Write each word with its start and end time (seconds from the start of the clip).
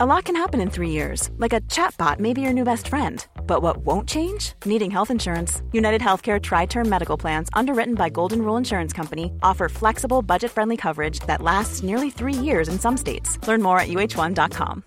A 0.00 0.06
lot 0.06 0.26
can 0.26 0.36
happen 0.36 0.60
in 0.60 0.70
three 0.70 0.90
years, 0.90 1.28
like 1.38 1.52
a 1.52 1.60
chatbot 1.62 2.20
may 2.20 2.32
be 2.32 2.40
your 2.40 2.52
new 2.52 2.62
best 2.62 2.86
friend. 2.86 3.26
But 3.48 3.62
what 3.62 3.78
won't 3.78 4.08
change? 4.08 4.52
Needing 4.64 4.92
health 4.92 5.10
insurance. 5.10 5.60
United 5.72 6.00
Healthcare 6.00 6.40
Tri 6.40 6.66
Term 6.66 6.88
Medical 6.88 7.18
Plans, 7.18 7.48
underwritten 7.52 7.96
by 7.96 8.08
Golden 8.08 8.42
Rule 8.42 8.56
Insurance 8.56 8.92
Company, 8.92 9.32
offer 9.42 9.68
flexible, 9.68 10.22
budget 10.22 10.52
friendly 10.52 10.76
coverage 10.76 11.18
that 11.26 11.42
lasts 11.42 11.82
nearly 11.82 12.10
three 12.10 12.32
years 12.32 12.68
in 12.68 12.78
some 12.78 12.96
states. 12.96 13.38
Learn 13.48 13.60
more 13.60 13.80
at 13.80 13.88
uh1.com. 13.88 14.82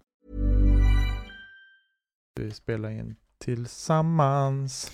Vi 2.36 2.52
spelar 2.52 2.90
in 2.90 3.16
tillsammans. 3.38 4.92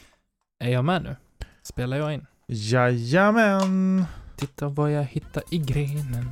Är 0.59 0.69
jag 0.69 0.85
med 0.85 1.03
nu? 1.03 1.15
Spelar 1.63 1.97
jag 1.97 2.13
in? 2.13 2.25
Jajamän! 2.47 4.05
Titta 4.35 4.67
vad 4.67 4.91
jag 4.91 5.03
hittar 5.03 5.43
i 5.49 5.57
grenen. 5.57 6.31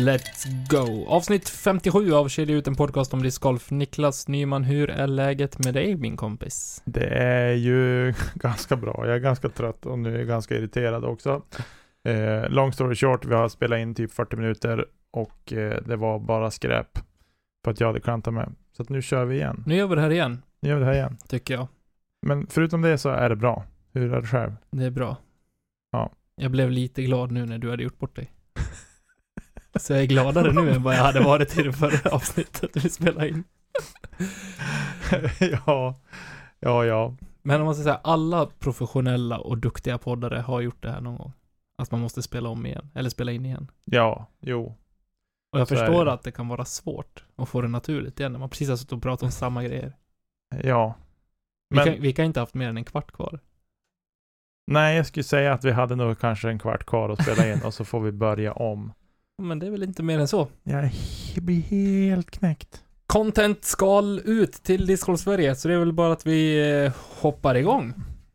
Let's 0.00 0.46
go! 0.70 1.06
Avsnitt 1.08 1.48
57 1.48 2.12
av 2.12 2.28
Kedja 2.28 2.56
ut 2.56 2.66
en 2.66 2.74
podcast 2.74 3.14
om 3.14 3.22
discgolf. 3.22 3.70
Niklas 3.70 4.28
Nyman, 4.28 4.64
hur 4.64 4.90
är 4.90 5.06
läget 5.06 5.64
med 5.64 5.74
dig 5.74 5.96
min 5.96 6.16
kompis? 6.16 6.82
Det 6.84 7.06
är 7.06 7.52
ju 7.52 8.14
ganska 8.34 8.76
bra. 8.76 9.06
Jag 9.06 9.14
är 9.14 9.18
ganska 9.18 9.48
trött 9.48 9.86
och 9.86 9.98
nu 9.98 10.14
är 10.14 10.18
jag 10.18 10.28
ganska 10.28 10.54
irriterad 10.56 11.04
också. 11.04 11.42
Eh, 12.04 12.48
long 12.48 12.72
story 12.72 12.94
short, 12.94 13.24
vi 13.24 13.34
har 13.34 13.48
spelat 13.48 13.78
in 13.78 13.94
typ 13.94 14.12
40 14.12 14.36
minuter 14.36 14.86
och 15.10 15.52
eh, 15.52 15.82
det 15.86 15.96
var 15.96 16.18
bara 16.18 16.50
skräp. 16.50 16.98
För 17.64 17.70
att 17.70 17.80
jag 17.80 17.86
hade 17.86 18.00
klantat 18.00 18.34
mig. 18.34 18.48
Så 18.76 18.82
att 18.82 18.88
nu 18.88 19.02
kör 19.02 19.24
vi 19.24 19.36
igen. 19.36 19.62
Nu 19.66 19.76
gör 19.76 19.86
vi 19.86 19.94
det 19.94 20.00
här 20.00 20.10
igen, 20.10 20.42
Nu 20.60 20.68
gör 20.68 20.76
vi 20.76 20.80
det 20.80 20.86
här 20.86 20.94
igen. 20.96 21.16
tycker 21.28 21.54
jag. 21.54 21.68
Men 22.26 22.46
förutom 22.46 22.82
det 22.82 22.98
så 22.98 23.08
är 23.08 23.28
det 23.28 23.36
bra. 23.36 23.64
Hur 23.92 24.14
är 24.14 24.20
det 24.20 24.26
själv? 24.26 24.52
Det 24.70 24.84
är 24.84 24.90
bra. 24.90 25.16
Ja. 25.92 26.10
Jag 26.36 26.50
blev 26.50 26.70
lite 26.70 27.02
glad 27.02 27.32
nu 27.32 27.46
när 27.46 27.58
du 27.58 27.70
hade 27.70 27.82
gjort 27.82 27.98
bort 27.98 28.16
dig. 28.16 28.32
Så 29.76 29.92
jag 29.92 30.02
är 30.02 30.06
gladare 30.06 30.52
nu 30.52 30.70
än 30.70 30.82
vad 30.82 30.94
jag 30.94 31.02
hade 31.02 31.20
varit 31.20 31.58
i 31.58 31.62
det 31.62 31.72
förra 31.72 32.10
avsnittet 32.10 32.70
vi 32.74 32.88
spelade 32.90 33.28
in. 33.28 33.44
ja, 35.66 36.00
ja, 36.60 36.84
ja. 36.84 37.16
Men 37.42 37.60
om 37.60 37.64
man 37.66 37.74
ska 37.74 37.82
säga, 37.84 38.00
alla 38.04 38.46
professionella 38.46 39.38
och 39.38 39.58
duktiga 39.58 39.98
poddare 39.98 40.38
har 40.38 40.60
gjort 40.60 40.82
det 40.82 40.90
här 40.90 41.00
någon 41.00 41.16
gång. 41.16 41.32
Att 41.78 41.90
man 41.90 42.00
måste 42.00 42.22
spela 42.22 42.48
om 42.48 42.66
igen, 42.66 42.90
eller 42.94 43.10
spela 43.10 43.32
in 43.32 43.46
igen. 43.46 43.70
Ja, 43.84 44.26
jo. 44.40 44.76
Och 45.52 45.60
jag 45.60 45.68
Så 45.68 45.76
förstår 45.76 46.04
det. 46.04 46.12
att 46.12 46.22
det 46.22 46.32
kan 46.32 46.48
vara 46.48 46.64
svårt 46.64 47.24
att 47.36 47.48
få 47.48 47.60
det 47.60 47.68
naturligt 47.68 48.20
igen 48.20 48.32
när 48.32 48.38
man 48.38 48.50
precis 48.50 48.68
har 48.68 48.76
suttit 48.76 48.92
och 48.92 49.02
pratat 49.02 49.22
om 49.22 49.30
samma 49.30 49.64
grejer. 49.64 49.96
Ja. 50.62 50.94
Vi, 51.70 51.76
Men- 51.76 51.84
kan, 51.84 52.00
vi 52.02 52.12
kan 52.12 52.24
inte 52.24 52.40
haft 52.40 52.54
mer 52.54 52.68
än 52.68 52.76
en 52.76 52.84
kvart 52.84 53.12
kvar. 53.12 53.40
Nej, 54.66 54.96
jag 54.96 55.06
skulle 55.06 55.24
säga 55.24 55.52
att 55.52 55.64
vi 55.64 55.70
hade 55.70 55.96
nog 55.96 56.18
kanske 56.18 56.48
en 56.48 56.58
kvart 56.58 56.86
kvar 56.86 57.08
att 57.08 57.22
spela 57.22 57.52
in 57.52 57.62
och 57.64 57.74
så 57.74 57.84
får 57.84 58.00
vi 58.00 58.12
börja 58.12 58.52
om. 58.52 58.92
Men 59.40 59.58
det 59.58 59.66
är 59.66 59.70
väl 59.70 59.82
inte 59.82 60.02
mer 60.02 60.18
än 60.18 60.28
så. 60.28 60.48
Jag 60.64 60.90
blir 61.44 61.60
helt 61.60 62.30
knäckt. 62.30 62.82
Content 63.06 63.64
skal 63.64 64.20
ut 64.24 64.52
till 64.52 64.86
Discord 64.86 65.18
Sverige, 65.18 65.54
så 65.54 65.68
det 65.68 65.74
är 65.74 65.78
väl 65.78 65.92
bara 65.92 66.12
att 66.12 66.26
vi 66.26 66.70
eh, 66.84 66.92
hoppar 67.20 67.54
igång. 67.54 67.94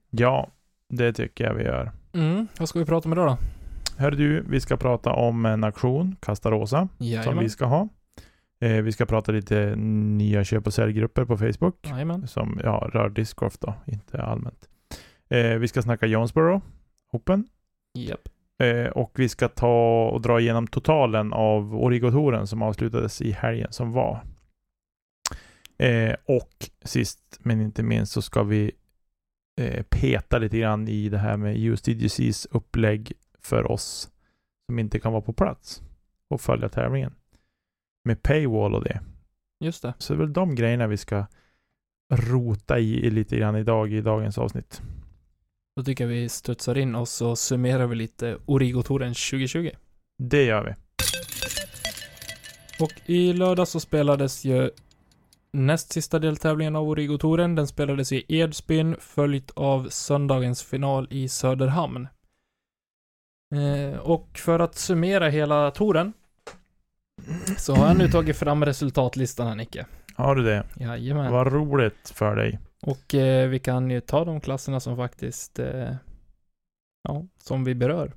Ja, 0.09 0.51
det 0.89 1.13
tycker 1.13 1.43
jag 1.43 1.53
vi 1.53 1.63
gör. 1.63 1.91
Mm, 2.13 2.47
vad 2.59 2.69
ska 2.69 2.79
vi 2.79 2.85
prata 2.85 3.09
om 3.09 3.13
idag 3.13 3.27
då? 3.27 3.37
Hör 3.97 4.11
du, 4.11 4.45
vi 4.49 4.61
ska 4.61 4.77
prata 4.77 5.11
om 5.13 5.45
en 5.45 5.63
auktion, 5.63 6.15
Kasta 6.19 6.51
Rosa, 6.51 6.87
som 7.23 7.39
vi 7.39 7.49
ska 7.49 7.65
ha. 7.65 7.89
Eh, 8.59 8.81
vi 8.81 8.91
ska 8.91 9.05
prata 9.05 9.31
lite 9.31 9.75
nya 9.75 10.43
köp 10.43 10.67
och 10.67 10.73
säljgrupper 10.73 11.25
på 11.25 11.37
Facebook, 11.37 11.87
Jajamän. 11.89 12.27
som 12.27 12.59
ja, 12.63 12.89
rör 12.93 13.09
discgolf 13.09 13.57
då, 13.59 13.73
inte 13.85 14.21
allmänt. 14.23 14.69
Eh, 15.29 15.49
vi 15.49 15.67
ska 15.67 15.81
snacka 15.81 16.05
Jonesboro 16.05 16.61
Open. 17.11 17.47
Japp. 17.93 18.29
Eh, 18.63 18.87
och 18.87 19.11
vi 19.15 19.29
ska 19.29 19.47
ta 19.47 20.09
och 20.09 20.21
dra 20.21 20.39
igenom 20.39 20.67
totalen 20.67 21.33
av 21.33 21.75
Origo-touren 21.75 22.47
som 22.47 22.61
avslutades 22.61 23.21
i 23.21 23.31
helgen 23.31 23.71
som 23.71 23.91
var. 23.91 24.23
Eh, 25.77 26.15
och 26.25 26.69
sist 26.83 27.39
men 27.39 27.61
inte 27.61 27.83
minst 27.83 28.11
så 28.11 28.21
ska 28.21 28.43
vi 28.43 28.71
eh, 29.61 29.83
peta 29.83 30.37
lite 30.37 30.57
grann 30.57 30.87
i 30.87 31.09
det 31.09 31.17
här 31.17 31.37
med 31.37 31.57
USDGCs 31.57 32.45
upplägg 32.45 33.13
för 33.41 33.71
oss 33.71 34.09
som 34.65 34.79
inte 34.79 34.99
kan 34.99 35.11
vara 35.11 35.21
på 35.21 35.33
plats 35.33 35.81
och 36.29 36.41
följa 36.41 36.69
tävlingen. 36.69 37.13
Med 38.03 38.23
paywall 38.23 38.75
och 38.75 38.83
det. 38.83 39.01
Just 39.59 39.81
det. 39.81 39.93
Så 39.97 40.13
det 40.13 40.17
är 40.17 40.19
väl 40.19 40.33
de 40.33 40.55
grejerna 40.55 40.87
vi 40.87 40.97
ska 40.97 41.25
rota 42.13 42.79
i 42.79 43.09
lite 43.09 43.37
grann 43.37 43.55
idag 43.55 43.93
i 43.93 44.01
dagens 44.01 44.37
avsnitt. 44.37 44.81
Då 45.75 45.83
tycker 45.83 46.03
jag 46.03 46.09
vi 46.09 46.29
studsar 46.29 46.77
in 46.77 46.95
och 46.95 47.07
så 47.07 47.35
summerar 47.35 47.87
vi 47.87 47.95
lite 47.95 48.37
Origo-touren 48.45 49.13
2020. 49.13 49.71
Det 50.17 50.43
gör 50.43 50.63
vi. 50.63 50.73
Och 52.83 52.91
i 53.05 53.33
lördag 53.33 53.67
så 53.67 53.79
spelades 53.79 54.45
ju 54.45 54.69
näst 55.51 55.91
sista 55.91 56.19
deltävlingen 56.19 56.75
av 56.75 56.89
Origo-touren. 56.89 57.55
Den 57.55 57.67
spelades 57.67 58.11
i 58.11 58.25
Edsbyn, 58.27 58.95
följt 58.99 59.51
av 59.55 59.89
söndagens 59.89 60.63
final 60.63 61.07
i 61.09 61.29
Söderhamn. 61.29 62.07
Eh, 63.55 63.99
och 63.99 64.27
för 64.37 64.59
att 64.59 64.75
summera 64.75 65.29
hela 65.29 65.71
touren 65.71 66.13
så 67.57 67.75
har 67.75 67.87
jag 67.87 67.97
nu 67.97 68.07
tagit 68.07 68.37
fram 68.37 68.65
resultatlistan 68.65 69.47
här 69.47 69.55
Nicke. 69.55 69.85
Har 70.15 70.35
du 70.35 70.43
det? 70.43 70.63
Jajamän. 70.75 71.31
Vad 71.31 71.53
roligt 71.53 72.11
för 72.15 72.35
dig. 72.35 72.59
Och 72.87 73.13
eh, 73.15 73.49
vi 73.49 73.59
kan 73.59 73.91
ju 73.91 74.01
ta 74.01 74.25
de 74.25 74.41
klasserna 74.41 74.79
som 74.79 74.97
faktiskt, 74.97 75.59
eh, 75.59 75.95
ja, 77.03 77.25
som 77.37 77.63
vi 77.63 77.75
berör. 77.75 78.13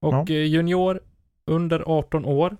Och 0.00 0.14
Ja. 0.14 0.20
eh, 0.28 0.44
junior 0.46 1.00
under 1.46 1.80
18 1.86 2.24
år, 2.24 2.56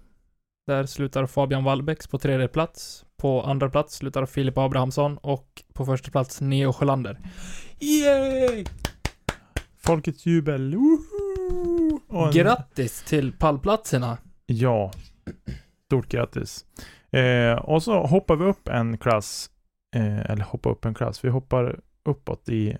där 0.67 0.87
slutar 0.87 1.27
Fabian 1.27 1.65
Wallbäcks 1.65 2.07
på 2.07 2.19
tredje 2.19 2.49
plats. 2.49 3.05
På 3.17 3.43
andra 3.43 3.71
plats 3.71 3.95
slutar 3.97 4.27
Filip 4.27 4.59
Abrahamsson 4.59 5.19
och 5.19 5.63
på 5.73 5.85
första 5.85 6.11
plats 6.11 6.41
Neo 6.41 6.73
Sjölander. 6.73 7.19
Yay! 7.81 8.65
Folkets 9.79 10.27
jubel. 10.27 10.75
Woho! 10.75 12.27
En- 12.27 12.33
Grattis 12.33 13.03
till 13.03 13.33
pallplatserna! 13.33 14.19
Ja. 14.47 14.91
Stort 15.87 16.09
grattis. 16.09 16.65
Eh, 17.11 17.55
och 17.59 17.83
så 17.83 18.07
hoppar 18.07 18.37
vi 18.37 18.45
upp 18.45 18.69
en 18.69 18.99
klass. 18.99 19.51
Eh, 19.95 20.31
eller 20.31 20.45
hoppar 20.45 20.71
upp 20.71 20.85
en 20.85 20.95
klass. 20.95 21.25
Vi 21.25 21.29
hoppar 21.29 21.81
uppåt 22.05 22.49
i 22.49 22.77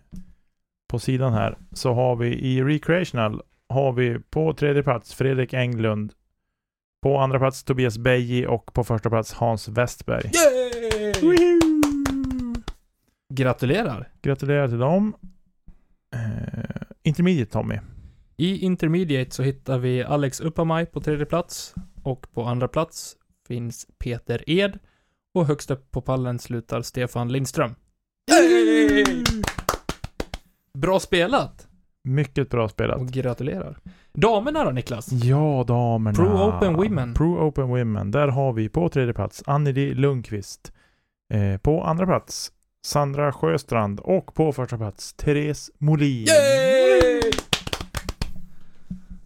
på 0.91 0.99
sidan 0.99 1.33
här. 1.33 1.59
Så 1.73 1.93
har 1.93 2.17
vi 2.17 2.29
i 2.29 2.63
Recreational 2.63 3.43
har 3.69 3.93
vi 3.93 4.19
på 4.31 4.55
tredje 4.55 4.83
plats 4.83 5.15
Fredrik 5.15 5.53
Englund. 5.53 6.13
På 7.03 7.19
andra 7.19 7.39
plats 7.39 7.65
Tobias 7.65 7.99
Beji 7.99 8.47
och 8.47 8.75
på 8.75 8.85
första 8.85 9.11
plats 9.11 9.33
Hans 9.33 9.69
Westberg. 9.69 10.31
Gratulerar! 13.35 14.09
Gratulerar 14.23 14.69
till 14.69 14.79
dem. 14.79 15.15
Eh, 16.15 16.83
intermediate 17.03 17.53
Tommy. 17.53 17.79
I 18.37 18.59
Intermediate 18.59 19.31
så 19.31 19.43
hittar 19.43 19.79
vi 19.79 20.03
Alex 20.03 20.41
Uppamaj 20.41 20.87
på 20.87 21.01
tredje 21.01 21.27
plats 21.27 21.75
och 22.03 22.27
på 22.33 22.45
andra 22.45 22.69
plats 22.69 23.17
finns 23.49 23.87
Peter 23.99 24.51
Ed 24.51 24.79
och 25.35 25.47
högst 25.47 25.71
upp 25.71 25.91
på 25.91 26.01
pallen 26.01 26.39
slutar 26.39 26.83
Stefan 26.83 27.33
Lindström. 27.33 27.75
Bra 30.79 31.01
spelat! 31.01 31.69
Mycket 32.05 32.51
bra 32.51 32.69
spelat. 32.69 33.01
Och 33.01 33.09
gratulerar. 33.09 33.79
Damerna 34.13 34.65
då 34.65 34.71
Niklas? 34.71 35.13
Ja, 35.13 35.65
damerna. 35.67 36.17
Pro 36.17 36.49
Open 36.49 36.75
Women. 36.75 37.15
Pro 37.15 37.49
Open 37.49 37.69
Women. 37.69 38.11
Där 38.11 38.29
har 38.29 38.53
vi 38.53 38.69
på 38.69 38.89
tredje 38.89 39.15
plats 39.15 39.43
Anneli 39.47 39.95
Lundqvist. 39.95 40.73
Eh, 41.35 41.59
på 41.59 41.85
andra 41.85 42.07
plats 42.07 42.53
Sandra 42.87 43.33
Sjöstrand 43.33 44.01
och 44.01 44.35
på 44.35 44.53
första 44.53 44.77
plats 44.77 45.15
Therese 45.15 45.71
Molin. 45.79 46.27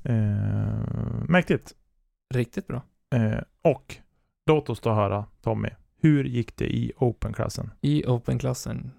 Eh, 0.05 0.15
mäktigt. 1.29 1.73
Riktigt 2.35 2.67
bra. 2.67 2.83
Eh, 3.15 3.39
och 3.63 3.97
låt 4.47 4.71
oss 4.71 4.81
då 4.81 4.93
höra 4.93 5.25
Tommy. 5.43 5.69
Hur 6.07 6.25
gick 6.25 6.57
det 6.57 6.65
i 6.65 6.93
Open-klassen? 6.97 7.71
I 7.81 8.05
Open-klassen 8.07 8.91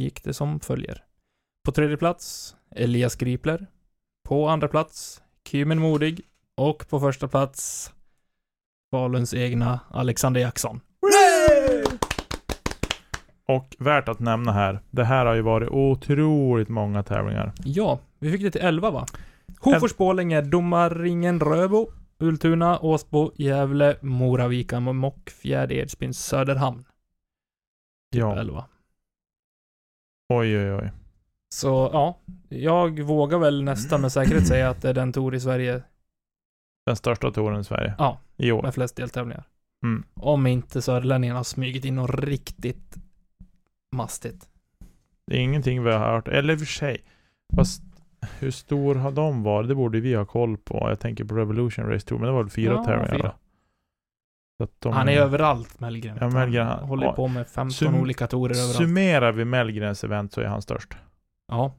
gick 0.00 0.24
det 0.24 0.34
som 0.34 0.60
följer. 0.60 1.04
På 1.64 1.72
tredje 1.72 1.96
plats 1.96 2.56
Elias 2.70 3.16
Gripler. 3.16 3.66
På 4.28 4.48
andra 4.48 4.68
plats 4.68 5.22
Kymen 5.48 5.78
Modig. 5.78 6.20
Och 6.56 6.88
på 6.88 7.00
första 7.00 7.28
plats 7.28 7.92
Faluns 8.90 9.34
egna 9.34 9.80
Alexander 9.90 10.40
Jackson. 10.40 10.80
Och 13.48 13.76
värt 13.78 14.08
att 14.08 14.20
nämna 14.20 14.52
här. 14.52 14.80
Det 14.90 15.04
här 15.04 15.26
har 15.26 15.34
ju 15.34 15.42
varit 15.42 15.68
otroligt 15.68 16.68
många 16.68 17.02
tävlingar. 17.02 17.52
Ja, 17.64 17.98
vi 18.18 18.32
fick 18.32 18.42
det 18.42 18.50
till 18.50 18.60
11 18.60 18.90
va? 18.90 19.06
Hofors 19.60 19.96
Borlänge, 19.96 20.40
Domarringen 20.40 21.40
Röbo, 21.40 21.92
Ultuna, 22.22 22.78
Åsbo, 22.78 23.32
Gävle, 23.36 23.96
Moravika, 24.00 24.80
Mockfjärd, 24.80 25.72
Edsbyn, 25.72 26.14
Söderhamn. 26.14 26.84
Ja. 28.10 28.36
11. 28.36 28.64
Oj, 30.28 30.58
oj, 30.58 30.72
oj. 30.72 30.92
Så 31.48 31.90
ja, 31.92 32.18
jag 32.48 33.00
vågar 33.00 33.38
väl 33.38 33.62
nästan 33.64 34.00
med 34.00 34.12
säkerhet 34.12 34.46
säga 34.46 34.70
att 34.70 34.82
det 34.82 34.88
är 34.88 34.94
den 34.94 35.12
tour 35.12 35.34
i 35.34 35.40
Sverige 35.40 35.82
Den 36.86 36.96
största 36.96 37.30
touren 37.30 37.60
i 37.60 37.64
Sverige. 37.64 37.94
Ja. 37.98 38.20
I 38.36 38.52
år. 38.52 38.62
med 38.62 38.74
flest 38.74 38.96
deltävlingar. 38.96 39.44
Mm. 39.84 40.04
Om 40.14 40.46
inte 40.46 40.82
söderlänningarna 40.82 41.38
har 41.38 41.44
smugit 41.44 41.84
in 41.84 41.94
något 41.94 42.20
riktigt 42.20 42.96
mastigt. 43.96 44.48
Det 45.26 45.36
är 45.36 45.40
ingenting 45.40 45.84
vi 45.84 45.92
har 45.92 45.98
hört. 45.98 46.28
Eller 46.28 46.52
i 46.52 46.56
och 46.56 46.60
för 46.60 46.66
sig. 46.66 47.04
Fast 47.56 47.82
hur 48.38 48.50
stor 48.50 48.94
har 48.94 49.10
de 49.12 49.42
varit? 49.42 49.68
Det 49.68 49.74
borde 49.74 50.00
vi 50.00 50.14
ha 50.14 50.24
koll 50.24 50.56
på. 50.56 50.86
Jag 50.88 51.00
tänker 51.00 51.24
på 51.24 51.34
Revolution 51.34 51.88
Race 51.90 52.06
Tour, 52.06 52.18
men 52.18 52.26
det 52.26 52.32
var 52.32 52.42
väl 52.42 52.50
fyra 52.50 52.72
Ja, 52.72 52.84
tävlingar 52.84 53.34
de, 54.78 54.92
Han 54.92 55.08
är 55.08 55.16
överallt, 55.20 55.80
Mellgren. 55.80 56.18
Ja, 56.20 56.28
Mellgren, 56.30 56.66
Han 56.66 56.84
håller 56.84 57.06
ja. 57.06 57.12
på 57.12 57.28
med 57.28 57.48
15 57.48 57.70
Sum- 57.70 58.00
olika 58.00 58.26
tourer 58.26 58.54
överallt. 58.54 58.76
Summerar 58.76 59.32
vi 59.32 59.44
Mellgrens 59.44 60.04
event 60.04 60.32
så 60.32 60.40
är 60.40 60.44
han 60.46 60.62
störst. 60.62 60.94
ja. 61.48 61.74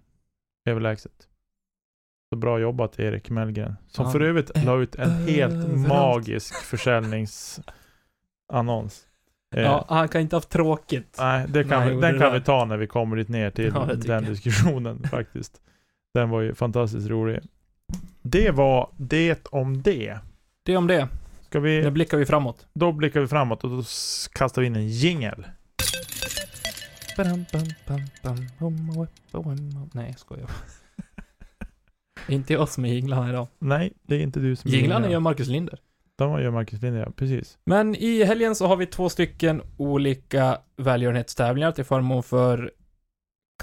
Överlägset. 0.66 1.28
Så 2.30 2.36
bra 2.40 2.60
jobbat 2.60 3.00
Erik 3.00 3.30
Mellgren. 3.30 3.76
Som 3.88 4.06
Han 4.06 4.12
för 4.12 4.22
övrigt 4.22 4.64
la 4.66 4.78
ut 4.82 4.96
en 4.96 5.10
helt 5.12 5.54
överallt. 5.54 5.88
magisk 5.88 6.56
försäljningsannons. 6.56 9.08
Eh, 9.56 9.62
ja, 9.64 9.86
han 9.90 10.08
kan 10.08 10.22
inte 10.22 10.36
ha 10.36 10.38
haft 10.38 10.50
tråkigt. 10.50 11.16
Nej, 11.20 11.46
det 11.50 11.64
kan 11.64 11.80
Nej, 11.80 11.96
vi, 11.96 12.02
den 12.02 12.12
kan 12.12 12.20
där. 12.20 12.32
vi 12.40 12.42
ta 12.42 12.66
när 12.66 12.78
vi 12.78 12.88
kommer 12.88 13.16
dit 13.16 13.30
ner 13.30 13.50
till 13.50 13.72
Ja, 13.76 13.86
den 13.86 14.24
diskussionen 14.26 15.04
faktiskt. 15.12 15.62
Den 16.14 16.30
var 16.30 16.42
ju 16.42 16.56
fantastiskt 16.56 17.08
rolig. 17.10 17.40
Det 18.22 18.52
var 18.52 18.90
det 18.98 19.48
om 19.48 19.82
det. 19.82 20.20
Det 20.64 20.78
om 20.78 20.88
det. 20.88 21.08
Ska 21.46 21.60
Nu 21.60 21.82
vi, 21.82 21.92
blickar 21.92 22.18
vi 22.18 22.26
framåt. 22.26 22.68
då 22.74 22.92
blickar 22.92 23.20
vi 23.22 23.28
framåt 23.28 23.64
och 23.64 23.70
då 23.70 23.84
kastar 24.34 24.62
vi 24.62 24.68
in 24.68 24.76
en 24.76 24.88
jingel. 24.88 25.46
Nej, 29.94 30.14
skojar. 30.18 30.50
inte 32.28 32.54
jag 32.54 32.70
som 32.70 32.86
är 32.86 32.94
jinglarna 32.94 33.30
idag. 33.30 33.48
Nej, 33.60 33.94
det 34.02 34.16
är 34.16 34.20
inte 34.20 34.40
du 34.40 34.56
som 34.56 34.72
Jinglarna 34.72 34.96
jinglar. 35.00 35.12
gör 35.12 35.20
Marcus 35.20 35.48
Linder. 35.48 35.80
De 36.16 36.42
gör 36.42 36.52
Marcus 36.52 36.82
Lind, 36.82 36.98
ja. 36.98 37.12
Precis. 37.16 37.58
Men 37.66 37.96
i 37.96 38.24
helgen 38.24 38.56
så 38.56 38.68
har 38.68 38.76
vi 38.76 38.86
två 38.86 39.10
stycken 39.10 39.62
olika 39.78 40.58
välgörenhetstävlingar 40.78 41.72
till 41.72 41.84
förmån 41.84 42.24
för 42.24 42.72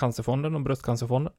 Cancerfonden 0.01 0.55
och 0.55 0.61
Bröstcancerfonden. 0.61 1.33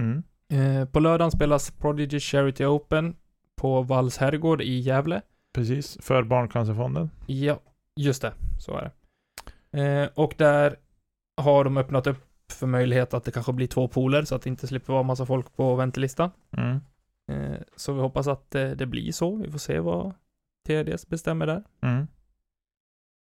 Mm. 0.00 0.22
Eh, 0.52 0.84
på 0.88 1.00
lördagen 1.00 1.30
spelas 1.30 1.70
Prodigy 1.70 2.20
Charity 2.20 2.64
Open 2.64 3.16
på 3.56 3.82
Valls 3.82 4.18
herrgård 4.18 4.62
i 4.62 4.78
Gävle. 4.78 5.22
Precis. 5.54 5.98
För 6.00 6.22
Barncancerfonden. 6.22 7.10
Ja, 7.26 7.60
just 7.96 8.22
det. 8.22 8.32
Så 8.58 8.76
är 8.76 8.82
det. 8.82 8.92
Eh, 9.82 10.08
och 10.14 10.34
där 10.38 10.76
har 11.36 11.64
de 11.64 11.76
öppnat 11.76 12.06
upp 12.06 12.26
för 12.52 12.66
möjlighet 12.66 13.14
att 13.14 13.24
det 13.24 13.30
kanske 13.30 13.52
blir 13.52 13.66
två 13.66 13.88
pooler 13.88 14.22
så 14.22 14.34
att 14.34 14.42
det 14.42 14.50
inte 14.50 14.66
slipper 14.66 14.92
vara 14.92 15.02
massa 15.02 15.26
folk 15.26 15.56
på 15.56 15.74
väntelistan. 15.74 16.30
Mm. 16.56 16.80
Eh, 17.32 17.60
så 17.76 17.92
vi 17.92 18.00
hoppas 18.00 18.26
att 18.26 18.54
eh, 18.54 18.70
det 18.70 18.86
blir 18.86 19.12
så. 19.12 19.36
Vi 19.36 19.50
får 19.50 19.58
se 19.58 19.80
vad 19.80 20.14
TDS 20.68 21.08
bestämmer 21.08 21.46
där. 21.46 21.64
Mm. 21.82 22.06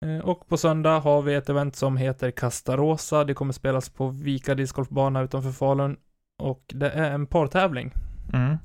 Eh, 0.04 0.24
Och 0.24 0.48
på 0.48 0.56
söndag 0.56 1.00
har 1.00 1.22
vi 1.22 1.34
ett 1.34 1.48
event 1.48 1.76
som 1.76 1.96
heter 1.96 2.30
Castarosa. 2.30 3.24
Det 3.24 3.34
kommer 3.34 3.52
spelas 3.52 3.88
på 3.88 4.08
Vika 4.08 4.54
discgolfbana 4.54 5.22
utanför 5.22 5.50
Falun. 5.50 5.96
Och 6.38 6.62
det 6.74 6.90
är 6.90 7.10
en 7.10 7.26
partävling. 7.26 7.92
Mm. 8.32 8.56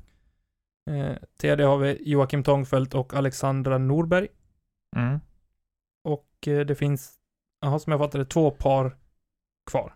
Eh, 0.90 1.16
TD 1.36 1.64
har 1.64 1.78
vi 1.78 2.10
Joakim 2.10 2.42
Tångfeldt 2.44 2.94
och 2.94 3.14
Alexandra 3.14 3.78
Norberg. 3.78 4.28
Mm. 4.96 5.20
Och 6.04 6.48
eh, 6.48 6.60
det 6.66 6.74
finns, 6.74 7.14
jaha, 7.60 7.78
som 7.78 7.90
jag 7.90 8.00
fattar 8.00 8.18
det, 8.18 8.24
två 8.24 8.50
par 8.50 8.96
kvar. 9.70 9.94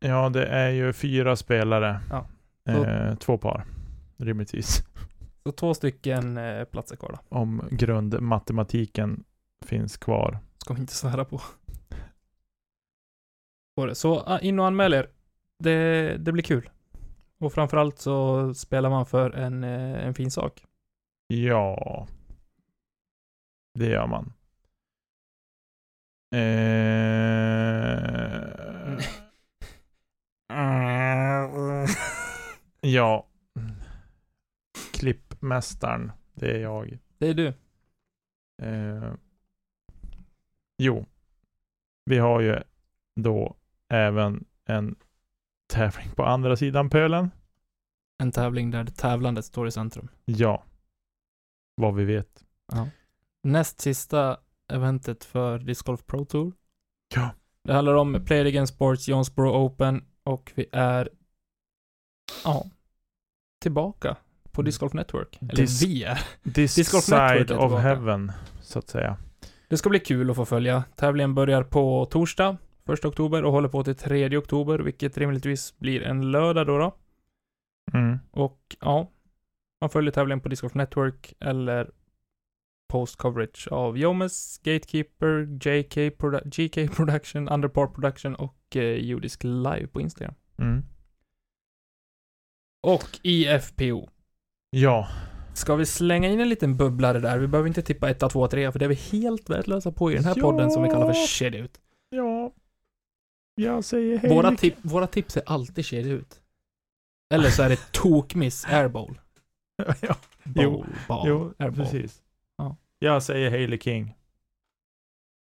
Ja, 0.00 0.28
det 0.28 0.46
är 0.46 0.70
ju 0.70 0.92
fyra 0.92 1.36
spelare. 1.36 2.00
Ja. 2.10 2.26
Så- 2.66 2.84
Eh, 2.84 3.14
två 3.14 3.38
par. 3.38 3.64
Rimligtvis. 4.16 4.82
Så 5.42 5.52
två 5.52 5.74
stycken 5.74 6.36
eh, 6.36 6.64
platser 6.64 6.96
kvar 6.96 7.10
då. 7.30 7.36
Om 7.36 7.68
grundmatematiken 7.70 9.24
finns 9.66 9.96
kvar. 9.96 10.38
Ska 10.58 10.74
vi 10.74 10.80
inte 10.80 10.94
svära 10.94 11.24
på. 11.24 11.40
Så 13.92 14.20
ah, 14.26 14.38
in 14.38 14.58
och 14.58 14.66
anmäl 14.66 14.94
er. 14.94 15.08
Det, 15.58 16.16
det 16.16 16.32
blir 16.32 16.42
kul. 16.42 16.70
Och 17.38 17.52
framförallt 17.52 17.98
så 17.98 18.54
spelar 18.54 18.90
man 18.90 19.06
för 19.06 19.30
en, 19.30 19.64
eh, 19.64 20.06
en 20.06 20.14
fin 20.14 20.30
sak. 20.30 20.64
Ja. 21.26 22.06
Det 23.74 23.86
gör 23.86 24.06
man. 24.06 24.32
Eh, 26.34 26.98
ja. 32.80 33.26
Klippmästaren. 34.92 36.12
Det 36.34 36.50
är 36.50 36.60
jag. 36.60 36.98
Det 37.18 37.28
är 37.28 37.34
du. 37.34 37.46
Eh, 38.62 39.12
jo. 40.78 41.06
Vi 42.04 42.18
har 42.18 42.40
ju 42.40 42.62
då 43.20 43.56
även 43.88 44.44
en 44.64 44.96
tävling 45.68 46.10
på 46.16 46.24
andra 46.24 46.56
sidan 46.56 46.90
pölen. 46.90 47.30
En 48.22 48.32
tävling 48.32 48.70
där 48.70 48.84
tävlandet 48.84 49.44
står 49.44 49.68
i 49.68 49.70
centrum. 49.70 50.08
Ja. 50.24 50.64
Vad 51.76 51.94
vi 51.94 52.04
vet. 52.04 52.44
Näst 53.42 53.80
sista 53.80 54.38
eventet 54.72 55.24
för 55.24 55.58
Disc 55.58 55.82
Golf 55.82 56.06
Pro 56.06 56.24
Tour. 56.24 56.52
Ja. 57.14 57.30
Det 57.64 57.72
handlar 57.72 57.94
om 57.94 58.24
Player 58.26 58.44
Against 58.44 58.74
Sports 58.74 59.08
Jonesboro 59.08 59.66
Open 59.66 60.04
och 60.24 60.52
vi 60.54 60.66
är 60.72 61.08
ja, 62.44 62.66
tillbaka 63.62 64.16
på 64.50 64.62
Disc 64.62 64.78
Golf 64.78 64.92
Network. 64.92 65.38
Eller 65.42 65.54
Disc- 65.54 65.86
vi 65.86 66.04
är. 66.04 66.18
This 66.54 66.74
Disc 66.74 66.92
Golf 66.92 67.08
Network 67.08 67.30
är 67.30 67.46
side 67.46 67.58
of 67.58 67.80
heaven, 67.80 68.32
så 68.60 68.78
att 68.78 68.88
säga. 68.88 69.16
Det 69.68 69.76
ska 69.76 69.88
bli 69.88 70.00
kul 70.00 70.30
att 70.30 70.36
få 70.36 70.44
följa. 70.44 70.84
Tävlingen 70.96 71.34
börjar 71.34 71.62
på 71.62 72.06
torsdag, 72.10 72.56
1 72.92 73.04
oktober 73.04 73.44
och 73.44 73.52
håller 73.52 73.68
på 73.68 73.84
till 73.84 73.94
3 73.96 74.36
oktober, 74.36 74.78
vilket 74.78 75.18
rimligtvis 75.18 75.78
blir 75.78 76.02
en 76.02 76.30
lördag 76.30 76.66
då. 76.66 76.78
då. 76.78 76.96
Mm. 77.92 78.18
Och 78.30 78.76
ja, 78.80 79.10
man 79.80 79.90
följer 79.90 80.12
tävlingen 80.12 80.40
på 80.40 80.48
Disc 80.48 80.60
Golf 80.62 80.74
Network 80.74 81.34
eller 81.40 81.90
post 82.92 83.16
coverage 83.16 83.68
av 83.70 83.98
Jomes, 83.98 84.58
Gatekeeper, 84.58 85.58
JK 85.68 85.96
Produ- 86.18 86.48
GK 86.48 86.94
Production, 86.96 87.48
Underpar 87.48 87.86
Production 87.86 88.34
och 88.34 88.76
eh, 88.76 88.82
Judisk 88.82 89.44
Live 89.44 89.86
på 89.86 90.00
Instagram. 90.00 90.34
Mm. 90.58 90.82
Och 92.82 93.20
IFPO. 93.22 94.08
Ja. 94.70 95.08
Ska 95.54 95.74
vi 95.76 95.86
slänga 95.86 96.28
in 96.28 96.40
en 96.40 96.48
liten 96.48 96.76
bubblare 96.76 97.18
där? 97.20 97.38
Vi 97.38 97.46
behöver 97.46 97.68
inte 97.68 97.82
tippa 97.82 98.10
1, 98.10 98.20
2, 98.30 98.48
3 98.48 98.72
för 98.72 98.78
det 98.78 98.84
är 98.84 98.88
vi 98.88 98.94
helt 98.94 99.50
värdelösa 99.50 99.92
på 99.92 100.10
i 100.12 100.14
den 100.14 100.24
här 100.24 100.34
Ja. 100.36 100.42
podden 100.42 100.70
som 100.70 100.82
vi 100.82 100.88
kallar 100.88 101.06
för 101.12 101.26
kedja 101.26 101.60
ut. 101.60 101.80
Ja. 102.10 102.52
Jag 103.58 103.84
säger 103.84 104.18
hej. 104.18 104.30
Våra, 104.34 104.56
tip, 104.56 104.74
våra 104.82 105.06
tips 105.06 105.36
är 105.36 105.42
alltid 105.46 105.84
kedja 105.84 106.12
ut. 106.12 106.40
Eller 107.34 107.50
så 107.50 107.62
är 107.62 107.68
det 107.68 107.92
tokmiss 107.92 108.64
airball. 108.66 109.20
ja. 110.00 110.16
Bowl, 110.44 110.64
Jo, 110.64 110.84
ball, 111.08 111.28
Jo, 111.28 111.54
airball. 111.58 111.84
precis. 111.84 112.22
Ja. 112.58 112.76
Jag 112.98 113.22
säger 113.22 113.50
Hailey 113.50 113.78
King. 113.78 114.14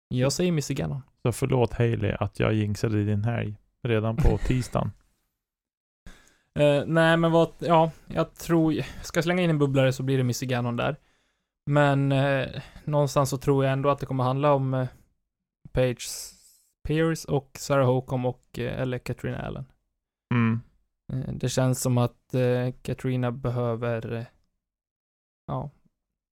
Jag 0.08 0.34
säger 0.34 0.52
Missy 0.52 0.74
Gannon. 0.74 1.02
Så 1.22 1.32
förlåt 1.32 1.74
Hailey 1.74 2.16
att 2.20 2.40
jag 2.40 2.54
jinxade 2.54 3.04
din 3.06 3.24
helg 3.24 3.56
redan 3.84 4.16
på 4.16 4.38
tisdagen. 4.48 4.92
Eh, 6.60 6.84
nej, 6.86 7.18
men 7.18 7.32
vad, 7.32 7.50
ja, 7.60 7.92
jag 8.08 8.36
tror, 8.36 8.74
ska 9.04 9.18
jag 9.18 9.24
slänga 9.24 9.42
in 9.44 9.50
en 9.50 9.60
bubblare 9.60 9.94
så 9.94 10.04
blir 10.04 10.18
det 10.18 10.24
Missy 10.24 10.46
Gannon 10.46 10.76
där. 10.76 10.96
Men 11.66 12.12
eh, 12.12 12.48
någonstans 12.84 13.30
så 13.30 13.38
tror 13.38 13.64
jag 13.66 13.74
ändå 13.74 13.90
att 13.90 14.00
det 14.00 14.06
kommer 14.06 14.24
handla 14.24 14.54
om 14.54 14.74
eh, 14.74 14.88
Paige 15.72 16.08
Pierce 16.90 17.26
och 17.28 17.50
Sarah 17.60 17.86
Holcomb 17.86 18.26
och, 18.26 18.60
eh, 18.60 18.82
eller 18.82 18.98
Katrina 18.98 19.38
Allen. 19.38 19.66
Mm. 20.34 20.62
Eh, 21.14 21.34
det 21.34 21.50
känns 21.50 21.82
som 21.82 21.98
att 21.98 22.34
eh, 22.34 22.74
Katrina 22.82 23.32
behöver, 23.32 24.14
eh, 24.14 24.26
ja, 25.48 25.70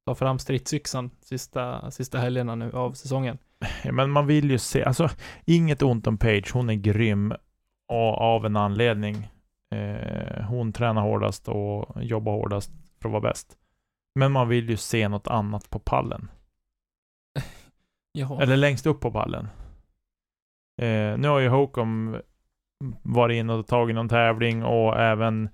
ta 0.06 0.16
fram 0.16 0.40
stridsyxan 0.40 1.12
sista, 1.22 1.92
sista 1.92 2.18
helgerna 2.18 2.56
nu 2.56 2.72
av 2.72 2.94
säsongen. 2.94 3.38
Men 3.92 4.12
man 4.12 4.28
vill 4.28 4.52
ju 4.52 4.58
se, 4.58 4.84
alltså 4.84 5.10
inget 5.46 5.82
ont 5.82 6.08
om 6.08 6.18
Page, 6.18 6.52
hon 6.54 6.70
är 6.70 6.76
grym 6.76 7.34
och 7.88 8.18
av 8.18 8.46
en 8.46 8.56
anledning. 8.56 9.30
Eh, 9.76 10.44
hon 10.44 10.74
tränar 10.74 11.02
hårdast 11.02 11.48
och 11.48 12.04
jobbar 12.04 12.32
hårdast 12.32 12.72
för 13.02 13.10
att 13.10 13.14
vara 13.14 13.22
bäst. 13.22 13.58
Men 14.16 14.32
man 14.32 14.48
vill 14.48 14.70
ju 14.70 14.78
se 14.78 15.08
något 15.08 15.28
annat 15.28 15.70
på 15.70 15.80
pallen. 15.80 16.32
Eller 18.40 18.58
längst 18.58 18.86
upp 18.86 19.00
på 19.00 19.12
pallen. 19.12 19.48
Eh, 20.78 21.18
nu 21.18 21.28
har 21.28 21.40
ju 21.40 21.50
Holcomb 21.50 22.16
varit 23.04 23.36
inne 23.36 23.54
och 23.54 23.68
tagit 23.68 23.96
någon 23.96 24.10
tävling 24.10 24.64
och 24.64 25.00
även 25.00 25.50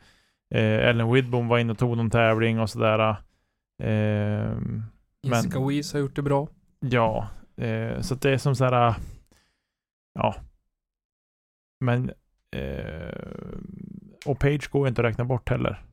eh, 0.55 0.89
Ellen 0.89 1.11
Widbom 1.13 1.47
var 1.47 1.59
inne 1.59 1.71
och 1.71 1.77
tog 1.79 1.97
någon 1.97 2.09
tävling 2.09 2.59
och 2.59 2.69
sådär. 2.69 3.15
Men- 3.77 4.83
Jessica 5.23 5.59
Weiss 5.67 5.93
har 5.93 5.99
gjort 5.99 6.15
det 6.15 6.21
bra. 6.21 6.47
Ja, 6.79 7.27
eh, 7.57 8.01
så 8.01 8.13
att 8.13 8.21
det 8.21 8.29
är 8.31 8.37
som 8.37 8.55
så 8.55 8.65
här, 8.65 8.95
ja. 10.13 10.35
Men, 11.79 12.11
eh, 12.55 13.17
och 14.25 14.39
Page 14.39 14.69
går 14.71 14.87
inte 14.87 15.01
att 15.01 15.05
räkna 15.05 15.25
bort 15.25 15.49
heller. 15.49 15.83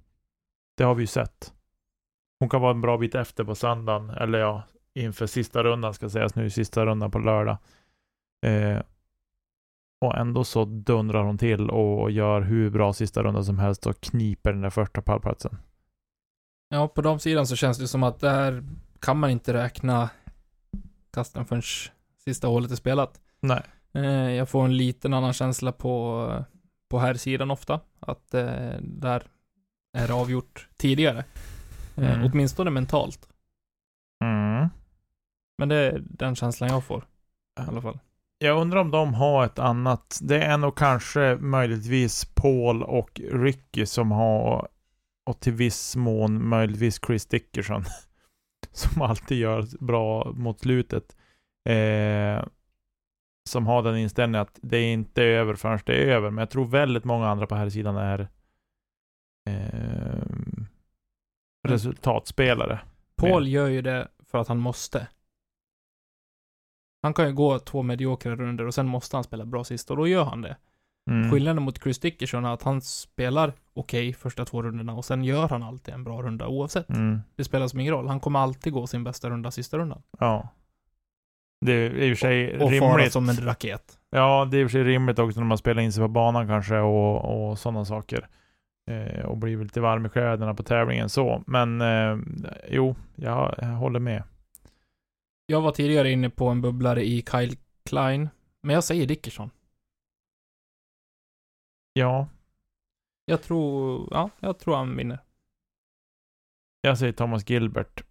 Det 0.76 0.84
har 0.84 0.94
vi 0.94 1.02
ju 1.02 1.06
sett. 1.06 1.54
Hon 2.40 2.48
kan 2.48 2.60
vara 2.60 2.70
en 2.70 2.80
bra 2.80 2.98
bit 2.98 3.14
efter 3.14 3.44
på 3.44 3.54
söndagen, 3.54 4.10
eller 4.10 4.38
ja, 4.38 4.62
inför 4.94 5.26
sista 5.26 5.62
rundan 5.62 5.94
ska 5.94 6.10
sägas 6.10 6.34
nu, 6.34 6.50
sista 6.50 6.86
rundan 6.86 7.10
på 7.10 7.18
lördag. 7.18 7.56
Och 10.00 10.16
ändå 10.18 10.44
så 10.44 10.64
dundrar 10.64 11.22
hon 11.24 11.38
till 11.38 11.70
och 11.70 12.10
gör 12.10 12.40
hur 12.40 12.70
bra 12.70 12.92
sista 12.92 13.22
rundan 13.22 13.44
som 13.44 13.58
helst 13.58 13.86
och 13.86 14.00
kniper 14.00 14.52
den 14.52 14.60
där 14.62 14.70
första 14.70 15.02
pallplatsen. 15.02 15.56
Ja, 16.68 16.88
på 16.88 17.02
de 17.02 17.18
sidan 17.18 17.46
så 17.46 17.56
känns 17.56 17.78
det 17.78 17.88
som 17.88 18.02
att 18.02 18.20
där 18.20 18.64
kan 19.00 19.18
man 19.18 19.30
inte 19.30 19.52
räkna 19.52 20.10
kasten 21.12 21.46
förrän 21.46 21.62
sista 22.24 22.46
hålet 22.48 22.70
är 22.70 22.76
spelat. 22.76 23.20
Nej. 23.40 23.62
Eh, 23.92 24.30
jag 24.30 24.48
får 24.48 24.64
en 24.64 24.76
liten 24.76 25.14
annan 25.14 25.32
känsla 25.32 25.72
på, 25.72 26.44
på 26.90 26.98
här 26.98 27.14
sidan 27.14 27.50
ofta. 27.50 27.80
Att 28.00 28.34
eh, 28.34 28.76
där 28.80 29.22
är 29.98 30.06
det 30.06 30.14
avgjort 30.14 30.68
tidigare. 30.76 31.18
Eh, 31.96 32.14
Mm. 32.14 32.30
Åtminstone 32.32 32.70
mentalt. 32.70 33.28
Mm. 34.24 34.68
Men 35.58 35.68
det 35.68 35.76
är 35.76 36.02
den 36.04 36.36
känslan 36.36 36.70
jag 36.70 36.84
får. 36.84 37.04
I 37.60 37.62
alla 37.68 37.82
fall. 37.82 37.98
Jag 38.42 38.60
undrar 38.60 38.80
om 38.80 38.90
de 38.90 39.14
har 39.14 39.44
ett 39.44 39.58
annat. 39.58 40.18
Det 40.22 40.42
är 40.42 40.58
nog 40.58 40.76
kanske 40.76 41.36
möjligtvis 41.40 42.24
Paul 42.24 42.82
och 42.82 43.20
Ricky 43.32 43.86
som 43.86 44.10
har 44.10 44.68
och 45.30 45.40
till 45.40 45.52
viss 45.52 45.96
mån 45.96 46.48
möjligtvis 46.48 47.00
Chris 47.06 47.26
Dickerson 47.26 47.84
som 48.72 49.02
alltid 49.02 49.38
gör 49.38 49.84
bra 49.84 50.32
mot 50.32 50.60
slutet. 50.60 51.16
Eh, 51.68 52.44
som 53.48 53.66
har 53.66 53.82
den 53.82 53.96
inställningen 53.96 54.42
att 54.42 54.58
det 54.62 54.76
är 54.76 54.92
inte 54.92 55.22
över 55.22 55.54
förrän 55.54 55.80
det 55.86 56.02
är 56.02 56.06
över. 56.06 56.30
Men 56.30 56.42
jag 56.42 56.50
tror 56.50 56.66
väldigt 56.66 57.04
många 57.04 57.28
andra 57.28 57.46
på 57.46 57.54
här 57.54 57.70
sidan 57.70 57.96
är 57.96 58.28
eh, 59.50 60.22
resultatspelare. 61.68 62.80
Paul 63.16 63.48
gör 63.48 63.68
ju 63.68 63.82
det 63.82 64.08
för 64.30 64.38
att 64.38 64.48
han 64.48 64.58
måste. 64.58 65.06
Han 67.02 67.14
kan 67.14 67.26
ju 67.26 67.32
gå 67.32 67.58
två 67.58 67.82
mediokra 67.82 68.36
runder 68.36 68.66
och 68.66 68.74
sen 68.74 68.86
måste 68.86 69.16
han 69.16 69.24
spela 69.24 69.44
bra 69.44 69.64
sist 69.64 69.90
och 69.90 69.96
då 69.96 70.06
gör 70.08 70.24
han 70.24 70.42
det. 70.42 70.56
Mm. 71.10 71.30
Skillnaden 71.30 71.62
mot 71.62 71.82
Chris 71.82 71.98
Dickerson 71.98 72.44
är 72.44 72.52
att 72.52 72.62
han 72.62 72.82
spelar 72.82 73.52
okej 73.74 74.12
första 74.12 74.44
två 74.44 74.62
rundorna 74.62 74.94
och 74.94 75.04
sen 75.04 75.24
gör 75.24 75.48
han 75.48 75.62
alltid 75.62 75.94
en 75.94 76.04
bra 76.04 76.22
runda 76.22 76.46
oavsett. 76.46 76.90
Mm. 76.90 77.20
Det 77.36 77.44
spelar 77.44 77.68
som 77.68 77.80
ingen 77.80 77.94
roll. 77.94 78.08
Han 78.08 78.20
kommer 78.20 78.38
alltid 78.38 78.72
gå 78.72 78.86
sin 78.86 79.04
bästa 79.04 79.30
runda 79.30 79.50
sista 79.50 79.78
rundan. 79.78 80.02
Ja. 80.18 80.48
Det 81.66 81.72
är 81.72 81.90
i 81.90 82.12
och 82.12 82.18
för 82.18 82.26
sig 82.26 82.58
Och 82.58 82.70
fara 82.78 82.96
rimligt. 82.96 83.12
som 83.12 83.28
en 83.28 83.36
raket. 83.36 83.98
Ja, 84.10 84.48
det 84.50 84.56
är 84.56 84.60
i 84.60 84.64
och 84.64 84.70
för 84.70 84.78
sig 84.78 84.84
rimligt 84.84 85.18
också 85.18 85.40
när 85.40 85.46
man 85.46 85.58
spelar 85.58 85.82
in 85.82 85.92
sig 85.92 86.02
på 86.02 86.08
banan 86.08 86.46
kanske 86.46 86.78
och, 86.78 87.50
och 87.50 87.58
sådana 87.58 87.84
saker. 87.84 88.28
Eh, 88.90 89.24
och 89.24 89.36
blir 89.36 89.56
lite 89.64 89.80
varm 89.80 90.06
i 90.06 90.08
kläderna 90.08 90.54
på 90.54 90.62
tävlingen 90.62 91.08
så. 91.08 91.42
Men 91.46 91.80
eh, 91.80 92.16
jo, 92.70 92.94
jag, 93.16 93.54
jag 93.58 93.68
håller 93.68 94.00
med. 94.00 94.22
Jag 95.50 95.60
var 95.60 95.72
tidigare 95.72 96.10
inne 96.10 96.30
på 96.30 96.48
en 96.48 96.60
bubblare 96.60 97.04
i 97.04 97.24
Kyle 97.30 97.56
Klein, 97.84 98.28
men 98.62 98.74
jag 98.74 98.84
säger 98.84 99.06
Dickerson. 99.06 99.50
Ja, 101.92 102.28
Jag 103.24 103.42
tror, 103.42 104.08
ja, 104.10 104.30
jag 104.40 104.58
tror 104.58 104.76
han 104.76 104.96
vinner. 104.96 105.18
jag 106.80 106.98
säger 106.98 107.12
Thomas 107.12 107.50
Gilbert. 107.50 108.04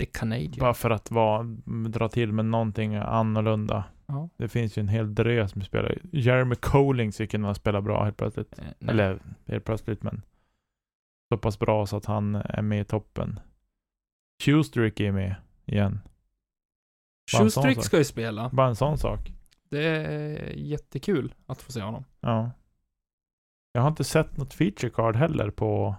The 0.00 0.06
Canadian. 0.06 0.58
Bara 0.58 0.74
för 0.74 0.90
att 0.90 1.10
vara, 1.10 1.42
dra 1.88 2.08
till 2.08 2.32
med 2.32 2.44
någonting 2.44 2.94
annorlunda. 2.94 3.84
Ja. 4.06 4.28
Det 4.36 4.48
finns 4.48 4.78
ju 4.78 4.80
en 4.80 4.88
hel 4.88 5.14
drös 5.14 5.50
som 5.50 5.62
spelar. 5.62 5.98
Jeremy 6.12 6.54
Colling 6.54 7.12
skulle 7.12 7.26
kunna 7.26 7.54
spela 7.54 7.80
bra 7.80 8.04
helt 8.04 8.16
plötsligt. 8.16 8.58
Eh. 8.58 8.88
Eller 8.88 9.22
helt 9.46 9.64
plötsligt, 9.64 10.02
men 10.02 10.22
så 11.28 11.38
pass 11.38 11.58
bra 11.58 11.86
så 11.86 11.96
att 11.96 12.04
han 12.06 12.34
är 12.34 12.62
med 12.62 12.80
i 12.80 12.84
toppen. 12.84 13.40
Schustrick 14.42 15.00
är 15.00 15.12
med 15.12 15.34
igen. 15.72 16.00
sak. 17.30 17.84
ska 17.84 17.98
ju 17.98 18.04
spela. 18.04 18.48
Bara 18.52 18.68
en 18.68 18.76
sån 18.76 18.98
sak. 18.98 19.32
Det 19.68 19.84
är 19.84 20.50
jättekul 20.52 21.34
att 21.46 21.62
få 21.62 21.72
se 21.72 21.82
honom. 21.82 22.04
Ja. 22.20 22.50
Jag 23.72 23.82
har 23.82 23.88
inte 23.88 24.04
sett 24.04 24.36
något 24.36 24.54
feature 24.54 24.90
card 24.90 25.16
heller 25.16 25.50
på 25.50 25.94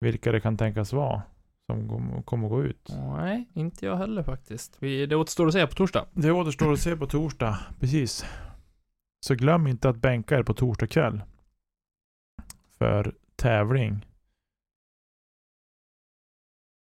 vilka 0.00 0.32
det 0.32 0.40
kan 0.40 0.56
tänkas 0.56 0.92
vara 0.92 1.22
som 1.66 1.88
kom- 1.88 2.22
kommer 2.22 2.48
gå 2.48 2.62
ut. 2.64 2.88
Nej, 3.16 3.48
inte 3.54 3.86
jag 3.86 3.96
heller 3.96 4.22
faktiskt. 4.22 4.76
Vi, 4.78 5.06
det 5.06 5.16
återstår 5.16 5.46
att 5.46 5.52
se 5.52 5.66
på 5.66 5.74
torsdag. 5.74 6.06
Det 6.12 6.30
återstår 6.30 6.72
att 6.72 6.80
se 6.80 6.96
på 6.96 7.06
torsdag, 7.06 7.58
precis. 7.80 8.24
Så 9.26 9.34
glöm 9.34 9.66
inte 9.66 9.88
att 9.88 9.96
bänka 9.96 10.38
er 10.38 10.42
på 10.42 10.54
torsdag 10.54 10.86
kväll. 10.86 11.22
För 12.78 13.14
tävling. 13.36 14.06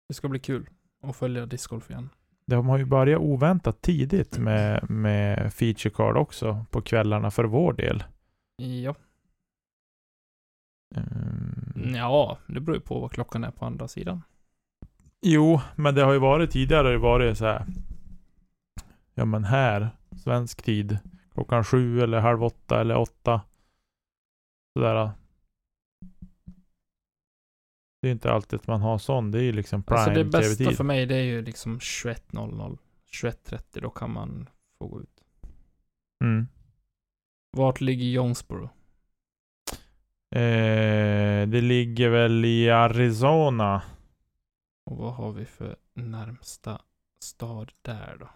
Det 0.07 0.13
ska 0.13 0.27
bli 0.27 0.39
kul 0.39 0.69
att 1.03 1.15
följa 1.15 1.45
discgolf 1.45 1.89
igen. 1.89 2.09
De 2.45 2.67
har 2.67 2.77
ju 2.77 2.85
börjat 2.85 3.21
oväntat 3.21 3.81
tidigt 3.81 4.37
med, 4.37 4.89
med 4.89 5.53
feature 5.53 5.89
card 5.89 6.17
också 6.17 6.65
på 6.71 6.81
kvällarna 6.81 7.31
för 7.31 7.43
vår 7.43 7.73
del. 7.73 8.03
Ja. 8.55 8.95
Mm. 10.95 11.95
Ja, 11.95 12.37
det 12.47 12.59
beror 12.59 12.75
ju 12.75 12.81
på 12.81 12.99
vad 12.99 13.11
klockan 13.11 13.43
är 13.43 13.51
på 13.51 13.65
andra 13.65 13.87
sidan. 13.87 14.23
Jo, 15.21 15.61
men 15.75 15.95
det 15.95 16.01
har 16.01 16.13
ju 16.13 16.19
varit 16.19 16.51
tidigare 16.51 16.87
har 16.87 16.91
det 16.91 16.97
varit 16.97 17.37
så 17.37 17.45
här. 17.45 17.65
Ja 19.13 19.25
men 19.25 19.43
här, 19.43 19.89
svensk 20.23 20.63
tid. 20.63 20.99
Klockan 21.33 21.63
sju 21.63 22.01
eller 22.01 22.19
halv 22.19 22.43
åtta 22.43 22.81
eller 22.81 22.97
åtta. 22.97 23.41
Sådär. 24.73 25.11
Det 28.01 28.07
är 28.07 28.11
inte 28.11 28.31
alltid 28.31 28.59
att 28.59 28.67
man 28.67 28.81
har 28.81 28.97
sån. 28.97 29.31
Det 29.31 29.39
är 29.39 29.43
ju 29.43 29.51
liksom 29.51 29.83
prime 29.83 29.99
Alltså 29.99 30.13
det 30.13 30.25
bästa 30.25 30.55
tv-tid. 30.55 30.77
för 30.77 30.83
mig 30.83 31.05
det 31.05 31.15
är 31.15 31.23
ju 31.23 31.41
liksom 31.41 31.79
21.00. 31.79 32.77
21.30 33.11 33.81
då 33.81 33.89
kan 33.89 34.11
man 34.11 34.49
få 34.79 34.87
gå 34.87 35.01
ut. 35.01 35.23
Mm. 36.23 36.47
Vart 37.51 37.81
ligger 37.81 38.05
Jonesboro? 38.05 38.69
Eh, 40.35 41.47
det 41.47 41.61
ligger 41.61 42.09
väl 42.09 42.45
i 42.45 42.69
Arizona. 42.69 43.81
Och 44.85 44.97
vad 44.97 45.13
har 45.13 45.31
vi 45.31 45.45
för 45.45 45.75
närmsta 45.93 46.81
stad 47.23 47.71
där 47.81 48.17
då? 48.19 48.29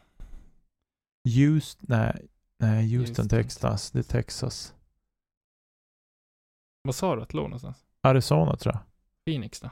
Houston, 1.30 1.86
nej, 1.90 2.28
nej 2.58 2.98
Houston, 2.98 3.00
Houston, 3.00 3.30
Texas. 3.30 3.92
Det 3.92 4.00
är 4.00 4.04
Texas. 4.04 4.74
Vad 6.84 6.96
sa 6.96 7.16
du 7.16 7.22
att 7.22 7.30
det 7.30 7.38
låg 7.38 7.46
någonstans? 7.46 7.86
Arizona 8.02 8.56
tror 8.58 8.76
jag. 8.76 8.91
Phoenix 9.26 9.60
då? 9.60 9.70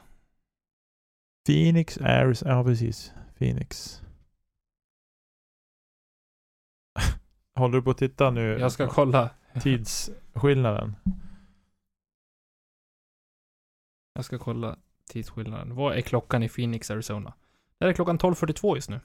Phoenix, 1.46 1.98
Arizona, 1.98 2.52
ja 2.52 2.64
precis. 2.64 3.14
Phoenix. 3.38 4.02
Håller 7.56 7.76
du 7.78 7.82
på 7.82 7.92
att 7.92 7.98
titta 7.98 8.32
nu? 8.32 8.60
Jag 8.60 8.72
ska 8.72 8.88
kolla. 8.88 9.30
Tidsskillnaden. 9.62 10.96
Jag 14.14 14.26
ska 14.26 14.38
kolla 14.38 14.78
tidsskillnaden. 15.10 15.76
Vad 15.76 15.98
är 15.98 16.02
klockan 16.02 16.44
i 16.44 16.50
Phoenix, 16.50 16.92
Arizona? 16.92 17.34
Där 17.78 17.88
är 17.88 17.94
klockan 17.94 18.20
12.42 18.20 18.76
just 18.76 18.90
nu. 18.90 19.00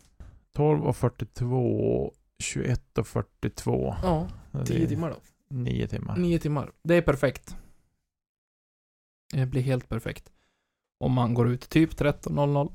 12.42, 0.53 2.11
21.42. 2.43 3.97
Ja, 4.03 4.29
Det 4.53 4.59
är 4.59 4.87
10 4.87 4.97
då. 4.97 5.17
9 5.49 5.89
timmar. 5.89 6.17
9 6.17 6.39
timmar. 6.39 6.73
Det 6.83 6.95
är 6.95 7.03
perfekt. 7.03 7.57
Det 9.33 9.47
blir 9.47 9.63
helt 9.63 9.89
perfekt. 9.89 10.33
Om 11.01 11.13
man 11.13 11.35
går 11.35 11.49
ut 11.49 11.69
typ 11.71 11.91
13.00. 11.97 12.73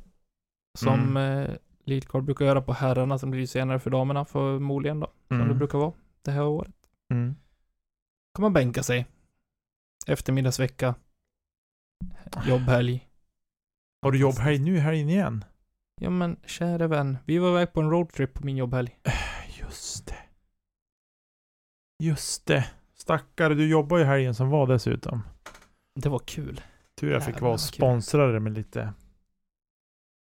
Som 0.78 1.18
Mm. 1.18 1.18
eh, 1.50 1.56
Leadcard 1.84 2.24
brukar 2.24 2.46
göra 2.46 2.62
på 2.62 2.74
herrarna, 2.74 3.18
som 3.20 3.32
blir 3.32 3.48
senare 3.48 3.80
för 3.80 3.90
damerna 3.90 4.26
förmodligen 4.26 5.00
då. 5.00 5.08
Som 5.28 5.36
Mm. 5.38 5.48
det 5.50 5.56
brukar 5.56 5.78
vara 5.78 5.94
det 6.22 6.32
här 6.32 6.46
året. 6.46 6.76
Mm. 7.14 7.36
kan 8.34 8.42
man 8.42 8.54
bänka 8.54 8.84
sig. 8.84 9.06
Eftermiddagsvecka. 10.08 10.96
Jobbhelg. 12.48 13.08
Har 14.02 14.12
du 14.12 14.20
jobbhelg 14.20 14.60
nu 14.60 14.76
i 14.76 14.80
helgen 14.80 15.10
igen? 15.10 15.46
Ja 16.02 16.10
men, 16.10 16.38
kära 16.46 16.88
vän. 16.88 17.18
Vi 17.26 17.38
var 17.38 17.50
iväg 17.50 17.74
på 17.74 17.82
en 17.82 17.90
roadtrip 17.90 18.34
på 18.34 18.46
min 18.46 18.58
jobbhelg. 18.58 19.00
Just 19.60 20.08
det. 20.08 20.18
Just 22.04 22.46
det. 22.46 22.70
Stackare, 22.96 23.54
du 23.54 23.70
jobbar 23.70 23.98
ju 23.98 24.04
helgen 24.04 24.36
som 24.36 24.50
var 24.50 24.68
dessutom. 24.68 25.22
Det 26.02 26.10
var 26.10 26.20
kul. 26.20 26.62
Tur 27.00 27.12
jag 27.12 27.26
fick 27.26 27.42
vara 27.42 27.52
vad 27.52 27.60
kul. 27.60 27.68
sponsrare 27.68 28.40
med 28.40 28.54
lite, 28.54 28.94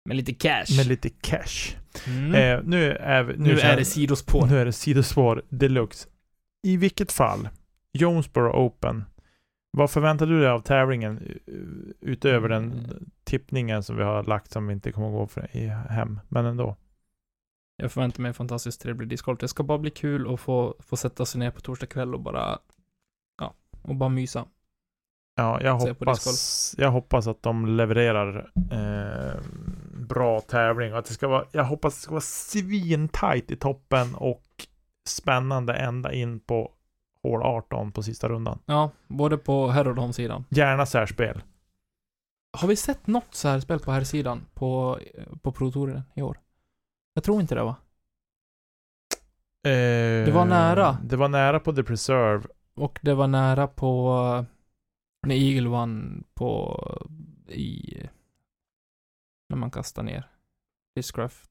Med 0.05 0.15
lite 0.17 0.34
cash. 0.34 0.77
med 0.77 0.88
lite 0.88 1.10
cash. 1.10 1.75
mm. 2.07 2.36
Eh, 2.36 2.63
nu 2.63 2.91
är 2.91 3.24
vi, 3.24 3.38
nu 3.38 3.57
känner- 3.57 3.74
är 3.74 3.77
det 3.77 3.86
sidospår. 3.86 4.48
Nu 4.48 4.57
är 4.57 4.65
det 4.65 4.72
sidospår 4.74 5.43
deluxe. 5.50 6.10
I 6.63 6.77
vilket 6.77 7.12
fall, 7.12 7.50
Jonesboro 7.93 8.65
Open 8.65 9.05
Vad 9.72 9.91
förväntar 9.91 10.25
du 10.25 10.39
dig 10.39 10.50
av 10.50 10.60
tävlingen 10.60 11.17
u- 11.46 11.93
utöver 12.01 12.50
den 12.50 12.63
Mm. 12.72 13.10
tippningen 13.24 13.84
som 13.84 13.96
vi 13.98 14.03
har 14.03 14.24
lagt 14.24 14.51
som 14.51 14.67
vi 14.67 14.74
inte 14.74 14.91
kommer 14.91 15.07
att 15.07 15.13
gå 15.13 15.27
för 15.27 15.57
i 15.57 15.67
hem, 15.67 16.19
men 16.29 16.46
ändå. 16.46 16.75
Jag 17.77 17.91
förväntar 17.91 18.22
mig 18.22 18.29
en 18.29 18.34
fantastiskt 18.34 18.81
trevlig 18.81 19.10
discgolf. 19.10 19.39
Det 19.39 19.48
ska 19.48 19.63
bara 19.63 19.77
bli 19.77 19.91
kul 19.91 20.34
att 20.34 20.39
få, 20.39 20.75
få 20.79 20.98
sätta 20.98 21.25
sig 21.25 21.39
ner 21.39 21.51
på 21.51 21.62
torsdag 21.62 21.86
kväll 21.88 22.13
och 22.15 22.22
bara, 22.22 22.60
ja, 23.41 23.53
och 23.81 23.96
bara 23.96 24.10
mysa. 24.10 24.46
Ja, 25.38 25.62
jag 25.62 25.79
på 25.79 25.86
hoppas, 25.86 26.75
jag 26.77 26.91
hoppas 26.91 27.27
att 27.27 27.44
de 27.44 27.65
levererar 27.65 28.51
eh, 28.72 29.41
bra 29.94 30.41
tävling 30.41 30.94
och 30.94 31.00
att 31.00 31.06
det 31.06 31.13
ska 31.13 31.27
vara, 31.27 31.46
jag 31.51 31.63
hoppas 31.63 31.96
det 31.96 32.01
ska 32.01 32.12
vara 32.12 32.22
svintajt 32.22 33.51
i 33.51 33.56
toppen 33.56 34.15
och 34.15 34.44
spännande 35.08 35.74
ända 35.74 36.13
in 36.13 36.39
på 36.39 36.72
hål 37.24 37.41
18 37.44 37.91
på 37.91 38.03
sista 38.03 38.29
rundan. 38.29 38.60
Ja, 38.65 38.91
både 39.08 39.38
på 39.38 39.67
herr 39.67 39.88
och 39.88 39.96
damsidan. 39.96 40.46
Gärna 40.50 40.86
särspel. 40.86 41.41
Har 42.58 42.67
vi 42.67 42.75
sett 42.75 43.08
något 43.08 43.36
så 43.36 43.48
här 43.48 43.60
spel 43.60 43.79
på 43.79 43.91
här 43.91 44.03
sidan 44.03 44.46
på, 44.53 45.00
på 45.41 45.51
Pro-touren 45.51 46.01
i 46.15 46.22
år? 46.22 46.39
Jag 47.13 47.24
tror 47.24 47.41
inte 47.41 47.56
det 47.56 47.63
va? 47.63 47.75
det 49.63 50.32
var 50.34 50.46
nära. 50.46 50.89
Eh, 50.89 50.96
Det 51.03 51.15
var 51.15 51.27
nära 51.27 51.60
på 51.60 51.74
The 51.74 51.84
Preserve. 51.84 52.44
Och 52.75 53.00
det 53.01 53.13
var 53.13 53.27
nära 53.27 53.67
på 53.67 54.46
när 55.27 55.36
Eagle 55.36 55.69
vann 55.69 56.24
på 56.33 56.79
i 57.47 57.97
när 59.50 59.57
man 59.57 59.71
kastar 59.71 60.03
ner 60.03 60.29
Discraft 60.95 61.50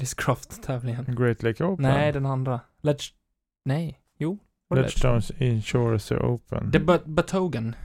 Discraft-tävlingen. 0.00 1.04
Great 1.16 1.42
Lake 1.42 1.64
Open. 1.64 1.82
Nej, 1.82 2.12
den 2.12 2.26
andra. 2.26 2.60
Ledge... 2.80 3.04
Nej, 3.64 4.00
jo. 4.18 4.38
var 4.68 4.76
det 4.76 4.82
Ledge? 4.82 5.04
Ledgestones 5.04 5.30
Insurance 5.40 6.16
Open. 6.18 6.72
The 6.72 6.78
Bat- 6.80 7.04
Batogen. 7.06 7.76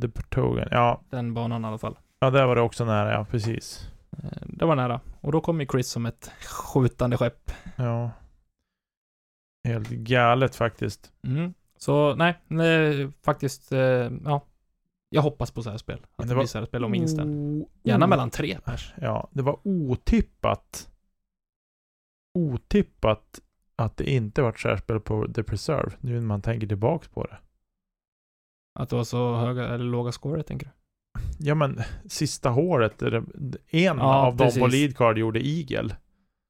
The 0.00 0.08
Patogen. 0.08 0.68
Ja, 0.70 1.02
Den 1.10 1.34
banan 1.34 1.64
i 1.64 1.66
alla 1.68 1.78
fall. 1.78 1.98
ja, 2.18 2.30
där 2.30 2.46
var 2.46 2.56
det 2.56 2.62
också 2.62 2.84
nära, 2.84 3.12
ja 3.12 3.24
precis. 3.30 3.90
Eh, 4.12 4.42
Det 4.46 4.64
var 4.66 4.76
nära. 4.76 5.00
Och 5.20 5.32
då 5.32 5.40
kom 5.40 5.60
ju 5.60 5.66
Chris 5.66 5.88
som 5.88 6.06
ett 6.06 6.30
skjutande 6.44 7.16
skepp. 7.16 7.50
Ja. 7.76 8.10
Helt 9.64 9.88
galet 9.88 10.56
faktiskt. 10.56 11.12
Mm. 11.22 11.54
Så 11.78 12.14
nej, 12.14 12.38
nej, 12.46 13.08
faktiskt, 13.22 13.72
eh, 13.72 13.78
ja. 14.24 14.44
Jag 15.10 15.22
hoppas 15.22 15.50
på 15.50 15.62
så 15.62 15.70
här 15.70 15.78
spel. 15.78 15.98
Att 16.16 16.28
det 16.28 16.34
det, 16.34 16.38
blir 16.38 16.46
så 16.46 16.58
här 16.58 16.66
spel 16.66 16.84
om 16.84 16.90
minst 16.90 17.18
en. 17.18 17.28
O- 17.62 17.68
Gärna 17.82 18.06
mellan 18.06 18.30
tre 18.30 18.58
pers. 18.64 18.94
Ja, 19.00 19.28
det 19.32 19.42
var 19.42 19.58
otippat. 19.62 20.90
Otippat 22.34 23.40
att 23.76 23.96
det 23.96 24.10
inte 24.10 24.42
var 24.42 24.48
ett 24.48 24.58
särspel 24.58 25.00
på 25.00 25.32
The 25.32 25.42
Preserve. 25.42 25.92
Nu 26.00 26.12
när 26.14 26.20
man 26.26 26.42
tänker 26.42 26.66
tillbaks 26.66 27.08
på 27.08 27.24
det. 27.24 27.38
Att 28.78 28.88
det 28.90 28.96
var 28.96 29.04
så 29.04 29.36
höga, 29.36 29.68
eller 29.68 29.84
låga 29.84 30.12
scorer, 30.12 30.42
tänker 30.42 30.66
du? 30.66 30.72
Ja 31.48 31.54
men, 31.54 31.80
sista 32.06 32.48
håret. 32.50 33.02
En 33.02 33.18
Ja, 33.70 33.92
av 34.26 34.36
dem 34.36 34.48
på 34.48 34.54
precis. 34.54 34.72
leadcard 34.72 35.18
gjorde 35.18 35.46
Eagle. 35.48 35.96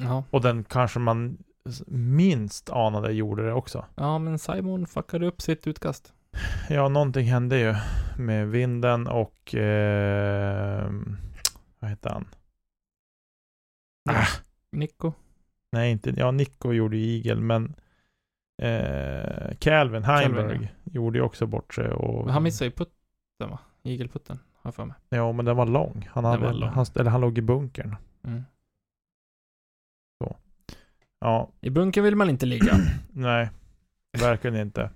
Ja. 0.02 0.24
Och 0.30 0.40
den 0.40 0.64
kanske 0.64 0.98
man 0.98 1.38
minst 1.86 2.70
anade 2.70 3.12
gjorde 3.12 3.46
det 3.46 3.52
också. 3.52 3.84
Ja, 3.94 4.18
men 4.18 4.38
Simon 4.38 4.86
fuckade 4.86 5.26
upp 5.26 5.42
sitt 5.42 5.66
utkast. 5.66 6.12
Ja, 6.68 6.88
någonting 6.88 7.26
hände 7.26 7.58
ju 7.58 7.74
med 8.18 8.48
vinden 8.48 9.06
och... 9.06 9.54
Eh, 9.54 10.90
vad 11.78 11.90
heter 11.90 12.10
han? 12.10 12.28
Ah, 14.10 14.26
Nico. 14.72 15.12
nej, 15.72 15.92
inte... 15.92 16.10
Ja, 16.16 16.30
Nico 16.30 16.72
gjorde 16.72 16.96
ju 16.96 17.16
Eagle, 17.16 17.42
men... 17.42 17.74
Eh, 18.62 19.54
Calvin 19.58 20.04
Heimberg 20.04 20.48
Calvin, 20.48 20.68
gjorde 20.84 21.18
ju 21.18 21.24
också 21.24 21.46
bort 21.46 21.74
sig. 21.74 21.92
Och, 21.92 22.24
Men 22.24 22.34
han 22.34 22.42
missade 22.42 22.68
ju 22.68 22.70
putten 22.70 23.50
va? 23.50 23.58
Igelputten, 23.82 24.38
har 24.52 24.68
jag 24.68 24.74
för 24.74 24.84
mig. 24.84 24.96
Ja, 25.08 25.32
men 25.32 25.44
den 25.44 25.56
var 25.56 25.66
lång. 25.66 26.08
Han, 26.12 26.24
hade, 26.24 26.42
var 26.42 26.52
lång. 26.52 26.68
Han, 26.68 26.86
eller 26.94 27.10
han 27.10 27.20
låg 27.20 27.38
i 27.38 27.42
bunkern. 27.42 27.96
Mm. 28.24 28.44
Ja, 31.20 31.52
I 31.60 31.70
bunkern 31.70 32.04
vill 32.04 32.16
man 32.16 32.30
inte 32.30 32.46
ligga. 32.46 32.74
nej. 33.12 33.50
Verkligen 34.18 34.56
inte. 34.56 34.90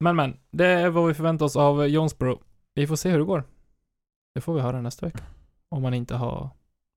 Men 0.00 0.16
men, 0.16 0.40
det 0.50 0.66
är 0.66 0.90
vad 0.90 1.08
vi 1.08 1.14
förväntar 1.14 1.46
oss 1.46 1.56
av 1.56 1.86
Jonesboro. 1.86 2.42
Vi 2.74 2.86
får 2.86 2.96
se 2.96 3.10
hur 3.10 3.18
det 3.18 3.24
går. 3.24 3.44
Det 4.34 4.40
får 4.40 4.54
vi 4.54 4.60
höra 4.60 4.80
nästa 4.80 5.06
vecka. 5.06 5.24
Om 5.68 5.82
man 5.82 5.94
inte 5.94 6.14
har 6.14 6.50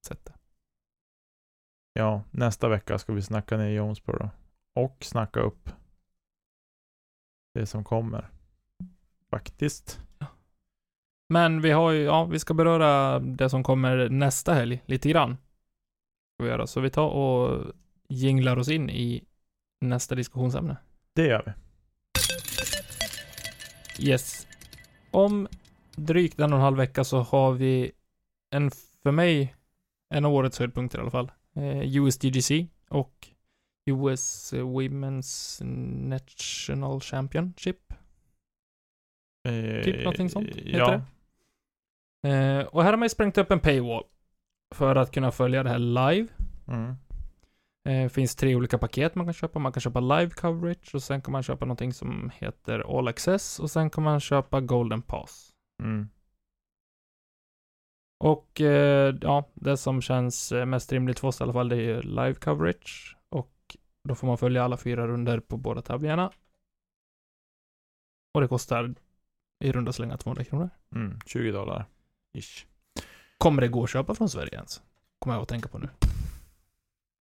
sett 0.08 0.26
det. 0.26 0.34
Ja, 1.94 2.24
nästa 2.32 2.70
vecka 2.70 2.98
ska 2.98 3.14
vi 3.14 3.22
snacka 3.22 3.58
ner 3.58 3.70
Jonesboro. 3.70 4.30
Och 4.76 4.98
snacka 5.02 5.40
upp 5.40 5.70
det 7.54 7.66
som 7.66 7.84
kommer. 7.84 8.30
Faktiskt. 9.30 10.00
Men 11.30 11.62
vi 11.62 11.72
har 11.72 11.92
ju, 11.92 12.04
ja, 12.04 12.26
vi 12.26 12.40
ska 12.40 12.54
beröra 12.54 13.20
det 13.20 13.50
som 13.50 13.64
kommer 13.64 14.10
nästa 14.10 14.54
helg 14.54 14.84
lite 14.86 15.10
grann. 15.10 15.38
Ska 16.40 16.44
vi 16.44 16.50
göra. 16.50 16.68
Så 16.68 16.82
vi 16.82 16.90
tar 16.90 17.08
och 17.08 17.74
jinglar 18.08 18.58
oss 18.58 18.70
in 18.70 18.90
i 18.90 19.24
nästa 19.82 20.16
diskussionsämne. 20.16 20.78
Det 21.14 21.26
gör 21.26 21.44
vi. 21.46 21.52
Yes. 24.10 24.48
Om 25.12 25.48
drygt 25.96 26.40
en 26.40 26.54
och 26.54 26.60
en 26.60 26.64
halv 26.64 26.78
vecka 26.78 27.04
så 27.04 27.20
har 27.20 27.52
vi 27.52 27.92
en, 28.50 28.72
för 29.04 29.12
mig, 29.12 29.56
en 30.10 30.26
av 30.26 30.34
årets 30.34 30.60
höjdpunkter 30.60 30.98
i 30.98 31.02
alla 31.02 31.12
fall. 31.12 31.32
Eh, 31.56 31.98
USDGC 31.98 32.68
och 32.90 33.28
US 33.86 34.54
Women's 34.54 35.64
National 36.10 37.02
Championship. 37.02 37.94
Eh, 39.48 39.84
Typ 39.84 39.98
någonting 39.98 40.30
sånt, 40.30 40.48
heter 40.48 41.02
Ja. 42.22 42.30
Eh, 42.30 42.66
och 42.66 42.84
här 42.84 42.92
har 42.92 42.98
man 42.98 43.06
ju 43.06 43.10
sprängt 43.10 43.38
upp 43.38 43.52
en 43.52 43.60
paywall 43.60 44.04
för 44.76 44.96
att 44.96 45.12
kunna 45.12 45.32
följa 45.32 45.64
det 45.64 45.70
här 45.70 45.80
live. 45.80 46.28
Mm. 46.68 46.96
Eh, 47.90 48.10
finns 48.10 48.36
tre 48.36 48.56
olika 48.56 48.78
paket 48.78 49.16
man 49.16 49.26
kan 49.26 49.34
köpa. 49.34 49.60
Man 49.60 49.72
kan 49.72 49.82
köpa 49.82 50.00
live 50.00 50.30
coverage 50.30 50.96
och 50.96 51.04
sen 51.04 51.22
kan 51.22 51.32
man 51.32 51.44
köpa 51.44 51.66
någonting 51.66 51.94
som 51.94 52.32
heter 52.36 52.98
All 52.98 53.08
Access 53.08 53.60
och 53.60 53.72
sen 53.72 53.90
kan 53.90 54.04
man 54.04 54.20
köpa 54.20 54.62
Golden 54.62 55.02
Pass. 55.02 55.52
Mm. 55.84 56.10
Och 58.24 58.62
eh, 58.62 59.16
ja, 59.22 59.50
det 59.54 59.78
som 59.78 60.02
känns 60.02 60.52
eh, 60.52 60.66
mest 60.66 60.92
rimligt 60.92 61.20
för 61.20 61.28
oss 61.28 61.40
i 61.40 61.44
alla 61.44 61.54
fall, 61.54 61.70
det 61.70 61.76
är 61.76 61.82
ju 61.82 62.02
live 62.02 62.34
coverage. 62.34 63.18
Och 63.30 63.78
då 64.04 64.16
får 64.16 64.28
man 64.28 64.38
följa 64.38 64.64
alla 64.64 64.78
fyra 64.78 65.08
runder 65.08 65.40
på 65.40 65.58
båda 65.58 65.82
tävlingarna. 65.82 66.32
Och 68.34 68.42
det 68.42 68.48
kostar 68.48 68.96
i 69.64 69.72
runda 69.72 69.92
slängar 69.92 70.18
200 70.18 70.44
kronor. 70.44 70.70
Mm. 70.96 71.20
20 71.26 71.52
dollar. 71.52 71.86
Ish. 72.38 72.69
Kommer 73.40 73.62
det 73.62 73.68
gå 73.68 73.84
att 73.84 73.90
köpa 73.90 74.16
från 74.16 74.30
Sverige 74.30 74.54
ens? 74.54 74.82
Kommer 75.20 75.36
jag 75.36 75.42
att 75.42 75.50
tänka 75.50 75.70
på 75.70 75.78
nu. 75.78 75.90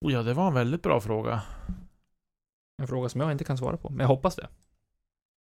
Oh, 0.01 0.13
ja, 0.13 0.23
det 0.23 0.35
var 0.35 0.47
en 0.47 0.55
väldigt 0.55 0.83
bra 0.83 1.01
fråga. 1.01 1.43
En 2.83 2.89
fråga 2.89 3.09
som 3.09 3.21
jag 3.21 3.33
inte 3.33 3.45
kan 3.45 3.59
svara 3.59 3.77
på, 3.77 3.91
men 3.91 4.01
jag 4.01 4.09
hoppas 4.09 4.37
det. 4.37 4.49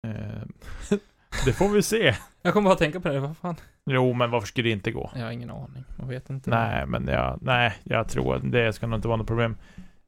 Eh, 0.08 0.42
det 1.46 1.54
får 1.54 1.70
vi 1.70 1.82
se. 1.82 2.16
Jag 2.42 2.54
kommer 2.54 2.70
bara 2.70 2.78
tänka 2.78 3.00
på 3.00 3.10
det, 3.10 3.20
vad 3.20 3.38
fan? 3.38 3.56
Jo, 3.86 4.14
men 4.14 4.32
varför 4.32 4.48
skulle 4.48 4.70
det 4.70 4.74
inte 4.74 4.92
gå? 4.92 5.12
Jag 5.16 5.24
har 5.24 5.32
ingen 5.32 5.50
aning, 5.50 5.84
jag 6.00 6.06
vet 6.06 6.30
inte. 6.30 6.50
Nej, 6.50 6.86
men 6.86 7.08
jag, 7.08 7.40
nej, 7.42 7.74
jag 7.84 8.10
tror 8.10 8.36
att 8.36 8.52
det 8.52 8.74
ska 8.74 8.88
nog 8.88 8.98
inte 8.98 9.08
vara 9.08 9.18
något 9.18 9.28
problem. 9.28 9.58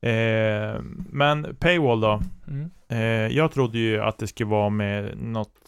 Eh, 0.02 0.82
men 1.10 1.56
Paywall 1.60 2.02
då? 2.02 2.22
Mm. 2.48 2.72
Eh, 2.88 3.38
jag 3.38 3.52
trodde 3.52 3.78
ju 3.80 4.02
att 4.02 4.18
det 4.18 4.28
skulle 4.28 4.50
vara 4.50 4.70
med 4.70 5.18
något 5.18 5.63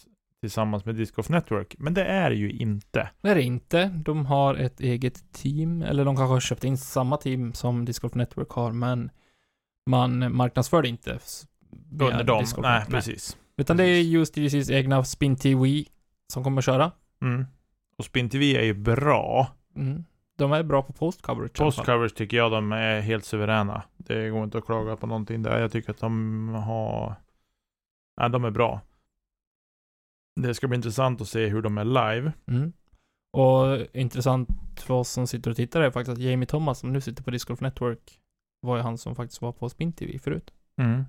tillsammans 0.46 0.84
med 0.84 0.94
Disc 0.94 1.14
Golf 1.14 1.28
Network, 1.28 1.74
men 1.78 1.94
det 1.94 2.04
är 2.04 2.30
det 2.30 2.36
ju 2.36 2.50
inte. 2.50 3.10
Det 3.20 3.28
är 3.30 3.34
det 3.34 3.42
inte. 3.42 3.86
De 3.86 4.26
har 4.26 4.54
ett 4.54 4.80
eget 4.80 5.32
team, 5.32 5.82
eller 5.82 6.04
de 6.04 6.16
kanske 6.16 6.32
har 6.32 6.40
köpt 6.40 6.64
in 6.64 6.76
samma 6.78 7.16
team 7.16 7.52
som 7.54 7.84
Disc 7.84 8.00
Golf 8.00 8.14
Network 8.14 8.50
har, 8.50 8.72
men 8.72 9.10
man 9.90 10.36
marknadsför 10.36 10.82
det 10.82 10.88
inte. 10.88 11.18
Under 12.00 12.24
dem. 12.24 12.40
Disc 12.40 12.54
Golf 12.54 12.62
Nej, 12.64 12.78
Network. 12.78 12.94
precis. 12.94 13.36
Utan 13.56 13.76
det 13.76 13.84
är 13.84 13.86
Precis. 13.88 14.12
just 14.12 14.34
DGCs 14.34 14.70
egna 14.70 15.04
Spin 15.04 15.36
TV 15.36 15.84
som 16.32 16.44
kommer 16.44 16.58
att 16.58 16.64
köra. 16.64 16.92
Mm. 17.22 17.44
Och 17.98 18.04
Spin 18.04 18.30
TV 18.30 18.56
är 18.56 18.64
ju 18.64 18.74
bra. 18.74 19.48
Mm. 19.76 20.04
De 20.38 20.52
är 20.52 20.62
bra 20.62 20.82
på 20.82 20.92
post 20.92 21.22
coverage 21.22 21.58
Post 21.58 21.84
coverage 21.84 22.14
tycker 22.14 22.36
jag 22.36 22.52
de 22.52 22.72
är 22.72 23.00
helt 23.00 23.24
suveräna. 23.24 23.82
Det 23.96 24.30
går 24.30 24.44
inte 24.44 24.58
att 24.58 24.64
klaga 24.66 24.96
på 24.96 25.06
någonting 25.06 25.42
där. 25.42 25.60
Jag 25.60 25.72
tycker 25.72 25.90
att 25.90 25.98
de 26.00 26.48
har... 26.48 27.14
Nej, 28.20 28.30
de 28.30 28.44
är 28.44 28.50
bra. 28.50 28.80
Det 30.40 30.54
ska 30.54 30.68
bli 30.68 30.76
intressant 30.76 31.20
att 31.20 31.28
se 31.28 31.46
hur 31.46 31.62
de 31.62 31.78
är 31.78 31.84
live. 31.84 32.32
Mm. 32.46 32.72
Och 33.32 33.78
intressant 33.96 34.48
för 34.80 34.94
oss 34.94 35.10
som 35.10 35.26
sitter 35.26 35.50
och 35.50 35.56
tittar 35.56 35.80
är 35.80 35.90
faktiskt 35.90 36.12
att 36.18 36.22
Jamie 36.24 36.46
Thomas, 36.46 36.78
som 36.78 36.92
nu 36.92 37.00
sitter 37.00 37.22
på 37.22 37.30
Disc 37.30 37.44
Golf 37.44 37.60
Network, 37.60 38.20
var 38.60 38.76
ju 38.76 38.82
han 38.82 38.98
som 38.98 39.14
faktiskt 39.16 39.42
var 39.42 39.52
på 39.52 39.68
Spin 39.68 39.92
TV 39.92 40.18
förut. 40.18 40.50
Mm. 40.80 41.04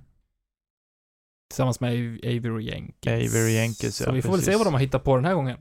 Tillsammans 1.49 1.79
med 1.79 1.89
Av- 1.91 2.19
Avery 2.37 2.63
Jenkins. 2.63 3.05
Avery 3.35 3.53
Jenkins, 3.53 3.95
Så 3.97 4.03
ja, 4.03 4.11
vi 4.11 4.21
får 4.21 4.31
väl 4.31 4.39
se 4.39 4.45
precis. 4.45 4.57
vad 4.59 4.67
de 4.67 4.73
har 4.73 4.81
hittat 4.81 5.03
på 5.03 5.15
den 5.15 5.25
här 5.25 5.33
gången. 5.33 5.57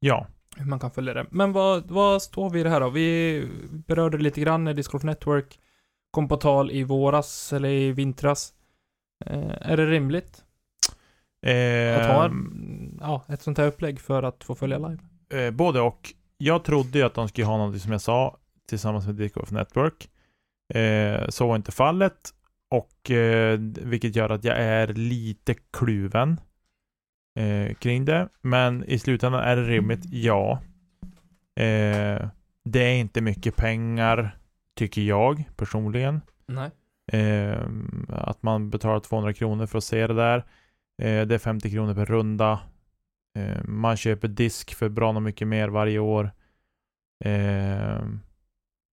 Ja. 0.00 0.26
hur 0.56 0.64
man 0.66 0.78
kan 0.80 0.90
följa 0.90 1.14
det. 1.14 1.26
Men 1.30 1.52
vad, 1.52 1.90
vad 1.90 2.22
står 2.22 2.50
vi 2.50 2.60
i 2.60 2.62
det 2.62 2.70
här 2.70 2.80
då? 2.80 2.90
Vi 2.90 3.48
berörde 3.86 4.16
det 4.16 4.22
lite 4.22 4.40
grann 4.40 4.64
när 4.64 4.74
Disc 4.74 4.88
Golf 4.90 5.02
Network 5.04 5.60
kom 6.10 6.28
på 6.28 6.36
tal 6.36 6.70
i 6.70 6.82
våras 6.84 7.52
eller 7.52 7.68
i 7.68 7.92
vintras. 7.92 8.54
Eh, 9.26 9.70
är 9.70 9.76
det 9.76 9.86
rimligt? 9.86 10.44
Eh, 11.46 12.00
Att 12.00 12.06
ha 12.06 12.24
en, 12.24 12.98
ja, 13.00 13.24
ett 13.28 13.42
sånt 13.42 13.58
här 13.58 13.66
upplägg 13.66 14.00
för 14.00 14.22
att 14.22 14.44
få 14.44 14.54
följa 14.54 14.78
live. 14.78 14.98
eh, 15.46 15.50
både 15.50 15.80
och. 15.80 16.14
Jag 16.38 16.64
trodde 16.64 16.98
ju 16.98 17.04
att 17.04 17.14
de 17.14 17.28
skulle 17.28 17.46
ha 17.46 17.56
något 17.66 17.80
som 17.80 17.92
jag 17.92 18.00
sa 18.00 18.36
tillsammans 18.68 19.06
med 19.06 19.32
Golf 19.32 19.50
Network. 19.50 20.10
Eh, 20.74 21.28
så 21.28 21.46
var 21.48 21.56
inte 21.56 21.72
fallet. 21.72 22.30
Och 22.70 23.10
eh, 23.10 23.58
vilket 23.82 24.16
gör 24.16 24.30
att 24.30 24.44
jag 24.44 24.56
är 24.58 24.86
lite 24.86 25.54
kluven 25.70 26.40
eh, 27.38 27.74
kring 27.74 28.04
det. 28.04 28.28
Men 28.40 28.84
i 28.84 28.98
slutändan 28.98 29.40
är 29.42 29.56
det 29.56 29.62
rimligt, 29.62 30.04
ja. 30.12 30.60
Eh, 31.60 32.28
det 32.64 32.80
är 32.82 32.94
inte 32.94 33.20
mycket 33.20 33.56
pengar, 33.56 34.38
tycker 34.76 35.02
jag 35.02 35.44
personligen. 35.56 36.20
Nej. 36.46 36.70
Eh, 37.12 37.58
att 38.08 38.42
man 38.42 38.70
betalar 38.70 39.00
200 39.00 39.32
kronor 39.32 39.66
för 39.66 39.78
att 39.78 39.84
se 39.84 40.06
det 40.06 40.14
där. 40.14 40.44
Eh, 41.00 41.26
det 41.26 41.34
är 41.34 41.38
50 41.38 41.70
kronor 41.70 41.94
per 41.94 42.06
runda. 42.06 42.60
Eh, 43.38 43.64
man 43.64 43.96
köper 43.96 44.28
disk 44.28 44.74
för 44.74 44.88
bra 44.88 45.12
och 45.12 45.22
mycket 45.22 45.48
mer 45.48 45.68
varje 45.68 45.98
år. 45.98 46.30
Eh, 47.24 48.04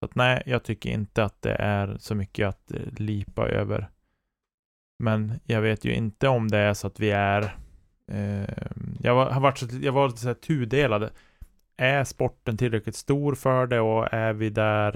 så 0.00 0.04
att 0.04 0.14
nej, 0.14 0.42
jag 0.46 0.62
tycker 0.64 0.90
inte 0.90 1.24
att 1.24 1.42
det 1.42 1.54
är 1.54 1.96
så 1.98 2.14
mycket 2.14 2.48
att 2.48 2.72
eh, 2.72 2.80
lipa 2.96 3.48
över. 3.48 3.90
Men 4.98 5.40
jag 5.44 5.60
vet 5.60 5.84
ju 5.84 5.94
inte 5.94 6.28
om 6.28 6.48
det 6.48 6.58
är 6.58 6.74
så 6.74 6.86
att 6.86 7.00
vi 7.00 7.10
är 7.10 7.56
eh, 8.12 8.68
jag 9.00 9.14
var, 9.14 9.30
har 9.30 9.40
varit 9.40 9.58
så, 9.58 9.66
jag 9.82 9.92
var 9.92 10.08
så 10.08 10.26
här 10.26 10.34
tudelad. 10.34 11.10
Är 11.76 12.04
sporten 12.04 12.56
tillräckligt 12.56 12.96
stor 12.96 13.34
för 13.34 13.66
det 13.66 13.80
och 13.80 14.14
är 14.14 14.32
vi 14.32 14.50
där 14.50 14.94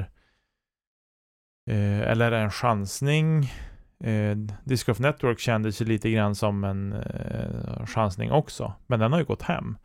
eh, 1.70 2.00
eller 2.00 2.26
är 2.26 2.30
det 2.30 2.38
en 2.38 2.50
chansning? 2.50 3.52
Eh, 4.00 4.36
Disc 4.64 4.86
Golf 4.86 4.98
Network 4.98 5.38
kändes 5.38 5.82
ju 5.82 5.84
lite 5.84 6.10
grann 6.10 6.34
som 6.34 6.64
en 6.64 6.92
eh, 6.92 7.86
chansning 7.86 8.32
också, 8.32 8.74
men 8.86 9.00
den 9.00 9.12
har 9.12 9.18
ju 9.18 9.24
gått 9.24 9.42
hem. 9.42 9.76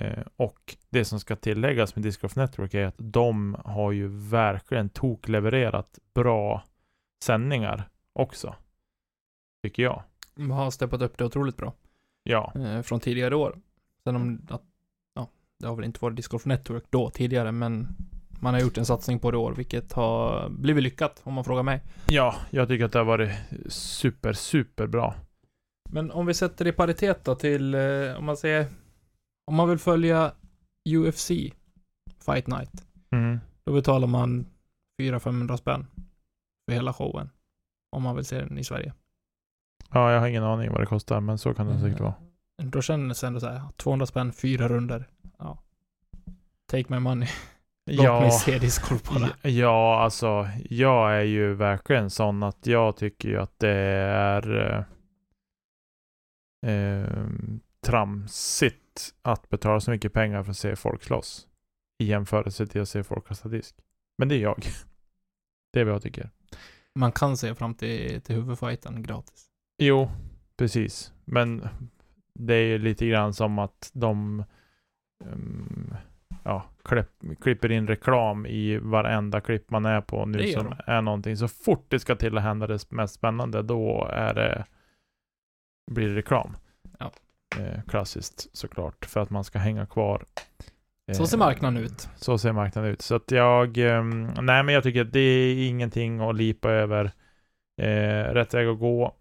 Eh, 0.00 0.24
och 0.36 0.76
det 0.90 1.04
som 1.04 1.20
ska 1.20 1.36
tilläggas 1.36 1.96
med 1.96 2.02
Disc 2.02 2.20
Golf 2.20 2.36
Network 2.36 2.74
är 2.74 2.86
att 2.86 2.94
de 2.98 3.56
har 3.64 3.92
ju 3.92 4.08
verkligen 4.08 4.88
toklevererat 4.88 5.98
bra 6.14 6.64
sändningar 7.24 7.88
också. 8.12 8.54
Tycker 9.62 9.82
jag. 9.82 10.02
De 10.34 10.50
har 10.50 10.70
steppat 10.70 11.02
upp 11.02 11.18
det 11.18 11.24
otroligt 11.24 11.56
bra. 11.56 11.72
Ja, 12.22 12.52
Eh, 12.54 12.82
från 12.82 13.00
tidigare 13.00 13.36
år. 13.36 13.58
Sen 14.04 14.16
om, 14.16 14.46
att, 14.50 14.62
ja, 15.14 15.28
det 15.58 15.66
har 15.66 15.76
väl 15.76 15.84
inte 15.84 16.00
varit 16.02 16.16
Disc 16.16 16.28
Golf 16.28 16.44
Network 16.44 16.84
då 16.90 17.10
tidigare, 17.10 17.52
men 17.52 17.96
man 18.44 18.54
har 18.54 18.60
gjort 18.60 18.78
en 18.78 18.86
satsning 18.86 19.18
på 19.18 19.30
det 19.30 19.36
år, 19.38 19.52
vilket 19.52 19.92
har 19.92 20.48
blivit 20.48 20.82
lyckat, 20.82 21.20
om 21.24 21.34
man 21.34 21.44
frågar 21.44 21.62
mig. 21.62 21.82
ja, 22.06 22.34
jag 22.50 22.68
tycker 22.68 22.84
att 22.84 22.92
det 22.92 22.98
har 22.98 23.04
varit 23.06 23.30
super, 23.68 24.32
super 24.32 24.86
bra. 24.86 25.14
Men 25.90 26.10
om 26.10 26.26
vi 26.26 26.34
sätter 26.34 26.64
det 26.64 26.68
i 26.70 26.72
paritet 26.72 27.24
då 27.24 27.34
till, 27.34 27.74
eh, 27.74 27.80
om 28.18 28.24
man 28.24 28.36
säger, 28.36 28.66
om 29.46 29.54
man 29.54 29.68
vill 29.68 29.78
följa 29.78 30.32
UFC 30.88 31.30
Fight 32.26 32.46
Night, 32.46 32.86
Mm. 33.12 33.40
då 33.66 33.72
betalar 33.72 34.06
man 34.06 34.46
400-500 35.02 35.56
spänn 35.56 35.86
för 36.68 36.74
hela 36.74 36.92
showen. 36.92 37.30
Om 37.96 38.02
man 38.02 38.16
vill 38.16 38.24
se 38.24 38.38
den 38.40 38.58
i 38.58 38.64
Sverige. 38.64 38.92
Ja, 39.92 40.12
jag 40.12 40.20
har 40.20 40.26
ingen 40.28 40.44
aning 40.44 40.70
vad 40.72 40.80
det 40.80 40.86
kostar, 40.86 41.20
men 41.20 41.38
så 41.38 41.54
kan 41.54 41.66
det 41.66 41.80
säkert 41.80 42.00
vara. 42.00 42.14
Då 42.62 42.82
känner 42.82 43.08
det 43.08 43.26
ändå 43.26 43.40
så 43.40 43.48
här, 43.48 43.62
200 43.76 44.06
spänn, 44.06 44.32
fyra 44.32 44.68
runder. 44.68 45.08
Ja. 45.38 45.58
Take 46.66 46.84
my 46.88 46.98
money. 46.98 47.28
Låt 47.86 48.20
mig 48.20 48.30
se 48.30 48.98
på 49.04 49.18
det. 49.18 49.30
Ja, 49.42 49.50
ja, 49.50 50.00
alltså 50.00 50.48
jag 50.70 51.16
är 51.16 51.24
ju 51.24 51.54
verkligen 51.54 52.10
sån 52.10 52.42
att 52.42 52.66
jag 52.66 52.96
tycker 52.96 53.28
ju 53.28 53.40
att 53.40 53.58
det 53.58 53.70
är 53.70 54.86
eh, 56.62 56.72
eh, 56.72 57.26
tramsigt 57.86 59.14
att 59.22 59.48
betala 59.48 59.80
så 59.80 59.90
mycket 59.90 60.12
pengar 60.12 60.42
för 60.42 60.50
att 60.50 60.56
se 60.56 60.76
folk 60.76 61.02
slåss 61.02 61.46
i 61.98 62.04
jämförelse 62.04 62.66
till 62.66 62.80
att 62.80 62.88
se 62.88 63.04
folk 63.04 63.26
kasta 63.26 63.48
disk. 63.48 63.76
Men 64.18 64.28
det 64.28 64.34
är 64.34 64.40
jag. 64.40 64.62
Det 65.72 65.80
är 65.80 65.84
vad 65.84 65.94
jag 65.94 66.02
tycker. 66.02 66.30
Man 66.94 67.12
kan 67.12 67.36
se 67.36 67.54
fram 67.54 67.74
till, 67.74 68.20
till 68.22 68.34
huvudfighten 68.34 69.02
gratis. 69.02 69.46
Jo, 69.78 70.10
precis. 70.56 71.12
Men 71.24 71.68
det 72.34 72.54
är 72.54 72.66
ju 72.66 72.78
lite 72.78 73.06
grann 73.06 73.34
som 73.34 73.58
att 73.58 73.90
de 73.94 74.44
um, 75.24 75.94
ja, 76.44 76.64
klipp, 76.84 77.08
klipper 77.40 77.72
in 77.72 77.86
reklam 77.86 78.46
i 78.46 78.78
varenda 78.78 79.40
klipp 79.40 79.70
man 79.70 79.86
är 79.86 80.00
på 80.00 80.26
nu 80.26 80.46
som 80.46 80.74
är 80.86 81.02
någonting. 81.02 81.36
Så 81.36 81.48
fort 81.48 81.86
det 81.88 82.00
ska 82.00 82.16
till 82.16 82.38
att 82.38 82.44
hända 82.44 82.66
det 82.66 82.90
mest 82.90 83.14
spännande, 83.14 83.62
då 83.62 84.08
är 84.12 84.34
det, 84.34 84.64
blir 85.90 86.08
det 86.08 86.14
reklam. 86.14 86.56
Ja. 86.98 87.12
Eh, 87.58 87.82
klassiskt 87.88 88.56
såklart, 88.56 89.04
för 89.04 89.20
att 89.20 89.30
man 89.30 89.44
ska 89.44 89.58
hänga 89.58 89.86
kvar. 89.86 90.24
Så 91.12 91.26
ser 91.26 91.36
Eh, 91.36 91.38
marknaden 91.38 91.82
ut. 91.82 92.08
Så 92.16 92.38
ser 92.38 92.52
marknaden 92.52 92.90
ut. 92.90 93.02
Så 93.02 93.14
att 93.14 93.30
jag, 93.30 93.78
ehm, 93.78 94.24
nej 94.40 94.62
men 94.62 94.74
jag 94.74 94.82
tycker 94.82 95.00
att 95.00 95.12
det 95.12 95.20
är 95.20 95.68
ingenting 95.68 96.20
att 96.20 96.36
lipa 96.36 96.70
över. 96.70 97.12
Eh, 97.82 98.32
rätt 98.32 98.54
väg 98.54 98.68
att 98.68 98.78
gå. 98.78 99.14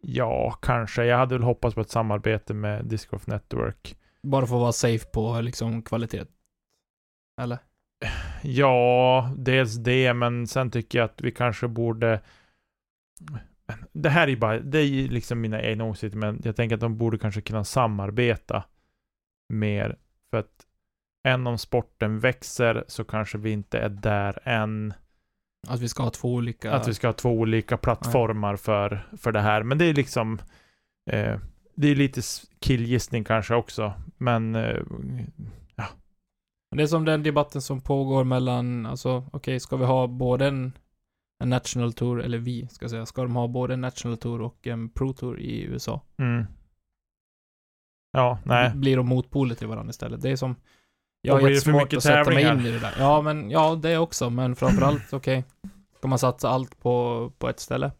Ja, 0.00 0.50
kanske. 0.62 1.04
Jag 1.04 1.18
hade 1.18 1.34
väl 1.34 1.42
hoppats 1.42 1.74
på 1.74 1.80
ett 1.80 1.90
samarbete 1.90 2.54
med 2.54 2.84
Disc 2.84 3.06
Golf 3.06 3.26
Network. 3.26 3.96
Bara 4.22 4.46
för 4.46 4.54
att 4.54 4.60
vara 4.60 4.72
safe 4.72 5.06
på 5.06 5.40
liksom 5.40 5.82
kvalitet. 5.82 6.24
Eller? 7.40 7.58
Ja, 8.42 9.30
dels 9.36 9.74
det, 9.74 10.14
men 10.14 10.46
sen 10.46 10.70
tycker 10.70 10.98
jag 10.98 11.04
att 11.04 11.20
vi 11.20 11.30
kanske 11.30 11.68
borde 11.68 12.20
det 13.92 14.08
här 14.08 14.28
är 14.28 14.36
bara, 14.36 14.58
det 14.58 14.78
är 14.78 15.08
liksom 15.08 15.40
mina 15.40 15.62
egna 15.62 15.84
åsikter, 15.84 16.18
men 16.18 16.40
jag 16.44 16.56
tänker 16.56 16.74
att 16.74 16.80
de 16.80 16.98
borde 16.98 17.18
kanske 17.18 17.40
kunna 17.40 17.64
samarbeta 17.64 18.64
mer. 19.48 19.96
För 20.30 20.38
att 20.38 20.66
än 21.28 21.46
om 21.46 21.58
sporten 21.58 22.20
växer 22.20 22.84
så 22.88 23.04
kanske 23.04 23.38
vi 23.38 23.50
inte 23.50 23.78
är 23.78 23.88
där 23.88 24.38
än. 24.44 24.94
Att 25.68 25.80
vi 25.80 25.88
ska 25.88 26.02
ha 26.02 26.10
två 26.10 26.34
olika... 26.34 26.72
Att 26.72 26.88
vi 26.88 26.94
ska 26.94 27.08
ha 27.08 27.12
två 27.12 27.30
olika 27.30 27.76
plattformar 27.76 28.56
för, 28.56 29.08
för 29.16 29.32
det 29.32 29.40
här. 29.40 29.62
Men 29.62 29.78
det 29.78 29.84
är 29.84 29.94
liksom, 29.94 30.38
eh, 31.10 31.38
det 31.74 31.88
är 31.88 31.94
lite 31.94 32.20
killgissning 32.58 33.24
kanske 33.24 33.54
också. 33.54 33.92
Men 34.18 34.54
eh, 34.54 34.82
Men 36.72 36.76
Det 36.76 36.82
är 36.82 36.86
som 36.86 37.04
den 37.04 37.22
debatten 37.22 37.62
som 37.62 37.80
pågår 37.80 38.24
mellan, 38.24 38.86
alltså 38.86 39.24
okej, 39.32 39.60
ska 39.60 39.76
vi 39.76 39.84
ha 39.84 40.06
både 40.06 40.46
en, 40.46 40.72
en 41.42 41.50
National 41.50 41.92
Tour, 41.92 42.22
eller 42.22 42.38
vi 42.38 42.68
ska 42.68 42.88
säga, 42.88 43.06
ska 43.06 43.22
de 43.22 43.36
ha 43.36 43.48
både 43.48 43.74
en 43.74 43.80
National 43.80 44.18
Tour 44.18 44.40
och 44.40 44.66
en 44.66 44.88
Pro 44.88 45.12
Tour 45.12 45.40
i 45.40 45.62
USA? 45.62 46.00
mm. 46.18 46.44
Ja, 48.12 48.38
nej. 48.44 48.72
Blir 48.74 48.96
de 48.96 49.06
motpoler 49.06 49.54
till 49.54 49.66
varandra 49.66 49.90
istället? 49.90 50.22
Det 50.22 50.30
är 50.30 50.36
som, 50.36 50.56
jag 51.20 51.34
har 51.34 51.48
jättesvårt 51.48 51.92
att 51.92 52.02
sätta 52.02 52.30
mig 52.30 52.48
in 52.52 52.66
i 52.66 52.70
det 52.70 52.78
där. 52.78 52.94
Ja, 52.98 53.22
men 53.22 53.50
ja, 53.50 53.74
det 53.74 53.98
också, 53.98 54.30
men 54.30 54.56
framförallt, 54.56 55.12
okej, 55.12 55.44
ska 55.98 56.08
man 56.08 56.18
satsa 56.18 56.48
allt 56.48 56.78
på, 56.80 57.32
på 57.38 57.48
ett 57.48 57.60
ställe? 57.60 57.90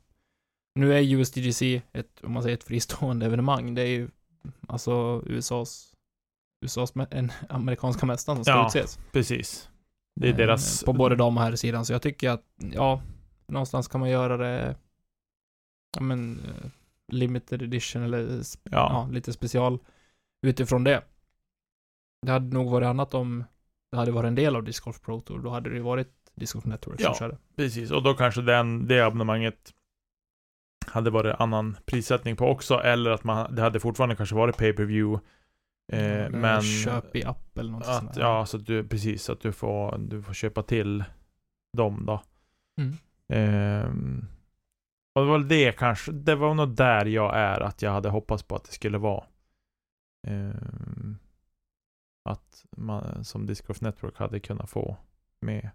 Nu 0.74 0.94
är 0.94 1.02
USDGC 1.02 1.62
ett, 1.92 2.20
om 2.24 2.32
man 2.32 2.42
säger 2.42 2.56
ett 2.56 2.64
fristående 2.64 3.26
evenemang, 3.26 3.74
det 3.74 3.82
är 3.82 3.86
ju 3.86 4.08
alltså 4.68 5.22
USAs, 5.26 5.94
USAs, 6.64 6.92
en 7.10 7.32
amerikanska 7.48 8.06
mästaren 8.06 8.36
som 8.36 8.44
ska 8.44 8.52
Ja. 8.52 8.66
utses. 8.66 8.98
Precis. 9.12 9.68
Det 10.20 10.28
är 10.28 10.30
Eh, 10.32 10.36
deras... 10.36 10.84
På 10.84 10.92
både 10.92 11.16
dam 11.16 11.36
och 11.36 11.42
herrsidan, 11.42 11.84
så 11.86 11.92
jag 11.92 12.02
tycker 12.02 12.30
att, 12.30 12.44
ja, 12.72 13.02
någonstans 13.46 13.88
kan 13.88 14.00
man 14.00 14.10
göra 14.10 14.36
det, 14.36 14.76
ja 15.96 16.02
men, 16.02 16.40
eh, 16.40 16.70
limited 17.12 17.62
edition 17.62 18.02
eller, 18.02 18.20
ja. 18.30 18.42
Ja. 18.70 19.08
lite 19.12 19.32
special 19.32 19.78
utifrån 20.46 20.84
det. 20.84 21.02
Det 22.26 22.32
hade 22.32 22.54
nog 22.54 22.70
varit 22.70 22.86
annat 22.86 23.14
om 23.14 23.44
det 23.90 23.96
hade 23.98 24.12
varit 24.12 24.28
en 24.28 24.34
del 24.34 24.56
av 24.56 24.64
Disc 24.64 24.80
Golf 24.80 25.00
Pro 25.00 25.20
Tour, 25.20 25.38
då 25.38 25.50
hade 25.50 25.70
det 25.70 25.76
ju 25.76 25.82
varit 25.82 26.08
Disc 26.34 26.52
Golf 26.52 26.64
Network 26.64 27.00
som 27.00 27.08
Ja. 27.12 27.18
körde. 27.18 27.36
Precis, 27.56 27.90
och 27.90 28.02
då 28.02 28.14
kanske 28.14 28.42
den, 28.42 28.86
det 28.86 29.00
abonnemanget 29.06 29.72
hade 30.86 31.10
varit 31.10 31.40
annan 31.40 31.76
prissättning 31.84 32.36
på 32.36 32.46
också, 32.46 32.74
eller 32.74 33.10
att 33.10 33.24
man, 33.24 33.54
det 33.54 33.62
hade 33.62 33.80
fortfarande 33.80 34.16
kanske 34.16 34.34
varit 34.34 34.56
pay-per-view. 34.56 35.26
Eh, 35.92 36.24
Eller 36.24 36.38
men 36.38 36.62
Köp 36.62 37.16
i 37.16 37.24
app 37.24 37.58
eller 37.58 37.72
något 37.72 37.86
sånt 37.86 38.14
där. 38.14 38.20
ja, 38.20 38.46
så 38.46 38.56
att 38.56 38.66
du, 38.66 38.88
precis, 38.88 39.30
att 39.30 39.40
du 39.40 39.52
får, 39.52 39.98
du 39.98 40.22
får 40.22 40.34
köpa 40.34 40.62
till 40.62 41.04
dem 41.76 42.06
då. 42.06 42.22
Mm. 42.80 42.94
Ehm, 43.28 44.26
och 45.14 45.22
det 45.22 45.28
var 45.28 45.38
det 45.38 45.72
kanske, 45.78 46.12
det 46.12 46.34
var 46.34 46.54
nog 46.54 46.68
där 46.68 47.06
jag 47.06 47.36
är, 47.36 47.60
att 47.60 47.82
jag 47.82 47.90
hade 47.90 48.08
hoppats 48.08 48.42
på 48.42 48.56
att 48.56 48.64
det 48.64 48.72
skulle 48.72 48.98
vara. 48.98 49.24
Ehm, 50.26 51.18
att 52.28 52.64
man 52.76 53.24
som 53.24 53.46
Disc 53.46 53.66
Golf 53.66 53.80
Network 53.80 54.18
hade 54.18 54.40
kunnat 54.40 54.70
få 54.70 54.96
med. 55.40 55.70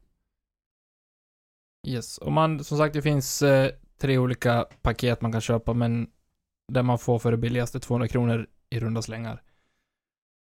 Yes, 1.88 2.18
och 2.18 2.32
man, 2.32 2.64
som 2.64 2.78
sagt, 2.78 2.94
det 2.94 3.02
finns 3.02 3.42
eh, 3.42 3.72
tre 3.98 4.18
olika 4.18 4.66
paket 4.82 5.22
man 5.22 5.32
kan 5.32 5.42
köpa, 5.42 5.74
men 5.74 6.12
där 6.68 6.84
man 6.84 7.00
får 7.00 7.20
för 7.20 7.32
det 7.32 7.38
billigaste 7.38 7.80
200 7.80 8.08
kronor 8.08 8.48
i 8.70 8.80
runda 8.80 9.02
slängar. 9.02 9.44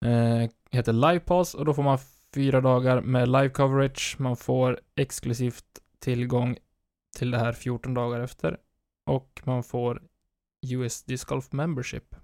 Eh, 0.05 0.49
heter 0.71 0.93
Live 0.93 1.19
Pass 1.19 1.53
och 1.53 1.65
då 1.65 1.73
får 1.73 1.83
man 1.83 1.99
fyra 2.33 2.61
dagar 2.61 3.01
med 3.01 3.27
live 3.27 3.49
coverage. 3.49 4.15
Man 4.19 4.37
får 4.37 4.79
exklusivt 4.95 5.81
tillgång 5.99 6.57
till 7.17 7.31
det 7.31 7.37
här 7.37 7.53
14 7.53 7.93
dagar 7.93 8.19
efter. 8.19 8.59
Och 9.05 9.41
man 9.45 9.63
får 9.63 10.03
US 10.61 11.03
Disc 11.03 11.25
Golf 11.25 11.51
Membership. 11.51 12.15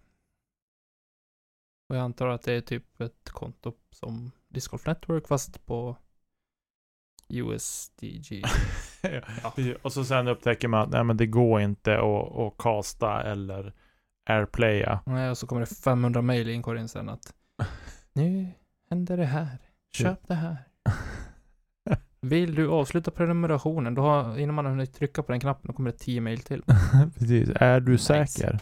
Och 1.90 1.96
jag 1.96 2.04
antar 2.04 2.28
att 2.28 2.42
det 2.42 2.54
är 2.54 2.62
typ 2.62 3.02
ett 3.02 3.30
konto 3.30 3.74
som 3.92 4.32
Disc 4.48 4.68
Golf 4.68 4.86
Network 4.86 5.28
fast 5.28 5.66
på 5.66 5.98
USDG. 7.30 8.44
ja. 9.44 9.54
Och 9.82 9.94
så 9.94 10.06
sen 10.06 10.28
upptäcker 10.28 10.68
man 10.68 10.82
att 10.82 10.90
nej, 10.90 11.04
men 11.04 11.18
det 11.18 11.26
går 11.26 11.62
inte 11.62 11.98
att, 11.98 12.38
att 12.38 12.58
casta 12.58 13.24
eller 13.24 13.74
airplaya. 14.30 15.00
Nej, 15.06 15.30
och 15.30 15.38
så 15.38 15.48
kommer 15.48 15.60
det 15.60 15.76
500 15.76 16.22
mejl 16.22 16.50
i 16.50 16.54
inkorgen 16.54 16.88
sen 16.88 17.10
att 17.10 17.34
nu 18.14 18.48
händer 18.90 19.18
det 19.18 19.26
här. 19.26 19.48
Köp 19.98 20.28
det 20.28 20.34
här. 20.34 20.58
Vill 22.22 22.56
du 22.56 22.70
avsluta 22.70 23.12
prenumerationen, 23.12 23.96
då 23.96 24.02
har, 24.02 24.40
innan 24.40 24.56
man 24.56 24.66
har 24.66 24.72
hunnit 24.72 24.94
trycka 24.94 25.24
på 25.24 25.32
den 25.32 25.42
knappen, 25.42 25.68
då 25.68 25.74
kommer 25.74 25.92
det 25.92 25.98
10 25.98 26.22
mejl 26.22 26.40
till. 26.40 26.64
Precis. 27.18 27.50
Är 27.56 27.80
du 27.80 27.92
Nice. 27.92 28.04
säker? 28.04 28.60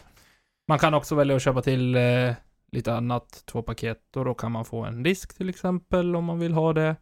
Man 0.68 0.78
kan 0.78 0.94
också 0.94 1.14
välja 1.14 1.36
att 1.36 1.42
köpa 1.42 1.62
till 1.62 1.94
eh, 1.96 2.32
lite 2.72 2.94
annat, 2.94 3.42
två 3.46 3.62
paket, 3.62 4.16
och 4.16 4.24
då 4.24 4.34
kan 4.34 4.52
man 4.52 4.64
få 4.64 4.84
en 4.84 5.02
disk 5.02 5.36
till 5.36 5.48
exempel 5.48 6.16
om 6.16 6.24
man 6.24 6.38
vill 6.38 6.52
ha 6.52 6.72
det. 6.72 6.96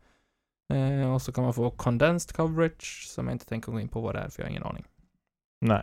Eh, 0.70 1.12
och 1.14 1.22
så 1.22 1.32
kan 1.32 1.44
man 1.44 1.54
få 1.54 1.70
condensed 1.70 2.36
coverage, 2.36 3.04
som 3.08 3.26
jag 3.26 3.34
inte 3.34 3.46
tänker 3.46 3.72
gå 3.72 3.80
in 3.80 3.88
på 3.88 4.00
vad 4.00 4.14
det 4.14 4.18
är, 4.20 4.28
för 4.28 4.42
jag 4.42 4.46
har 4.46 4.50
ingen 4.50 4.62
aning. 4.62 4.84
Nej. 5.60 5.82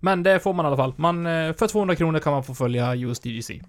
Men 0.00 0.22
det 0.22 0.40
får 0.40 0.52
man 0.52 0.64
i 0.64 0.66
alla 0.66 0.76
fall. 0.76 0.94
Man, 0.96 1.26
eh, 1.26 1.52
för 1.52 1.68
200 1.68 1.96
kronor 1.96 2.18
kan 2.18 2.32
man 2.32 2.44
få 2.44 2.54
följa 2.54 2.94
USDGC. 2.96 3.62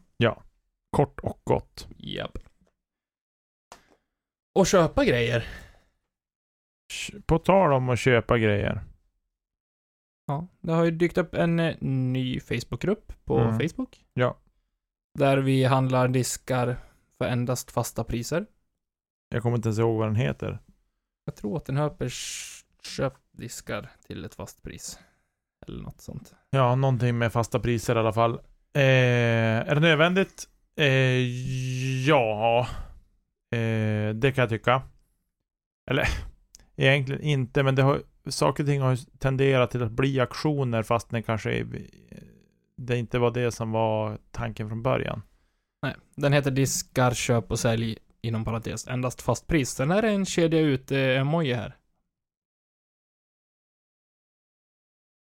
Kort 0.90 1.20
och 1.20 1.42
gott. 1.44 1.88
Japp. 1.98 2.38
Och 4.56 4.68
köpa 4.68 5.06
grejer. 5.06 5.48
På 7.26 7.40
tal 7.40 7.74
om 7.74 7.90
att 7.90 8.00
köpa 8.00 8.38
grejer. 8.38 8.84
Ja, 10.28 10.48
det 10.60 10.72
har 10.72 10.86
ju 10.86 10.92
dykt 10.92 11.18
upp 11.18 11.34
en 11.34 11.60
eh, 11.60 11.76
ny 11.82 12.40
Facebookgrupp 12.40 13.26
på 13.26 13.40
Mm. 13.40 13.60
Facebook. 13.60 14.06
Ja. 14.14 14.38
Där 15.20 15.38
vi 15.38 15.64
handlar 15.64 16.08
diskar 16.08 16.78
för 17.18 17.26
endast 17.26 17.72
fasta 17.72 18.04
priser. 18.04 18.46
Jag 19.30 19.42
kommer 19.44 19.56
inte 19.56 19.68
ens 19.70 19.80
ihåg 19.80 19.98
vad 19.98 20.08
den 20.08 20.16
heter. 20.16 20.60
Jag 21.26 21.36
tror 21.36 21.58
att 21.58 21.66
den 21.66 21.78
heter 21.78 22.06
sh- 22.10 22.64
Köp 22.84 23.14
diskar 23.32 23.90
till 24.08 24.26
ett 24.26 24.36
fast 24.36 24.62
pris. 24.64 25.00
Eller 25.68 25.84
något 25.84 26.02
sånt. 26.02 26.36
Ja, 26.50 26.76
någonting 26.76 27.18
med 27.18 27.34
fasta 27.34 27.60
priser 27.60 27.96
i 27.96 28.00
alla 28.00 28.14
fall. 28.14 28.34
Eh, 28.74 28.82
är 29.70 29.76
det 29.76 29.82
nödvändigt? 29.82 30.50
Eh, 30.76 30.88
ja, 32.08 32.68
eh, 33.52 34.10
det 34.16 34.32
kan 34.36 34.42
jag 34.42 34.50
tycka. 34.50 34.82
Eller 35.92 36.08
egentligen 36.76 37.22
inte, 37.22 37.64
men 37.64 37.76
det 37.76 37.82
har, 37.82 38.02
saker 38.30 38.64
och 38.64 38.68
ting 38.68 38.82
har 38.82 39.18
tenderat 39.20 39.72
till 39.72 39.84
att 39.84 39.92
bli 39.92 40.20
aktioner 40.20 40.84
fast 40.84 41.10
det 41.10 41.22
kanske 41.22 41.52
är, 41.52 41.68
det 42.78 42.98
inte 42.98 43.20
var 43.20 43.32
det 43.32 43.52
som 43.52 43.72
var 43.72 44.18
tanken 44.32 44.70
från 44.70 44.84
början. 44.84 45.22
Nej, 45.82 45.96
den 46.16 46.34
heter 46.34 46.52
diskar, 46.52 47.12
köp 47.14 47.52
och 47.52 47.60
sälj 47.60 47.98
inom 48.22 48.46
parentes 48.46 48.88
endast 48.88 49.22
fast 49.22 49.48
pris. 49.48 49.70
Sen 49.70 49.92
är 49.92 50.02
det 50.02 50.10
en 50.10 50.26
kedja 50.26 50.60
ut 50.60 50.92
eh, 50.92 51.00
emoji 51.00 51.54
här. 51.54 51.76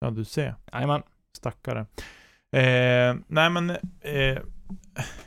Ja, 0.00 0.10
du 0.10 0.24
ser. 0.24 0.54
Jajamän. 0.72 1.02
Stackare. 1.32 1.80
Eh, 2.52 3.16
nej 3.26 3.50
men, 3.50 3.70
eh, 4.00 4.38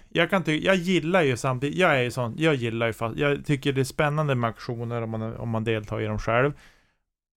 jag 0.10 0.30
kan 0.30 0.44
tycka, 0.44 0.66
jag 0.66 0.76
gillar 0.76 1.22
ju 1.22 1.38
samtidigt, 1.38 1.78
jag 1.78 1.98
är 1.98 2.02
ju 2.02 2.12
sån, 2.12 2.36
jag 2.38 2.56
gillar 2.56 2.88
ju 2.88 2.94
fast, 2.94 3.18
jag 3.18 3.46
tycker 3.46 3.74
det 3.74 3.82
är 3.82 3.86
spännande 3.86 4.36
med 4.36 4.50
aktioner 4.50 5.02
om 5.02 5.10
man, 5.10 5.38
om 5.38 5.50
man 5.50 5.64
deltar 5.64 6.02
i 6.02 6.06
dem 6.06 6.20
själv. 6.20 6.54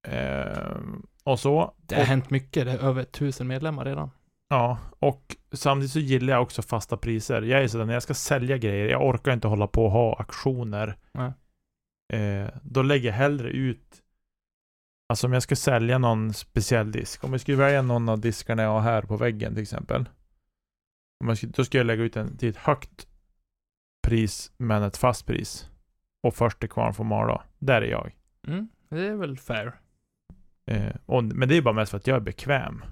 Eh, 0.07 0.77
och 1.23 1.39
så. 1.39 1.73
Det 1.77 1.95
har 1.95 2.01
och, 2.01 2.07
hänt 2.07 2.29
mycket. 2.29 2.65
Det 2.65 2.71
är 2.71 2.77
över 2.77 3.03
tusen 3.03 3.47
medlemmar 3.47 3.85
redan. 3.85 4.11
Ja, 4.53 4.77
och 4.99 5.35
samtidigt 5.51 5.91
så 5.91 5.99
gillar 5.99 6.33
jag 6.33 6.41
också 6.43 6.61
fasta 6.61 6.97
priser. 6.97 7.41
Jag 7.41 7.63
är 7.63 7.67
sådär, 7.67 7.85
när 7.85 7.93
jag 7.93 8.03
ska 8.03 8.13
sälja 8.13 8.57
grejer, 8.57 8.89
jag 8.89 9.05
orkar 9.05 9.33
inte 9.33 9.47
hålla 9.47 9.67
på 9.67 9.85
och 9.85 9.91
ha 9.91 10.15
aktioner. 10.19 10.97
Nej. 11.11 11.31
Eh, 12.13 12.49
då 12.63 12.81
lägger 12.81 13.09
jag 13.09 13.15
hellre 13.15 13.49
ut 13.49 14.03
Alltså 15.09 15.27
om 15.27 15.33
jag 15.33 15.43
ska 15.43 15.55
sälja 15.55 15.97
någon 15.97 16.33
speciell 16.33 16.91
disk. 16.91 17.23
Om 17.23 17.31
jag 17.31 17.41
skulle 17.41 17.57
välja 17.57 17.81
någon 17.81 18.09
av 18.09 18.19
diskarna 18.19 18.63
jag 18.63 18.69
har 18.69 18.81
här 18.81 19.01
på 19.01 19.17
väggen 19.17 19.53
till 19.53 19.61
exempel. 19.61 20.09
Om 21.19 21.27
jag 21.27 21.37
skulle, 21.37 21.51
då 21.51 21.65
ska 21.65 21.77
jag 21.77 21.87
lägga 21.87 22.03
ut 22.03 22.13
den 22.13 22.37
till 22.37 22.49
ett 22.49 22.57
högt 22.57 23.07
pris 24.07 24.51
men 24.57 24.83
ett 24.83 24.97
fast 24.97 25.25
pris. 25.25 25.69
Och 26.23 26.35
först 26.35 26.59
till 26.59 26.69
kvarn 26.69 26.93
får 26.93 27.03
mala. 27.03 27.43
Där 27.59 27.81
är 27.81 27.91
jag. 27.91 28.15
Mm, 28.47 28.69
det 28.89 29.07
är 29.07 29.15
väl 29.15 29.37
fair. 29.37 29.73
Eh, 30.65 30.95
och, 31.05 31.23
men 31.23 31.49
det 31.49 31.57
är 31.57 31.61
bara 31.61 31.73
mest 31.73 31.91
för 31.91 31.97
att 31.97 32.07
jag 32.07 32.15
är 32.17 32.21
bekväm. 32.21 32.83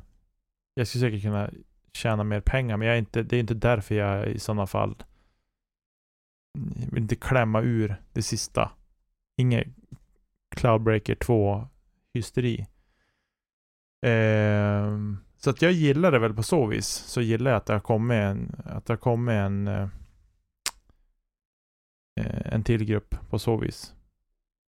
Jag 0.81 0.87
skulle 0.87 1.01
säkert 1.01 1.21
kunna 1.21 1.49
tjäna 1.93 2.23
mer 2.23 2.41
pengar 2.41 2.77
men 2.77 2.87
jag 2.87 2.95
är 2.95 2.99
inte, 2.99 3.23
det 3.23 3.35
är 3.35 3.39
inte 3.39 3.53
därför 3.53 3.95
jag 3.95 4.27
i 4.27 4.39
sådana 4.39 4.67
fall 4.67 4.95
jag 6.53 6.91
vill 6.91 7.03
inte 7.03 7.15
klämma 7.15 7.61
ur 7.61 7.95
det 8.13 8.21
sista. 8.21 8.71
Inget 9.37 9.67
Cloudbreaker 10.55 11.15
2 11.15 11.67
hysteri. 12.13 12.67
Ehm, 14.05 15.17
så 15.37 15.49
att 15.49 15.61
jag 15.61 15.71
gillar 15.71 16.11
det 16.11 16.19
väl 16.19 16.33
på 16.33 16.43
så 16.43 16.65
vis. 16.65 16.87
Så 16.87 17.21
gillar 17.21 17.51
jag 17.51 17.57
att 17.57 17.65
det 17.65 17.73
har 17.73 17.79
kommit 17.79 18.15
en, 18.15 18.61
att 18.65 18.85
det 18.85 18.93
har 18.93 18.97
kommit 18.97 19.33
en, 19.33 19.67
eh, 19.67 19.87
en 22.45 22.63
till 22.63 22.85
grupp 22.85 23.15
på 23.29 23.39
så 23.39 23.57
vis. 23.57 23.95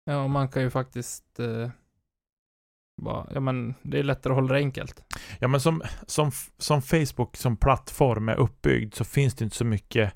Ja, 0.06 0.24
och 0.24 0.30
man 0.30 0.50
kan 0.50 0.62
ju 0.62 0.70
faktiskt 0.70 1.40
eh, 1.40 1.70
bara, 3.02 3.28
ja 3.34 3.40
men 3.40 3.74
det 3.82 4.00
är 4.00 4.04
lättare 4.04 4.34
att 4.34 4.38
hålla 4.38 4.54
det 4.54 4.60
enkelt. 4.60 5.04
Ja 5.40 5.48
men 5.48 5.60
som, 5.60 5.82
som, 6.08 6.32
som 6.58 6.82
Facebook 6.82 7.38
som 7.38 7.58
plattform 7.58 8.30
är 8.30 8.36
uppbyggd 8.36 8.94
så 8.94 9.04
finns 9.04 9.36
det 9.36 9.44
inte 9.44 9.56
så 9.56 9.66
mycket 9.66 10.14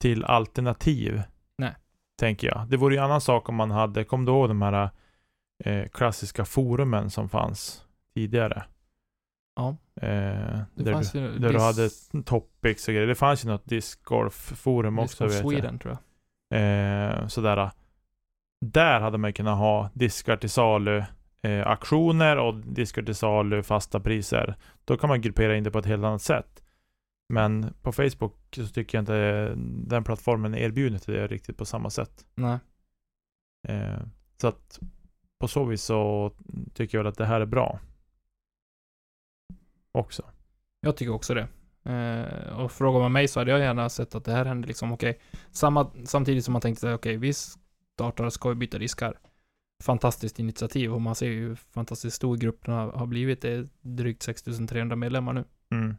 till 0.00 0.24
alternativ. 0.24 1.22
Nej. 1.58 1.74
Tänker 2.20 2.46
jag. 2.46 2.66
Det 2.68 2.76
vore 2.76 2.94
ju 2.94 2.98
en 2.98 3.04
annan 3.04 3.20
sak 3.20 3.48
om 3.48 3.54
man 3.54 3.70
hade, 3.70 4.04
kom 4.04 4.24
du 4.24 4.32
ihåg 4.32 4.48
de 4.48 4.62
här 4.62 4.90
eh, 5.64 5.88
klassiska 5.88 6.44
forumen 6.44 7.10
som 7.10 7.28
fanns 7.28 7.84
tidigare? 8.14 8.64
Ja. 9.56 9.68
Eh, 10.00 10.08
Det 10.74 10.84
där 10.84 10.92
fanns 10.92 11.12
du, 11.12 11.18
ju 11.18 11.38
där 11.38 11.52
du 11.52 11.60
hade 11.60 11.88
topics 12.24 12.88
och 12.88 12.94
grejer. 12.94 13.06
Det 13.06 13.14
fanns 13.14 13.44
ju 13.44 13.48
något 13.48 13.66
discgolf-forum 13.66 14.96
Disc 14.96 15.12
också 15.12 15.24
of 15.24 15.30
vet 15.30 15.40
jag. 15.40 15.50
Sweden 15.50 15.78
tror 15.78 15.96
jag. 16.50 16.60
Eh, 16.60 17.26
sådär. 17.26 17.70
Där 18.60 19.00
hade 19.00 19.18
man 19.18 19.32
kunnat 19.32 19.58
ha 19.58 19.90
diskar 19.94 20.36
till 20.36 20.50
salu, 20.50 21.04
eh, 21.44 21.66
aktioner 21.66 22.36
och 22.36 22.54
diskar 22.54 23.02
till 23.02 23.14
salu, 23.14 23.62
fasta 23.62 24.00
priser. 24.00 24.56
Då 24.84 24.96
kan 24.96 25.08
man 25.08 25.20
gruppera 25.20 25.56
in 25.56 25.64
det 25.64 25.70
på 25.70 25.78
ett 25.78 25.86
helt 25.86 26.04
annat 26.04 26.22
sätt. 26.22 26.64
Men 27.28 27.74
på 27.82 27.92
Facebook 27.92 28.34
så 28.56 28.66
tycker 28.66 28.98
jag 28.98 29.02
inte 29.02 29.54
den 29.86 30.04
plattformen 30.04 30.54
erbjuder 30.54 30.98
till 30.98 31.14
det 31.14 31.26
riktigt 31.26 31.56
på 31.56 31.64
samma 31.64 31.90
sätt. 31.90 32.26
Nej. 32.34 32.58
Eh, 33.68 34.00
så 34.36 34.48
att 34.48 34.78
på 35.38 35.48
så 35.48 35.64
vis 35.64 35.82
så 35.82 36.32
tycker 36.74 36.98
jag 36.98 37.04
väl 37.04 37.10
att 37.10 37.18
det 37.18 37.26
här 37.26 37.40
är 37.40 37.46
bra. 37.46 37.80
Också. 39.92 40.22
Jag 40.80 40.96
tycker 40.96 41.12
också 41.12 41.34
det. 41.34 41.48
Eh, 41.92 42.58
och 42.58 42.72
frågar 42.72 43.00
man 43.00 43.12
mig 43.12 43.28
så 43.28 43.40
hade 43.40 43.50
jag 43.50 43.60
gärna 43.60 43.88
sett 43.88 44.14
att 44.14 44.24
det 44.24 44.32
här 44.32 44.44
hände 44.44 44.68
liksom, 44.68 44.92
okej, 44.92 45.20
samma, 45.50 45.90
samtidigt 46.04 46.44
som 46.44 46.52
man 46.52 46.62
tänkte 46.62 46.94
okej, 46.94 47.16
vi 47.16 47.32
startar, 47.32 48.30
ska 48.30 48.48
vi 48.48 48.54
byta 48.54 48.78
diskar. 48.78 49.18
Fantastiskt 49.84 50.38
initiativ 50.38 50.94
och 50.94 51.00
man 51.00 51.14
ser 51.14 51.26
ju 51.26 51.48
hur 51.48 51.54
fantastiskt 51.54 52.16
stor 52.16 52.36
gruppen 52.36 52.74
har, 52.74 53.06
blivit. 53.06 53.40
Det 53.42 53.50
är 53.50 53.68
drygt 53.80 54.22
6300 54.22 54.96
medlemmar 54.96 55.32
nu. 55.32 55.44
Mm. 55.70 55.96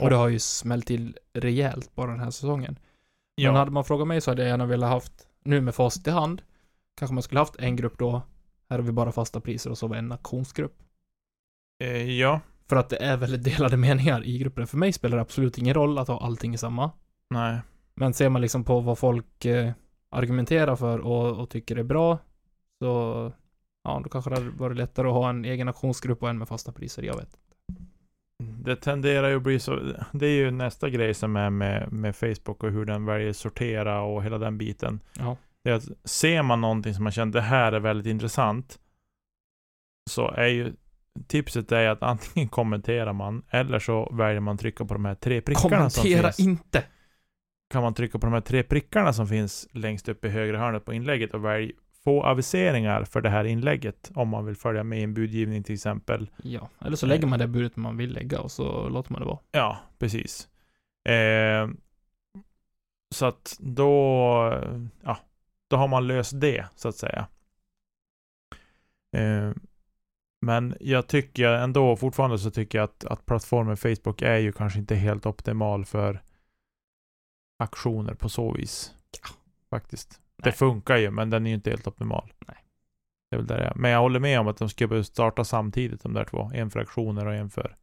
Och 0.00 0.10
det 0.10 0.16
har 0.16 0.28
ju 0.28 0.38
smällt 0.38 0.86
till 0.86 1.18
rejält 1.32 1.94
bara 1.94 2.10
den 2.10 2.20
här 2.20 2.30
säsongen. 2.30 2.78
Men 3.36 3.44
Ja, 3.44 3.52
hade 3.56 3.70
man 3.70 3.84
frågat 3.84 4.08
mig 4.08 4.20
så 4.20 4.30
hade 4.30 4.42
jag 4.42 4.48
gärna 4.48 4.66
velat 4.66 4.90
haft, 4.90 5.12
nu 5.44 5.60
med 5.60 5.74
facit 5.74 6.06
i 6.06 6.10
hand, 6.10 6.42
kanske 6.98 7.14
man 7.14 7.22
skulle 7.22 7.40
haft 7.40 7.56
en 7.56 7.76
grupp 7.76 7.98
då, 7.98 8.22
här 8.70 8.78
har 8.78 8.84
vi 8.86 8.92
bara 8.92 9.12
fasta 9.12 9.40
priser 9.40 9.70
och 9.70 9.78
så 9.78 9.86
var 9.86 9.96
en 9.96 10.12
auktionsgrupp. 10.12 10.82
eh, 11.84 12.10
ja. 12.10 12.40
För 12.68 12.76
att 12.76 12.88
det 12.88 12.96
är 12.96 13.16
väldigt 13.16 13.44
delade 13.44 13.76
meningar 13.76 14.24
i 14.26 14.38
gruppen. 14.38 14.66
För 14.66 14.76
mig 14.76 14.92
spelar 14.92 15.16
det 15.16 15.22
absolut 15.22 15.58
ingen 15.58 15.74
roll 15.74 15.98
att 15.98 16.08
ha 16.08 16.20
allting 16.20 16.54
i 16.54 16.58
samma. 16.58 16.90
Nej. 17.30 17.60
Men 17.94 18.14
ser 18.14 18.28
man 18.28 18.42
liksom 18.42 18.64
på 18.64 18.80
vad 18.80 18.98
folk 18.98 19.44
eh, 19.44 19.72
argumenterar 20.10 20.76
för 20.76 20.98
och, 20.98 21.40
och 21.40 21.50
tycker 21.50 21.76
är 21.76 21.82
bra, 21.82 22.18
så 22.82 23.32
ja, 23.84 24.00
då 24.04 24.10
kanske 24.10 24.30
det 24.30 24.36
hade 24.36 24.50
varit 24.50 24.76
lättare 24.76 25.08
att 25.08 25.14
ha 25.14 25.30
en 25.30 25.44
egen 25.44 25.68
auktionsgrupp 25.68 26.22
och 26.22 26.28
en 26.28 26.38
med 26.38 26.48
fasta 26.48 26.72
priser, 26.72 27.02
jag 27.02 27.16
vet. 27.16 27.36
Det 28.64 28.76
tenderar 28.76 29.28
ju 29.28 29.36
att 29.36 29.42
bli 29.42 29.60
så. 29.60 29.80
Det 30.12 30.26
är 30.26 30.36
ju 30.36 30.50
nästa 30.50 30.90
grej 30.90 31.14
som 31.14 31.36
är 31.36 31.50
med, 31.50 31.92
med 31.92 32.16
Facebook 32.16 32.64
och 32.64 32.70
hur 32.70 32.84
den 32.84 33.04
väljer 33.04 33.32
sortera 33.32 34.00
och 34.00 34.24
hela 34.24 34.38
den 34.38 34.58
biten. 34.58 35.00
Ja. 35.18 35.36
Det 35.64 35.70
är 35.70 35.74
att 35.74 35.88
ser 36.04 36.42
man 36.42 36.60
någonting 36.60 36.94
som 36.94 37.04
man 37.04 37.12
känner 37.12 37.32
det 37.32 37.40
här 37.40 37.72
är 37.72 37.80
väldigt 37.80 38.06
intressant. 38.06 38.78
Så 40.10 40.30
är 40.30 40.46
ju 40.46 40.72
tipset 41.26 41.72
är 41.72 41.88
att 41.88 42.02
antingen 42.02 42.48
kommenterar 42.48 43.12
man 43.12 43.42
eller 43.50 43.78
så 43.78 44.10
väljer 44.12 44.40
man 44.40 44.58
trycka 44.58 44.84
på 44.84 44.94
de 44.94 45.04
här 45.04 45.14
tre 45.14 45.40
prickarna 45.40 45.90
som 45.90 46.02
Kommentera 46.02 46.32
finns. 46.32 46.48
inte! 46.48 46.84
Kan 47.70 47.82
man 47.82 47.94
trycka 47.94 48.18
på 48.18 48.26
de 48.26 48.32
här 48.32 48.40
tre 48.40 48.62
prickarna 48.62 49.12
som 49.12 49.26
finns 49.26 49.68
längst 49.72 50.08
upp 50.08 50.24
i 50.24 50.28
högra 50.28 50.58
hörnet 50.58 50.84
på 50.84 50.92
inlägget 50.92 51.34
och 51.34 51.44
välj 51.44 51.72
få 52.04 52.22
aviseringar 52.22 53.04
för 53.04 53.20
det 53.20 53.28
här 53.28 53.44
inlägget 53.44 54.10
om 54.14 54.28
man 54.28 54.46
vill 54.46 54.56
följa 54.56 54.84
med 54.84 54.98
i 54.98 55.02
en 55.02 55.14
budgivning 55.14 55.62
till 55.62 55.74
exempel. 55.74 56.30
Ja, 56.42 56.68
eller 56.80 56.96
så 56.96 57.06
lägger 57.06 57.26
man 57.26 57.38
det 57.38 57.46
budet 57.46 57.76
man 57.76 57.96
vill 57.96 58.12
lägga 58.12 58.40
och 58.40 58.52
så 58.52 58.88
låter 58.88 59.12
man 59.12 59.20
det 59.20 59.26
vara. 59.26 59.38
Ja, 59.50 59.78
precis. 59.98 60.48
Eh, 61.08 61.68
så 63.14 63.26
att 63.26 63.56
då, 63.60 63.92
ja, 65.02 65.18
då 65.68 65.76
har 65.76 65.88
man 65.88 66.06
löst 66.06 66.40
det 66.40 66.66
så 66.74 66.88
att 66.88 66.96
säga. 66.96 67.26
Eh, 69.16 69.52
men 70.40 70.76
jag 70.80 71.06
tycker 71.06 71.52
ändå 71.52 71.96
fortfarande 71.96 72.38
så 72.38 72.50
tycker 72.50 72.78
jag 72.78 72.84
att, 72.84 73.04
att 73.04 73.26
plattformen 73.26 73.76
Facebook 73.76 74.22
är 74.22 74.36
ju 74.36 74.52
kanske 74.52 74.78
inte 74.78 74.94
helt 74.94 75.26
optimal 75.26 75.84
för 75.84 76.22
aktioner 77.58 78.14
på 78.14 78.28
så 78.28 78.52
vis. 78.52 78.94
Faktiskt. 79.70 80.20
Det 80.36 80.52
funkar 80.52 80.96
ju, 80.96 81.10
men 81.10 81.30
den 81.30 81.46
är 81.46 81.50
ju 81.50 81.56
inte 81.56 81.70
helt 81.70 81.86
optimal. 81.86 82.32
Nej. 82.46 82.56
Det 83.30 83.36
är 83.36 83.38
väl 83.38 83.46
där 83.46 83.58
är. 83.58 83.72
Men 83.76 83.90
jag 83.90 84.00
håller 84.00 84.20
med 84.20 84.40
om 84.40 84.48
att 84.48 84.56
de 84.56 84.68
ska 84.68 84.86
börja 84.86 85.04
starta 85.04 85.44
samtidigt, 85.44 86.02
de 86.02 86.12
där 86.12 86.24
två. 86.24 86.50
En 86.54 86.70
för 86.70 86.80
aktioner 86.80 87.26
och 87.26 87.34
en 87.34 87.50
för 87.50 87.76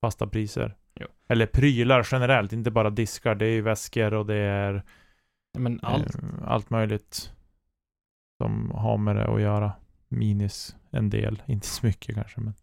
fasta 0.00 0.26
priser. 0.26 0.76
Jo. 0.94 1.06
Eller 1.28 1.46
prylar 1.46 2.08
generellt, 2.12 2.52
inte 2.52 2.70
bara 2.70 2.90
diskar. 2.90 3.34
Det 3.34 3.46
är 3.46 3.50
ju 3.50 3.60
väskor 3.60 4.14
och 4.14 4.26
det 4.26 4.36
är 4.36 4.82
Men 5.58 5.80
allt. 5.82 6.14
eh, 6.14 6.22
allt 6.44 6.70
möjligt 6.70 7.32
som 8.42 8.70
har 8.70 8.98
med 8.98 9.16
det 9.16 9.34
att 9.34 9.40
göra. 9.40 9.72
Minis 10.08 10.76
en 10.90 11.10
del, 11.10 11.42
inte 11.46 11.66
så 11.66 11.86
mycket 11.86 12.14
kanske, 12.14 12.40
men 12.40 12.54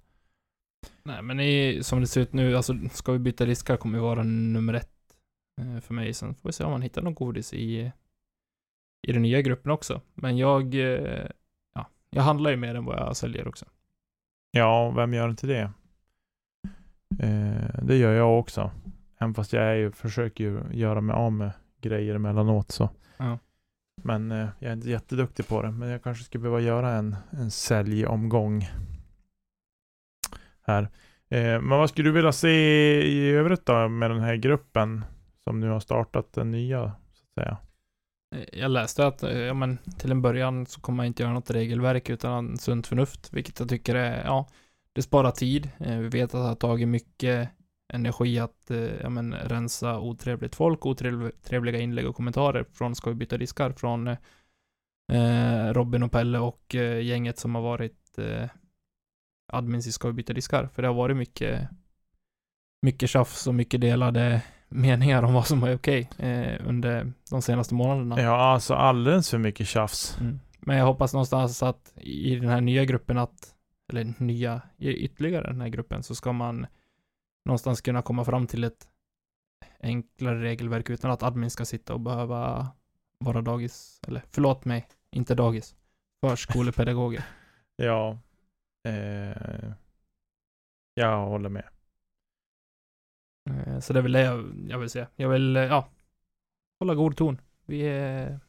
Nej, 1.04 1.22
men 1.22 1.40
i, 1.40 1.80
som 1.84 2.02
det 2.02 2.08
ser 2.08 2.22
ut 2.22 2.34
nu, 2.34 2.56
alltså 2.56 2.76
ska 2.92 3.12
vi 3.12 3.20
byta 3.20 3.46
diskar 3.46 3.78
kommer 3.78 3.98
ju 3.98 4.04
vara 4.04 4.24
nummer 4.24 4.74
ett 4.74 4.94
eh, 5.62 5.80
för 5.80 5.94
mig. 5.94 6.14
Sen 6.14 6.36
får 6.36 6.50
vi 6.50 6.54
se 6.54 6.64
om 6.64 6.72
man 6.72 6.82
hittar 6.82 7.02
någon 7.02 7.14
godis 7.14 7.54
i, 7.54 7.92
i 9.02 9.12
den 9.12 9.22
nya 9.22 9.42
gruppen 9.42 9.72
också. 9.72 10.02
Men 10.14 10.38
jag, 10.38 10.76
eh, 10.76 11.28
ja, 11.74 11.88
jag 12.10 12.24
handlar 12.24 12.52
ju 12.52 12.58
mer 12.58 12.76
än 12.76 12.86
vad 12.86 13.00
jag 13.00 13.18
säljer 13.18 13.48
också. 13.48 13.66
ja, 14.52 14.92
vem 14.92 15.14
gör 15.14 15.30
inte 15.30 15.48
det? 15.48 15.72
Eh, 17.20 17.82
det 17.84 17.98
gör 17.98 18.14
jag 18.14 18.40
också. 18.40 18.72
Även 19.18 19.34
fast 19.34 19.54
jag 19.54 19.64
är 19.64 19.74
ju, 19.74 19.92
försöker 19.92 20.44
ju 20.44 20.62
göra 20.72 21.02
mig 21.02 21.14
av 21.14 21.32
med 21.32 21.52
grejer 21.82 22.16
emellanåt 22.16 22.72
så. 22.72 22.90
Ja. 23.18 23.40
Men 24.04 24.32
eh, 24.32 24.48
jag 24.60 24.70
är 24.70 24.74
inte 24.74 24.90
jätteduktig 24.90 25.48
på 25.48 25.62
det. 25.62 25.72
Men 25.72 25.90
jag 25.90 26.04
kanske 26.04 26.24
skulle 26.24 26.42
behöva 26.42 26.60
göra 26.60 26.92
en, 26.92 27.16
en 27.30 27.52
säljomgång. 27.52 28.70
Här. 30.62 30.84
Eh, 31.30 31.62
men 31.62 31.70
vad 31.70 31.90
skulle 31.90 32.10
du 32.10 32.14
vilja 32.14 32.32
se 32.32 32.50
i 33.02 33.30
övrigt 33.30 33.66
då 33.66 33.88
med 33.88 34.12
den 34.12 34.20
här 34.20 34.36
gruppen? 34.36 35.06
Som 35.44 35.60
nu 35.60 35.70
har 35.70 35.80
startat 35.80 36.34
den 36.34 36.52
nya, 36.52 36.92
så 37.14 37.24
att 37.26 37.34
säga. 37.34 37.58
Eh, 38.36 38.60
jag 38.60 38.72
läste 38.72 39.08
att, 39.08 39.24
eh, 39.24 39.40
ja 39.40 39.54
men 39.54 39.78
till 39.98 40.12
en 40.12 40.22
början 40.22 40.66
så 40.66 40.82
kommer 40.82 40.98
man 40.98 41.06
inte 41.06 41.24
göra 41.24 41.34
något 41.34 41.52
regelverk 41.52 42.10
utan 42.10 42.58
sunt 42.58 42.88
förnuft, 42.88 43.34
vilket 43.34 43.60
jag 43.60 43.70
tycker 43.70 43.96
är, 43.96 44.26
ja, 44.26 44.48
det 44.94 45.02
sparar 45.02 45.32
tid. 45.32 45.70
Eh, 45.80 45.98
vi 45.98 46.08
vet 46.08 46.24
att 46.24 46.32
det 46.32 46.48
har 46.48 46.56
tagit 46.56 46.88
mycket 46.88 47.50
energi 47.94 48.40
att, 48.40 48.72
ja 49.02 49.10
men 49.10 49.34
rensa 49.34 50.00
otrevligt 50.00 50.56
folk, 50.56 50.86
otrevliga 50.86 51.80
inlägg 51.80 52.08
och 52.08 52.16
kommentarer 52.16 52.64
från 52.64 52.96
Ska 52.96 53.10
vi 53.10 53.16
byta 53.16 53.38
diskar 53.38 53.72
från 53.72 54.08
eh, 55.12 55.74
Robin 55.74 56.04
och 56.04 56.12
Pelle 56.12 56.40
och 56.40 56.76
eh, 56.76 57.02
gänget 57.02 57.40
som 57.40 57.56
har 57.56 57.62
varit 57.62 58.18
eh, 58.18 58.50
admins 59.54 59.88
i 59.88 59.92
Ska 59.92 60.08
vi 60.08 60.14
byta 60.14 60.34
diskar. 60.34 60.68
För 60.68 60.82
det 60.82 60.88
har 60.88 60.96
varit 60.96 61.18
mycket, 61.18 61.70
mycket 62.82 63.10
tjafs 63.10 63.48
och 63.48 63.56
mycket 63.56 63.82
delade 63.82 64.42
meningar 64.72 65.24
om 65.24 65.34
vad 65.34 65.48
som 65.48 65.64
är 65.64 65.76
okej 65.76 66.10
eh, 66.18 66.68
under 66.68 67.14
de 67.30 67.42
senaste 67.42 67.74
månaderna. 67.74 68.22
Ja, 68.22 68.36
alltså 68.36 68.74
alldeles 68.74 69.30
för 69.30 69.38
mycket 69.38 69.68
tjafs. 69.68 70.18
Mm. 70.20 70.40
Men 70.60 70.78
jag 70.78 70.86
hoppas 70.86 71.14
någonstans 71.14 71.64
att 71.64 71.94
i 71.96 72.36
den 72.36 72.50
här 72.50 72.62
nya 72.62 72.86
gruppen 72.86 73.18
att, 73.18 73.56
eller 73.94 74.14
nya, 74.18 74.62
ytterligare 74.80 75.48
den 75.48 75.62
här 75.62 75.68
gruppen 75.68 76.04
så 76.04 76.16
ska 76.16 76.34
man 76.34 76.68
någonstans 77.46 77.82
kunna 77.82 78.02
komma 78.02 78.26
fram 78.26 78.48
till 78.48 78.64
ett 78.64 78.88
enklare 79.80 80.42
regelverk 80.42 80.90
utan 80.90 81.12
att 81.12 81.24
admin 81.24 81.50
ska 81.50 81.66
sitta 81.66 81.94
och 81.94 82.00
behöva 82.00 82.68
vara 83.20 83.42
dagis, 83.42 84.02
eller 84.08 84.22
förlåt 84.32 84.66
mig, 84.66 84.88
inte 85.12 85.36
dagis, 85.36 85.76
förskolepedagoger. 86.22 87.24
Ja. 87.76 88.18
Eh, 88.88 89.72
jag 90.94 91.26
håller 91.26 91.50
med. 91.50 91.64
Eh, 93.50 93.80
Så 93.80 93.94
det 93.94 94.00
är 94.00 94.04
väl 94.04 94.12
det 94.12 94.22
jag, 94.22 94.66
jag 94.70 94.80
vill 94.80 94.90
se. 94.90 95.06
Jag 95.16 95.30
vill, 95.30 95.56
eh, 95.58 95.64
ja, 95.64 95.88
hålla 96.80 96.96
god 96.96 97.18
ton. 97.18 97.42
Vi 97.66 97.82
är, 97.82 98.40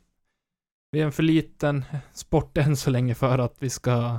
vi 0.91 1.01
är 1.01 1.05
en 1.05 1.13
för 1.13 1.23
liten 1.23 1.85
sport 2.13 2.59
än 2.59 2.77
så 2.77 2.91
länge 2.91 3.15
för 3.15 3.39
att 3.39 3.55
vi 3.59 3.71
ska 3.71 4.19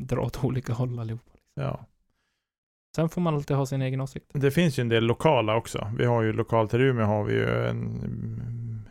dra 0.00 0.20
åt 0.20 0.44
olika 0.44 0.72
håll 0.72 0.98
allihopa. 0.98 1.30
Ja. 1.54 1.86
Sen 2.96 3.08
får 3.08 3.20
man 3.20 3.34
alltid 3.34 3.56
ha 3.56 3.66
sin 3.66 3.82
egen 3.82 4.00
åsikt. 4.00 4.30
Det 4.34 4.50
finns 4.50 4.78
ju 4.78 4.80
en 4.80 4.88
del 4.88 5.04
lokala 5.04 5.56
också. 5.56 5.92
Vi 5.98 6.04
har 6.04 6.22
ju 6.22 6.32
lokalt 6.32 6.74
i 6.74 6.76
Umeå 6.76 7.06
har 7.06 7.24
vi 7.24 7.34
ju 7.34 7.66
en 7.66 8.88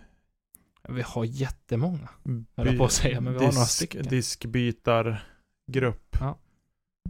Vi 0.89 1.01
har 1.01 1.25
jättemånga. 1.25 2.09
höll 2.55 2.67
jag 2.67 2.77
på 2.77 2.85
att 2.85 2.91
säga, 2.91 3.21
men 3.21 3.33
vi 3.33 3.39
har 3.39 3.45
några 3.53 3.65
stycken. 3.65 4.03
diskbytargrupp. 4.03 6.17
Ja. 6.19 6.37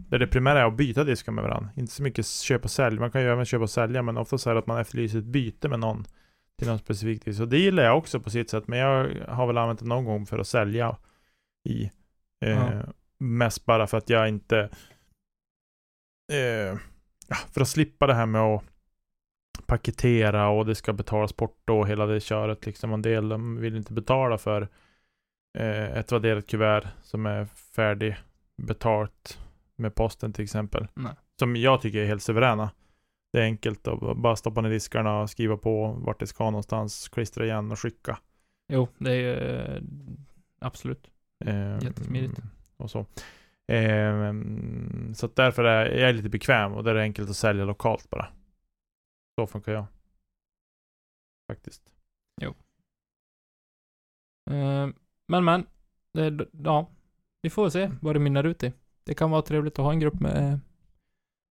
Där 0.00 0.18
det 0.18 0.26
primära 0.26 0.60
är 0.60 0.64
att 0.64 0.76
byta 0.76 1.04
diskar 1.04 1.32
med 1.32 1.44
varandra. 1.44 1.70
Inte 1.76 1.92
så 1.92 2.02
mycket 2.02 2.26
köpa 2.26 2.64
och 2.64 2.70
sälj. 2.70 2.98
Man 2.98 3.10
kan 3.10 3.22
ju 3.22 3.28
även 3.28 3.44
köpa 3.44 3.62
och 3.62 3.70
sälja, 3.70 4.02
men 4.02 4.16
ofta 4.16 4.38
så 4.38 4.50
är 4.50 4.54
det 4.54 4.58
att 4.60 4.66
man 4.66 4.80
efterlyser 4.80 5.18
ett 5.18 5.24
byte 5.24 5.68
med 5.68 5.80
någon 5.80 6.04
till 6.58 6.68
någon 6.68 6.78
specifik 6.78 7.24
disk. 7.24 7.38
Så 7.38 7.44
det 7.44 7.58
gillar 7.58 7.82
jag 7.82 7.98
också 7.98 8.20
på 8.20 8.30
sitt 8.30 8.50
sätt, 8.50 8.68
men 8.68 8.78
jag 8.78 9.08
har 9.28 9.46
väl 9.46 9.58
använt 9.58 9.80
det 9.80 9.86
någon 9.86 10.04
gång 10.04 10.26
för 10.26 10.38
att 10.38 10.46
sälja 10.46 10.96
i. 11.68 11.84
Eh, 12.44 12.50
Ja. 12.50 12.82
Mest 13.18 13.64
bara 13.64 13.86
för 13.86 13.98
att 13.98 14.10
jag 14.10 14.28
inte 14.28 14.58
eh, 16.32 16.78
för 17.52 17.60
att 17.60 17.68
slippa 17.68 18.06
det 18.06 18.14
här 18.14 18.26
med 18.26 18.40
att 18.40 18.64
paketera 19.66 20.48
och 20.48 20.66
det 20.66 20.74
ska 20.74 20.92
betalas 20.92 21.32
porto 21.32 21.72
och 21.72 21.88
hela 21.88 22.06
det 22.06 22.20
köret 22.20 22.66
liksom. 22.66 22.92
En 22.92 23.02
del 23.02 23.28
de 23.28 23.56
vill 23.56 23.76
inte 23.76 23.92
betala 23.92 24.38
för 24.38 24.68
eh, 25.58 25.98
ett 25.98 26.12
vadderat 26.12 26.46
kuvert 26.46 26.86
som 27.02 27.26
är 27.26 27.44
färdig 27.44 28.16
betalt 28.62 29.38
med 29.76 29.94
posten 29.94 30.32
till 30.32 30.44
exempel. 30.44 30.88
Nej. 30.94 31.14
Som 31.38 31.56
jag 31.56 31.80
tycker 31.80 31.98
är 31.98 32.06
helt 32.06 32.22
suveräna. 32.22 32.70
Det 33.32 33.40
är 33.40 33.44
enkelt 33.44 33.88
att 33.88 34.16
bara 34.16 34.36
stoppa 34.36 34.60
ner 34.60 34.70
diskarna 34.70 35.20
och 35.20 35.30
skriva 35.30 35.56
på 35.56 35.92
vart 35.92 36.20
det 36.20 36.26
ska 36.26 36.44
någonstans, 36.44 37.08
klistra 37.08 37.44
igen 37.44 37.72
och 37.72 37.78
skicka. 37.80 38.18
Jo, 38.68 38.88
det 38.98 39.10
är 39.10 39.14
ju 39.14 39.32
eh, 39.32 39.82
absolut. 40.60 41.10
Eh, 41.44 41.78
Jättesmidigt. 41.82 42.40
Och 42.76 42.90
så. 42.90 42.98
Eh, 43.72 44.32
så 45.14 45.26
att 45.26 45.36
därför 45.36 45.64
är 45.64 46.06
jag 46.06 46.14
lite 46.14 46.28
bekväm 46.28 46.72
och 46.72 46.84
det 46.84 46.90
är 46.90 46.94
enkelt 46.96 47.30
att 47.30 47.36
sälja 47.36 47.64
lokalt 47.64 48.10
bara. 48.10 48.28
Så 49.40 49.46
funkar 49.46 49.72
jag. 49.72 49.86
Faktiskt. 51.52 51.82
Eh, 54.50 54.88
Men 55.26 55.44
men, 55.44 55.66
det, 56.12 56.48
ja, 56.64 56.90
vi 57.42 57.50
får 57.50 57.70
se 57.70 57.90
vad 58.02 58.14
det 58.14 58.20
mynnar 58.20 58.44
ut 58.44 58.62
i. 58.62 58.72
Det 59.06 59.14
kan 59.14 59.30
vara 59.30 59.42
trevligt 59.42 59.78
att 59.78 59.84
ha 59.84 59.92
en 59.92 60.00
grupp 60.00 60.20
med, 60.20 60.60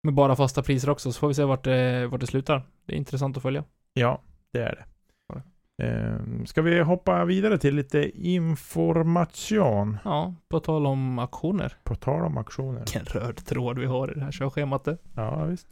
med 0.02 0.14
bara 0.14 0.36
fasta 0.36 0.62
priser 0.62 0.90
också, 0.90 1.12
så 1.12 1.20
får 1.20 1.28
vi 1.28 1.34
se 1.34 1.44
vart 1.44 1.64
det, 1.64 2.06
vart 2.06 2.20
det 2.20 2.26
slutar. 2.26 2.62
Det 2.86 2.92
är 2.92 2.96
intressant 2.96 3.36
att 3.36 3.42
följa. 3.42 3.64
Ja, 3.94 4.22
det 4.52 4.62
är 4.62 4.74
det. 4.74 4.84
Ja. 5.28 5.42
Eh, 5.84 6.44
ska 6.44 6.62
vi 6.62 6.80
hoppa 6.80 7.24
vidare 7.24 7.58
till 7.58 7.74
lite 7.74 8.10
information? 8.28 9.98
Ja, 10.04 10.34
på 10.48 10.60
tal 10.60 10.86
om 10.86 11.18
aktioner. 11.18 11.76
På 11.84 11.94
tal 11.94 12.24
om 12.24 12.38
aktioner. 12.38 12.78
Vilken 12.78 13.04
röd 13.04 13.46
tråd 13.46 13.78
vi 13.78 13.86
har 13.86 14.10
i 14.10 14.14
det 14.14 14.24
här 14.24 14.32
körschemat. 14.32 14.88
Ja, 15.14 15.44
visst. 15.44 15.66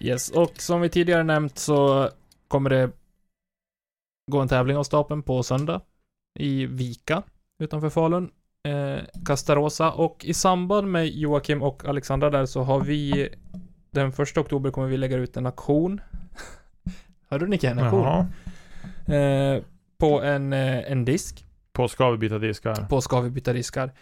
Yes, 0.00 0.30
och 0.30 0.52
som 0.56 0.80
vi 0.80 0.88
tidigare 0.88 1.22
nämnt 1.22 1.58
så 1.58 2.08
kommer 2.48 2.70
det 2.70 2.90
gå 4.30 4.40
en 4.40 4.48
tävling 4.48 4.76
av 4.76 4.82
stapeln 4.82 5.22
på 5.22 5.42
söndag 5.42 5.80
i 6.38 6.66
Vika 6.66 7.22
utanför 7.58 7.90
Falun. 7.90 8.30
Eh, 8.68 9.04
Castarosa 9.24 9.92
och 9.92 10.24
i 10.24 10.34
samband 10.34 10.88
med 10.88 11.08
Joakim 11.08 11.62
och 11.62 11.84
Alexandra 11.84 12.30
där 12.30 12.46
så 12.46 12.62
har 12.62 12.80
vi 12.80 13.28
den 13.90 14.12
första 14.12 14.40
oktober 14.40 14.70
kommer 14.70 14.88
vi 14.88 14.96
lägga 14.96 15.16
ut 15.16 15.36
en 15.36 15.46
aktion. 15.46 16.00
Hörde 17.28 17.46
ni 17.46 17.58
En 17.62 17.78
aktion. 17.78 18.02
Jaha. 18.02 18.26
Eh, 19.16 19.62
på 19.98 20.22
en, 20.22 20.52
eh, 20.52 20.92
en 20.92 21.04
disk. 21.04 21.44
På 21.72 21.88
ska 21.88 22.10
vi 22.10 22.18
byta 22.18 22.38
diskar? 22.38 22.74
På 22.74 23.00
Ska 23.00 23.20
vi 23.20 23.30
byta 23.30 23.52
diskar. 23.52 23.92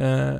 Eh, 0.00 0.34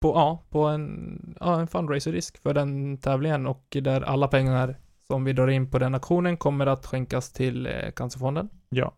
på, 0.00 0.08
ja, 0.08 0.44
på 0.50 0.64
en, 0.64 1.36
ja, 1.40 1.60
en 1.60 1.66
fundraiser-disk 1.66 2.42
för 2.42 2.54
den 2.54 2.98
tävlingen 2.98 3.46
och 3.46 3.76
där 3.82 4.00
alla 4.00 4.28
pengar 4.28 4.76
som 5.06 5.24
vi 5.24 5.32
drar 5.32 5.48
in 5.48 5.70
på 5.70 5.78
den 5.78 5.94
aktionen 5.94 6.36
kommer 6.36 6.66
att 6.66 6.86
skänkas 6.86 7.32
till 7.32 7.66
eh, 7.66 7.90
Cancerfonden. 7.96 8.48
Ja. 8.68 8.94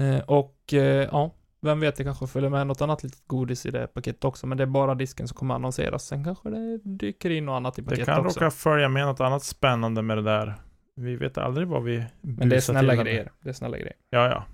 Eh, 0.00 0.18
och 0.18 0.74
eh, 0.74 1.08
ja, 1.12 1.30
vem 1.60 1.80
vet, 1.80 1.96
det 1.96 2.04
kanske 2.04 2.26
följer 2.26 2.50
med 2.50 2.66
något 2.66 2.80
annat 2.80 3.02
litet 3.02 3.26
godis 3.26 3.66
i 3.66 3.70
det 3.70 3.86
paketet 3.86 4.24
också, 4.24 4.46
men 4.46 4.58
det 4.58 4.64
är 4.64 4.66
bara 4.66 4.94
disken 4.94 5.28
som 5.28 5.36
kommer 5.36 5.54
annonseras. 5.54 6.06
Sen 6.06 6.24
kanske 6.24 6.50
det 6.50 6.78
dyker 6.78 7.30
in 7.30 7.44
något 7.44 7.56
annat 7.56 7.78
i 7.78 7.82
Det 7.82 7.88
paketet 7.88 8.06
kan 8.06 8.26
också. 8.26 8.40
råka 8.40 8.50
följa 8.50 8.88
med 8.88 9.06
något 9.06 9.20
annat 9.20 9.42
spännande 9.42 10.02
med 10.02 10.16
det 10.18 10.22
där. 10.22 10.54
Vi 10.96 11.16
vet 11.16 11.38
aldrig 11.38 11.68
vad 11.68 11.82
vi 11.82 12.04
Men 12.20 12.48
det 12.48 12.56
är 12.56 12.60
snälla 12.60 12.92
till 12.92 13.02
grejer. 13.02 13.32
Det 13.40 13.48
är 13.48 13.52
snälla 13.52 13.78
grejer. 13.78 13.96
Ja, 14.10 14.28
ja. 14.28 14.44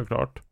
Såklart. 0.00 0.42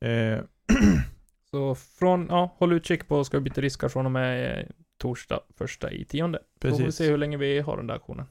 Eh, 0.00 0.38
Så 1.50 1.74
från, 1.74 2.26
ja, 2.30 2.54
håll 2.58 2.72
utkik 2.72 3.08
på 3.08 3.24
Ska 3.24 3.36
vi 3.36 3.42
byta 3.42 3.60
diskar 3.60 3.88
från 3.88 4.06
och 4.06 4.12
med 4.12 4.58
eh, 4.58 4.66
torsdag 4.98 5.40
första 5.56 5.90
i 5.90 6.04
tionde. 6.04 6.38
Då 6.58 6.68
får 6.70 6.76
vi 6.76 6.84
precis. 6.84 6.98
se 6.98 7.10
hur 7.10 7.18
länge 7.18 7.36
vi 7.36 7.60
har 7.60 7.76
den 7.76 7.86
där 7.86 7.94
aktionen. 7.94 8.26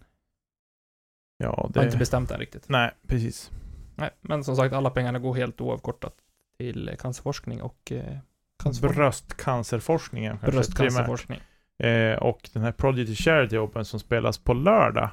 Ja, 1.37 1.45
Jag 1.73 1.81
har 1.81 1.85
inte 1.85 1.95
det... 1.95 1.99
bestämt 1.99 2.29
det 2.29 2.35
här 2.35 2.39
riktigt. 2.39 2.69
Nej, 2.69 2.91
precis. 3.07 3.51
Nej, 3.95 4.09
men 4.21 4.43
som 4.43 4.55
sagt, 4.55 4.73
alla 4.73 4.89
pengarna 4.89 5.19
går 5.19 5.33
helt 5.35 5.61
oavkortat 5.61 6.13
till 6.59 6.95
cancerforskning 6.99 7.61
och 7.61 7.91
eh, 7.91 8.17
cancerforskning. 8.63 9.03
Bröstcancerforskningen 9.03 10.37
bröstcancerforskning. 10.41 11.39
Eh, 11.83 12.13
och 12.13 12.49
den 12.53 12.63
här 12.63 12.71
Prodigy 12.71 13.15
Charity 13.15 13.57
Open 13.57 13.85
som 13.85 13.99
spelas 13.99 14.37
på 14.37 14.53
lördag 14.53 15.09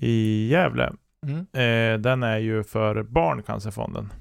i 0.00 0.46
Gävle. 0.48 0.92
Mm. 1.26 1.38
Eh, 1.38 2.00
den 2.00 2.22
är 2.22 2.38
ju 2.38 2.64
för 2.64 3.02
Barncancerfonden. 3.02 4.12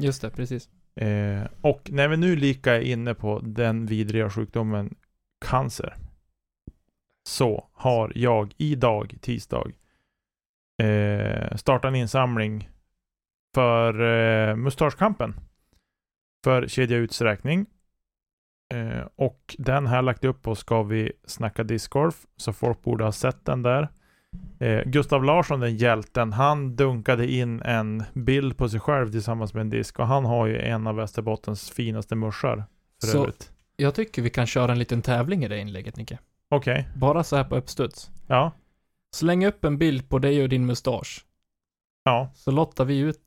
Just 0.00 0.22
det, 0.22 0.30
precis. 0.30 0.68
Eh, 1.00 1.42
och 1.60 1.90
när 1.92 2.08
vi 2.08 2.16
nu 2.16 2.36
lika 2.36 2.76
är 2.76 2.80
inne 2.80 3.14
på 3.14 3.40
den 3.44 3.86
vidriga 3.86 4.30
sjukdomen 4.30 4.94
cancer. 5.46 5.96
Så 7.28 7.68
har 7.72 8.12
jag 8.14 8.54
idag, 8.56 9.14
tisdag, 9.20 9.66
eh, 10.82 11.56
startat 11.56 11.88
en 11.88 11.94
insamling 11.94 12.68
för 13.54 14.00
eh, 14.00 14.56
Mustaschkampen. 14.56 15.34
För 16.44 16.66
Kedja 16.68 16.96
Utsträckning. 16.96 17.66
Eh, 18.74 19.06
och 19.16 19.56
den 19.58 19.86
här 19.86 20.02
lagt 20.02 20.24
upp 20.24 20.42
på 20.42 20.54
Ska 20.54 20.82
vi 20.82 21.12
snacka 21.26 21.64
discgolf. 21.64 22.26
Så 22.36 22.52
folk 22.52 22.82
borde 22.82 23.04
ha 23.04 23.12
sett 23.12 23.44
den 23.44 23.62
där. 23.62 23.88
Eh, 24.60 24.82
Gustav 24.84 25.24
Larsson, 25.24 25.60
den 25.60 25.76
hjälten, 25.76 26.32
han 26.32 26.76
dunkade 26.76 27.30
in 27.32 27.62
en 27.62 28.04
bild 28.14 28.56
på 28.56 28.68
sig 28.68 28.80
själv 28.80 29.10
tillsammans 29.10 29.54
med 29.54 29.60
en 29.60 29.70
disk. 29.70 29.98
Och 29.98 30.06
han 30.06 30.24
har 30.24 30.46
ju 30.46 30.58
en 30.58 30.86
av 30.86 30.96
Västerbottens 30.96 31.70
finaste 31.70 32.14
muschar. 32.16 32.64
För 33.00 33.06
Så- 33.06 33.18
övrigt. 33.18 33.52
Jag 33.76 33.94
tycker 33.94 34.22
vi 34.22 34.30
kan 34.30 34.46
köra 34.46 34.72
en 34.72 34.78
liten 34.78 35.02
tävling 35.02 35.44
i 35.44 35.48
det 35.48 35.58
inlägget, 35.58 35.96
Nicke. 35.96 36.18
Okej. 36.48 36.88
Bara 36.96 37.24
så 37.24 37.36
här 37.36 37.44
på 37.44 37.56
uppstuds. 37.56 38.10
Ja. 38.26 38.52
Släng 39.14 39.46
upp 39.46 39.64
en 39.64 39.78
bild 39.78 40.08
på 40.08 40.18
dig 40.18 40.42
och 40.42 40.48
din 40.48 40.66
mustasch. 40.66 41.24
Ja. 42.04 42.30
Så 42.34 42.50
lottar 42.50 42.84
vi 42.84 42.98
ut 42.98 43.20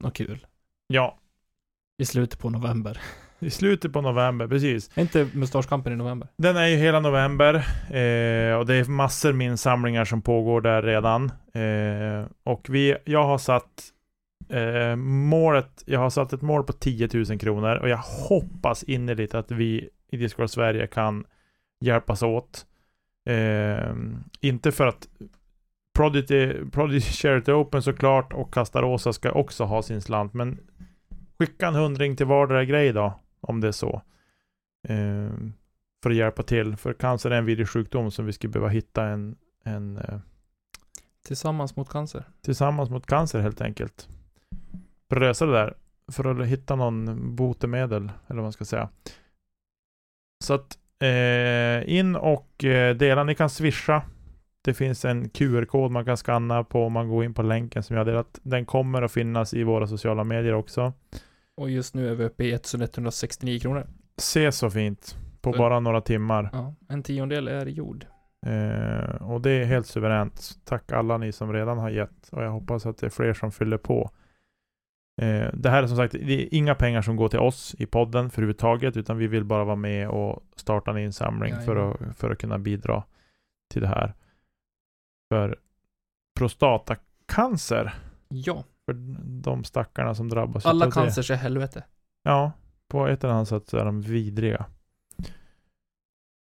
något 0.00 0.14
kul 0.14 0.46
Ja. 0.86 1.18
I 1.98 2.04
slutet 2.04 2.38
på 2.38 2.50
november. 2.50 3.00
I 3.38 3.50
slutet 3.50 3.92
på 3.92 4.00
november, 4.00 4.48
precis. 4.48 4.90
Är 4.94 5.02
inte 5.02 5.28
mustaschkampen 5.34 5.92
i 5.92 5.96
november? 5.96 6.28
Den 6.36 6.56
är 6.56 6.66
ju 6.66 6.76
hela 6.76 7.00
november 7.00 7.54
eh, 7.86 8.58
och 8.58 8.66
det 8.66 8.74
är 8.74 8.90
massor 8.90 9.32
med 9.32 9.46
insamlingar 9.46 10.04
som 10.04 10.22
pågår 10.22 10.60
där 10.60 10.82
redan. 10.82 11.24
Eh, 11.52 12.28
och 12.44 12.66
vi, 12.68 12.96
jag 13.04 13.24
har 13.24 13.38
satt 13.38 13.92
eh, 14.48 14.96
målet, 14.96 15.82
jag 15.86 16.00
har 16.00 16.10
satt 16.10 16.32
ett 16.32 16.42
mål 16.42 16.64
på 16.64 16.72
10 16.72 17.08
000 17.14 17.38
kronor 17.38 17.76
och 17.76 17.88
jag 17.88 18.00
hoppas 18.28 18.82
innerligt 18.82 19.34
att 19.34 19.50
vi 19.50 19.88
i 20.10 20.16
Discord 20.16 20.50
Sverige 20.50 20.86
kan 20.86 21.24
hjälpas 21.80 22.22
åt. 22.22 22.66
Eh, 23.28 23.94
inte 24.40 24.72
för 24.72 24.86
att 24.86 25.08
Prodigy, 25.96 26.52
Prodigy 26.72 27.00
Charity 27.00 27.52
Open 27.52 27.82
såklart 27.82 28.32
och 28.32 28.54
Castarosa 28.54 29.12
ska 29.12 29.32
också 29.32 29.64
ha 29.64 29.82
sin 29.82 30.00
slant, 30.00 30.34
men 30.34 30.58
skicka 31.38 31.66
en 31.66 31.74
hundring 31.74 32.16
till 32.16 32.26
vardera 32.26 32.64
grej 32.64 32.92
då, 32.92 33.20
om 33.40 33.60
det 33.60 33.68
är 33.68 33.72
så. 33.72 34.02
Eh, 34.88 35.30
för 36.02 36.10
att 36.10 36.16
hjälpa 36.16 36.42
till. 36.42 36.76
För 36.76 36.92
cancer 36.92 37.30
är 37.30 37.38
en 37.38 37.44
vidrig 37.44 37.68
sjukdom 37.68 38.10
som 38.10 38.26
vi 38.26 38.32
skulle 38.32 38.52
behöva 38.52 38.68
hitta 38.68 39.04
en, 39.04 39.36
en 39.64 39.96
eh, 39.98 40.18
Tillsammans 41.26 41.76
mot 41.76 41.88
cancer. 41.88 42.24
tillsammans 42.42 42.90
mot 42.90 43.06
cancer 43.06 43.40
helt 43.40 43.60
enkelt. 43.60 44.08
Lösa 45.10 45.46
det 45.46 45.52
där. 45.52 45.74
För 46.12 46.40
att 46.40 46.46
hitta 46.46 46.76
någon 46.76 47.36
botemedel, 47.36 48.02
eller 48.02 48.36
vad 48.36 48.42
man 48.42 48.52
ska 48.52 48.64
säga. 48.64 48.88
Så 50.44 50.54
att 50.54 50.78
eh, 51.02 51.98
in 51.98 52.16
och 52.16 52.64
eh, 52.64 52.96
dela. 52.96 53.24
Ni 53.24 53.34
kan 53.34 53.50
swisha. 53.50 54.02
Det 54.62 54.74
finns 54.74 55.04
en 55.04 55.28
QR-kod 55.28 55.90
man 55.90 56.04
kan 56.04 56.16
scanna 56.16 56.64
på 56.64 56.86
om 56.86 56.92
man 56.92 57.08
går 57.08 57.24
in 57.24 57.34
på 57.34 57.42
länken 57.42 57.82
som 57.82 57.96
jag 57.96 58.00
har 58.00 58.10
delat. 58.10 58.38
Den 58.42 58.66
kommer 58.66 59.02
att 59.02 59.12
finnas 59.12 59.54
i 59.54 59.62
våra 59.62 59.86
sociala 59.86 60.24
medier 60.24 60.54
också. 60.54 60.92
Och 61.56 61.70
just 61.70 61.94
nu 61.94 62.10
är 62.10 62.14
vi 62.14 62.24
uppe 62.24 62.44
i 62.44 62.52
1169 62.52 63.58
kronor. 63.60 63.86
Se 64.16 64.52
så 64.52 64.70
fint. 64.70 65.16
På 65.40 65.52
Så- 65.52 65.58
bara 65.58 65.80
några 65.80 66.00
timmar. 66.00 66.50
Ja, 66.52 66.74
en 66.88 67.02
tiondel 67.02 67.48
är 67.48 67.66
gjord. 67.66 68.06
Eh, 68.46 69.22
och 69.22 69.40
det 69.40 69.50
är 69.50 69.64
helt 69.64 69.86
suveränt. 69.86 70.50
Tack 70.64 70.92
alla 70.92 71.18
ni 71.18 71.32
som 71.32 71.52
redan 71.52 71.78
har 71.78 71.90
gett. 71.90 72.28
Och 72.32 72.42
jag 72.42 72.50
hoppas 72.50 72.86
att 72.86 72.98
det 72.98 73.06
är 73.06 73.10
fler 73.10 73.32
som 73.34 73.52
fyller 73.52 73.78
på. 73.78 74.10
Eh, 75.22 75.48
det 75.54 75.70
här 75.70 75.82
är 75.82 75.86
som 75.86 75.96
sagt, 75.96 76.12
det 76.12 76.42
är 76.42 76.54
inga 76.54 76.74
pengar 76.74 77.02
som 77.02 77.16
går 77.16 77.28
till 77.28 77.38
oss 77.38 77.74
i 77.78 77.86
podden 77.86 78.30
för 78.30 78.42
överhuvudtaget, 78.42 78.96
utan 78.96 79.16
vi 79.18 79.26
vill 79.26 79.44
bara 79.44 79.64
vara 79.64 79.76
med 79.76 80.08
och 80.08 80.42
starta 80.56 80.90
en 80.90 80.98
insamling 80.98 81.54
för 81.64 81.76
att, 81.76 82.16
för 82.18 82.30
att 82.30 82.38
kunna 82.38 82.58
bidra 82.58 83.02
till 83.72 83.82
det 83.82 83.88
här. 83.88 84.14
För 85.28 85.58
prostatacancer, 86.38 87.94
Ja, 88.28 88.64
för 88.86 88.92
de 89.42 89.64
stackarna 89.64 90.14
som 90.14 90.28
drabbas 90.28 90.66
alla 90.66 90.90
cancers 90.90 91.30
är 91.30 91.34
helvete. 91.36 91.84
Ja, 92.22 92.52
på 92.88 93.06
ett 93.06 93.24
eller 93.24 93.34
annat 93.34 93.48
sätt 93.48 93.68
så 93.68 93.76
är 93.76 93.84
de 93.84 94.00
vidriga. 94.00 94.66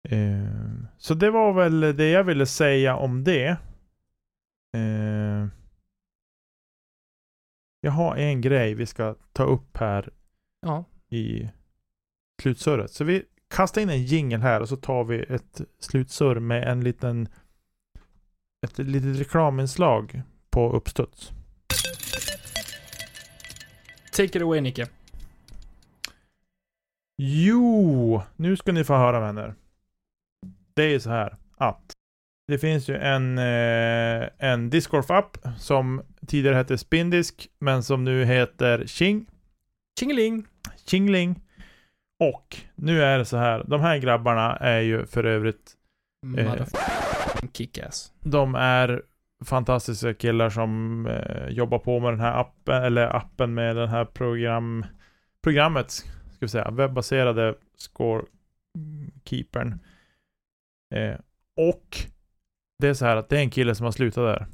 Eh, 0.09 0.85
så 0.99 1.15
det 1.15 1.31
var 1.31 1.53
väl 1.53 1.81
det 1.81 2.11
jag 2.11 2.25
ville 2.25 2.47
säga 2.47 2.97
om 2.97 3.25
det. 3.25 3.57
Eh, 4.75 5.47
jag 7.81 7.93
har 7.93 8.17
en 8.17 8.41
grej 8.41 8.75
vi 8.75 8.87
ska 8.87 9.15
ta 9.33 9.45
upp 9.45 9.77
här 9.77 10.11
Ja, 10.61 10.85
i 11.09 11.51
slutsurret. 12.43 12.91
Så 12.91 13.05
vi 13.05 13.25
kastar 13.49 13.81
in 13.81 13.91
en 13.91 14.03
jingel 14.03 14.41
här 14.41 14.61
och 14.61 14.69
så 14.69 14.77
tar 14.77 15.05
vi 15.05 15.23
ett 15.23 15.61
slutsurr 15.79 16.41
med 16.41 16.69
en 16.69 16.81
liten 16.85 17.29
ett 18.67 18.79
litet 18.79 19.19
reklaminslag 19.19 20.23
på 20.51 20.73
uppstuds. 20.73 21.33
Take 24.17 24.39
it 24.39 24.43
away 24.43 24.61
Nicke. 24.61 24.87
Jo, 27.23 28.23
nu 28.37 28.57
ska 28.57 28.73
ni 28.73 28.85
få 28.85 28.95
höra 28.95 29.21
vänner. 29.21 29.55
Det 30.75 30.83
är 30.83 30.99
så 30.99 31.11
här 31.11 31.37
att 31.57 31.93
det 32.49 32.59
finns 32.59 32.89
ju 32.89 32.97
en, 32.97 33.39
eh, 33.39 34.29
en 34.39 34.71
Discgolf-app 34.71 35.39
som 35.59 36.03
tidigare 36.27 36.57
hette 36.57 36.79
Spindisk, 36.79 37.49
men 37.59 37.83
som 37.83 38.05
nu 38.05 38.25
heter 38.25 38.87
Ching. 38.87 39.27
Tjingeling! 39.99 40.47
Chingling. 40.87 41.43
Och 42.25 42.57
nu 42.75 43.03
är 43.03 43.19
det 43.19 43.25
så 43.25 43.37
här, 43.37 43.65
de 43.67 43.81
här 43.81 43.99
grabbarna 43.99 44.57
är 44.57 44.81
ju 44.81 45.07
för 45.07 45.25
övrigt, 45.25 45.73
Motherfucking 46.27 47.51
kickass. 47.53 48.13
de 48.21 48.55
är 48.55 49.03
fantastiska 49.45 50.15
killar 50.15 50.51
som 50.51 51.07
eh, 51.07 51.49
jobbar 51.49 51.79
på 51.79 52.01
med 52.01 52.13
den 52.13 52.21
här 52.21 52.41
appen, 52.41 52.85
eller 52.85 53.17
appen 53.17 53.55
med 53.55 53.77
den 53.77 53.89
här 53.89 54.05
program, 54.05 54.85
programmet, 55.43 55.91
ska 55.91 56.39
vi 56.41 56.49
säga, 56.49 56.71
webbaserade 56.71 57.55
scorekeepern. 57.77 59.81
Eh, 60.95 61.15
och 61.57 61.97
det 62.79 62.89
är 62.89 62.95
så 62.95 63.05
här 63.05 63.17
att 63.17 63.29
det 63.29 63.37
är 63.37 63.41
en 63.41 63.51
kille 63.51 63.75
som 63.75 63.85
har 63.85 63.93
slutat 63.93 64.25
där. 64.25 64.47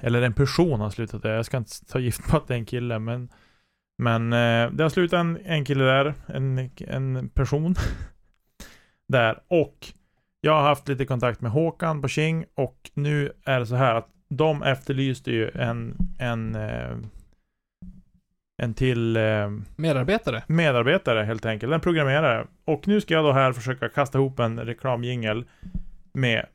Eller 0.00 0.22
en 0.22 0.34
person 0.34 0.80
har 0.80 0.90
slutat 0.90 1.22
där. 1.22 1.34
Jag 1.34 1.46
ska 1.46 1.56
inte 1.56 1.86
ta 1.86 1.98
gift 1.98 2.28
på 2.28 2.36
att 2.36 2.48
det 2.48 2.54
är 2.54 2.58
en 2.58 2.66
kille, 2.66 2.98
men 2.98 3.30
men 4.00 4.32
eh, 4.32 4.70
det 4.70 4.82
har 4.82 4.88
slutat 4.88 5.20
en, 5.20 5.38
en 5.44 5.64
kille 5.64 5.84
där, 5.84 6.14
en, 6.26 6.70
en 6.78 7.28
person 7.28 7.74
där. 9.08 9.42
Och 9.48 9.92
jag 10.40 10.52
har 10.52 10.62
haft 10.62 10.88
lite 10.88 11.06
kontakt 11.06 11.40
med 11.40 11.52
Håkan 11.52 12.02
på 12.02 12.08
King 12.08 12.44
och 12.54 12.90
nu 12.94 13.32
är 13.44 13.60
det 13.60 13.66
så 13.66 13.74
här 13.74 13.94
att 13.94 14.08
de 14.28 14.62
efterlyste 14.62 15.30
ju 15.30 15.50
en, 15.50 15.96
en, 16.18 16.54
eh, 16.54 16.96
en 18.62 18.74
till 18.74 19.16
eh, 19.16 19.50
Medarbetare. 19.76 20.42
medarbetare 20.46 21.22
helt 21.22 21.46
enkelt, 21.46 21.72
en 21.72 21.80
programmerare. 21.80 22.46
Och 22.64 22.88
nu 22.88 23.00
ska 23.00 23.14
jag 23.14 23.24
då 23.24 23.32
här 23.32 23.52
försöka 23.52 23.88
kasta 23.88 24.18
ihop 24.18 24.38
en 24.38 24.60
reklamjingel 24.60 25.44
med 26.12 26.46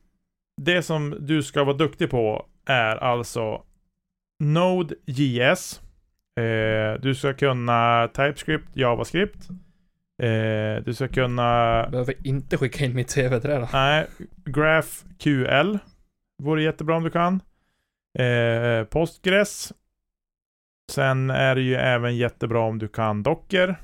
det 0.62 0.82
som 0.82 1.16
du 1.20 1.42
ska 1.42 1.64
vara 1.64 1.76
duktig 1.76 2.10
på 2.10 2.46
är 2.66 2.96
alltså 2.96 3.62
Node.js. 4.44 5.80
Eh, 6.40 7.00
du 7.00 7.14
ska 7.14 7.34
kunna 7.34 8.08
TypeScript, 8.08 8.76
JavaScript. 8.76 9.48
Eh, 10.22 10.82
du 10.84 10.94
ska 10.94 11.08
kunna 11.08 11.88
Behöver 11.90 12.26
inte 12.26 12.56
skicka 12.56 12.84
in 12.84 12.94
mitt 12.94 13.14
CV 13.14 13.40
till 13.40 13.50
det 13.50 13.58
då. 13.58 13.68
Nej, 13.72 14.06
GraphQL 14.44 15.78
vore 16.42 16.62
jättebra 16.62 16.96
om 16.96 17.02
du 17.04 17.10
kan. 17.10 17.40
Eh, 18.18 18.84
Postgres. 18.84 19.72
Sen 20.92 21.30
är 21.30 21.54
det 21.54 21.62
ju 21.62 21.74
även 21.74 22.16
jättebra 22.16 22.60
om 22.60 22.78
du 22.78 22.88
kan 22.88 23.22
Docker. 23.22 23.76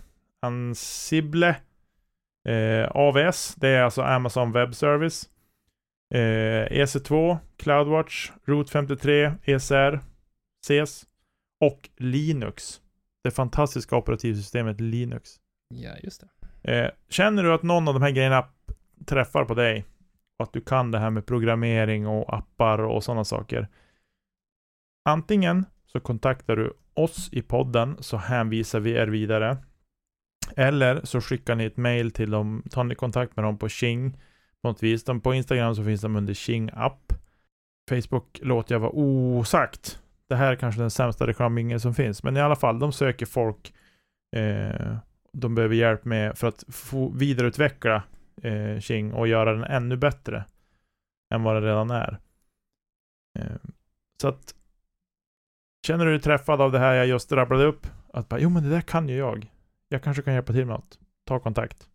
Ansible. 0.43 1.57
Eh, 2.49 2.91
AVS, 2.91 3.55
det 3.55 3.69
är 3.69 3.83
alltså 3.83 4.03
Amazon 4.03 4.53
Web 4.53 4.75
Service. 4.75 5.29
Eh, 6.15 6.67
EC2, 6.71 7.39
CloudWatch, 7.57 8.31
Root 8.45 8.71
53, 8.71 9.33
ECR, 9.45 10.01
CES 10.67 11.05
och 11.61 11.89
Linux. 11.97 12.81
Det 13.25 13.31
fantastiska 13.31 13.97
operativsystemet 13.97 14.81
Linux. 14.81 15.42
Ja, 15.75 15.91
just 16.03 16.25
det. 16.63 16.73
Eh, 16.73 16.91
känner 17.09 17.43
du 17.43 17.53
att 17.53 17.63
någon 17.63 17.89
av 17.89 17.95
de 17.95 18.03
här 18.03 18.11
grejerna 18.11 18.45
träffar 19.07 19.45
på 19.45 19.55
dig 19.55 19.85
och 20.39 20.43
att 20.43 20.53
du 20.53 20.61
kan 20.61 20.91
det 20.91 20.99
här 20.99 21.11
med 21.11 21.27
programmering 21.27 22.07
och 22.07 22.37
appar 22.37 22.79
och 22.79 23.05
sådana 23.05 23.25
saker. 23.25 23.69
Antingen 25.09 25.65
så 25.87 26.01
kontaktar 26.01 26.57
du 26.57 26.73
oss 26.95 27.29
i 27.33 27.43
podden 27.43 27.97
så 28.01 28.17
hänvisar 28.17 28.81
vi 28.81 28.93
er 28.93 29.07
vidare. 29.07 29.57
Eller 30.57 31.01
så 31.05 31.21
skickar 31.21 31.55
ni 31.55 31.65
ett 31.65 31.77
mail 31.77 32.11
till 32.11 32.31
dem, 32.31 32.63
tar 32.71 32.85
ni 32.85 32.95
kontakt 32.95 33.37
med 33.37 33.45
dem 33.45 33.59
på 33.59 33.69
Xing 33.69 34.13
på 34.63 34.69
något 34.69 34.83
vis. 34.83 35.05
De, 35.05 35.21
på 35.21 35.35
Instagram 35.35 35.75
så 35.75 35.85
finns 35.85 36.01
de 36.01 36.17
under 36.17 36.35
Xing 36.35 36.71
app. 36.73 37.13
Facebook 37.91 38.39
låter 38.43 38.75
jag 38.75 38.81
vara 38.81 38.93
osagt. 38.95 39.99
Det 40.29 40.37
här 40.37 40.53
är 40.53 40.57
kanske 40.57 40.81
den 40.81 40.91
sämsta 40.91 41.27
reklamingen 41.27 41.81
som 41.81 41.95
finns, 41.95 42.23
men 42.23 42.37
i 42.37 42.41
alla 42.41 42.57
fall, 42.57 42.79
de 42.79 42.93
söker 42.93 43.27
folk 43.27 43.75
eh, 44.37 44.97
de 45.33 45.55
behöver 45.55 45.75
hjälp 45.75 46.05
med 46.05 46.39
för 46.39 46.47
att 46.47 46.65
få 46.69 47.09
vidareutveckla 47.09 48.03
eh, 48.43 48.81
Xing 48.81 49.13
och 49.13 49.29
göra 49.29 49.53
den 49.53 49.65
ännu 49.65 49.97
bättre 49.97 50.45
än 51.35 51.43
vad 51.43 51.57
den 51.57 51.63
redan 51.63 51.91
är. 51.91 52.19
Eh, 53.39 53.57
så 54.21 54.29
att 54.29 54.55
känner 55.87 56.05
du 56.05 56.11
dig 56.11 56.21
träffad 56.21 56.61
av 56.61 56.73
det 56.73 56.79
här 56.79 56.95
jag 56.95 57.07
just 57.07 57.33
rabblade 57.33 57.65
upp, 57.65 57.87
att 58.13 58.29
bara, 58.29 58.41
jo 58.41 58.51
men 58.51 58.63
det 58.63 58.71
där 58.71 58.81
kan 58.81 59.09
ju 59.09 59.17
jag. 59.17 59.53
Jag 59.89 60.03
kanske 60.03 60.23
kan 60.23 60.35
hjälpa 60.35 60.53
till 60.53 60.67
med 60.67 60.75
något. 60.75 60.99
Ta 61.25 61.41
kontakt 61.41 61.89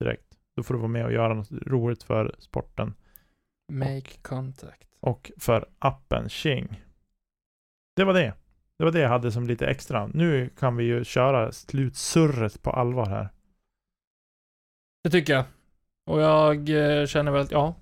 direkt. 0.00 0.38
Då 0.56 0.62
får 0.62 0.74
du 0.74 0.80
vara 0.80 0.88
med 0.88 1.04
och 1.04 1.12
göra 1.12 1.34
något 1.34 1.52
roligt 1.52 2.02
för 2.02 2.34
sporten 2.38 2.94
Make 3.72 4.18
contact. 4.22 4.88
och 5.00 5.32
för 5.36 5.68
appen 5.78 6.28
Xing. 6.28 6.82
Det 7.96 8.04
var 8.04 8.14
det. 8.14 8.34
Det 8.80 8.84
var 8.84 8.92
det 8.92 9.00
jag 9.00 9.08
hade 9.08 9.32
som 9.32 9.46
lite 9.46 9.66
extra. 9.66 10.10
Nu 10.14 10.50
kan 10.58 10.76
vi 10.76 10.84
ju 10.84 11.04
köra 11.04 11.52
slutsurret 11.52 12.62
på 12.62 12.70
allvar 12.70 13.06
här. 13.06 13.28
Det 15.04 15.10
tycker 15.10 15.32
jag. 15.32 15.44
Och 16.06 16.20
jag 16.20 16.68
eh, 16.68 17.06
känner 17.06 17.32
väl 17.32 17.40
att, 17.42 17.50
ja, 17.50 17.74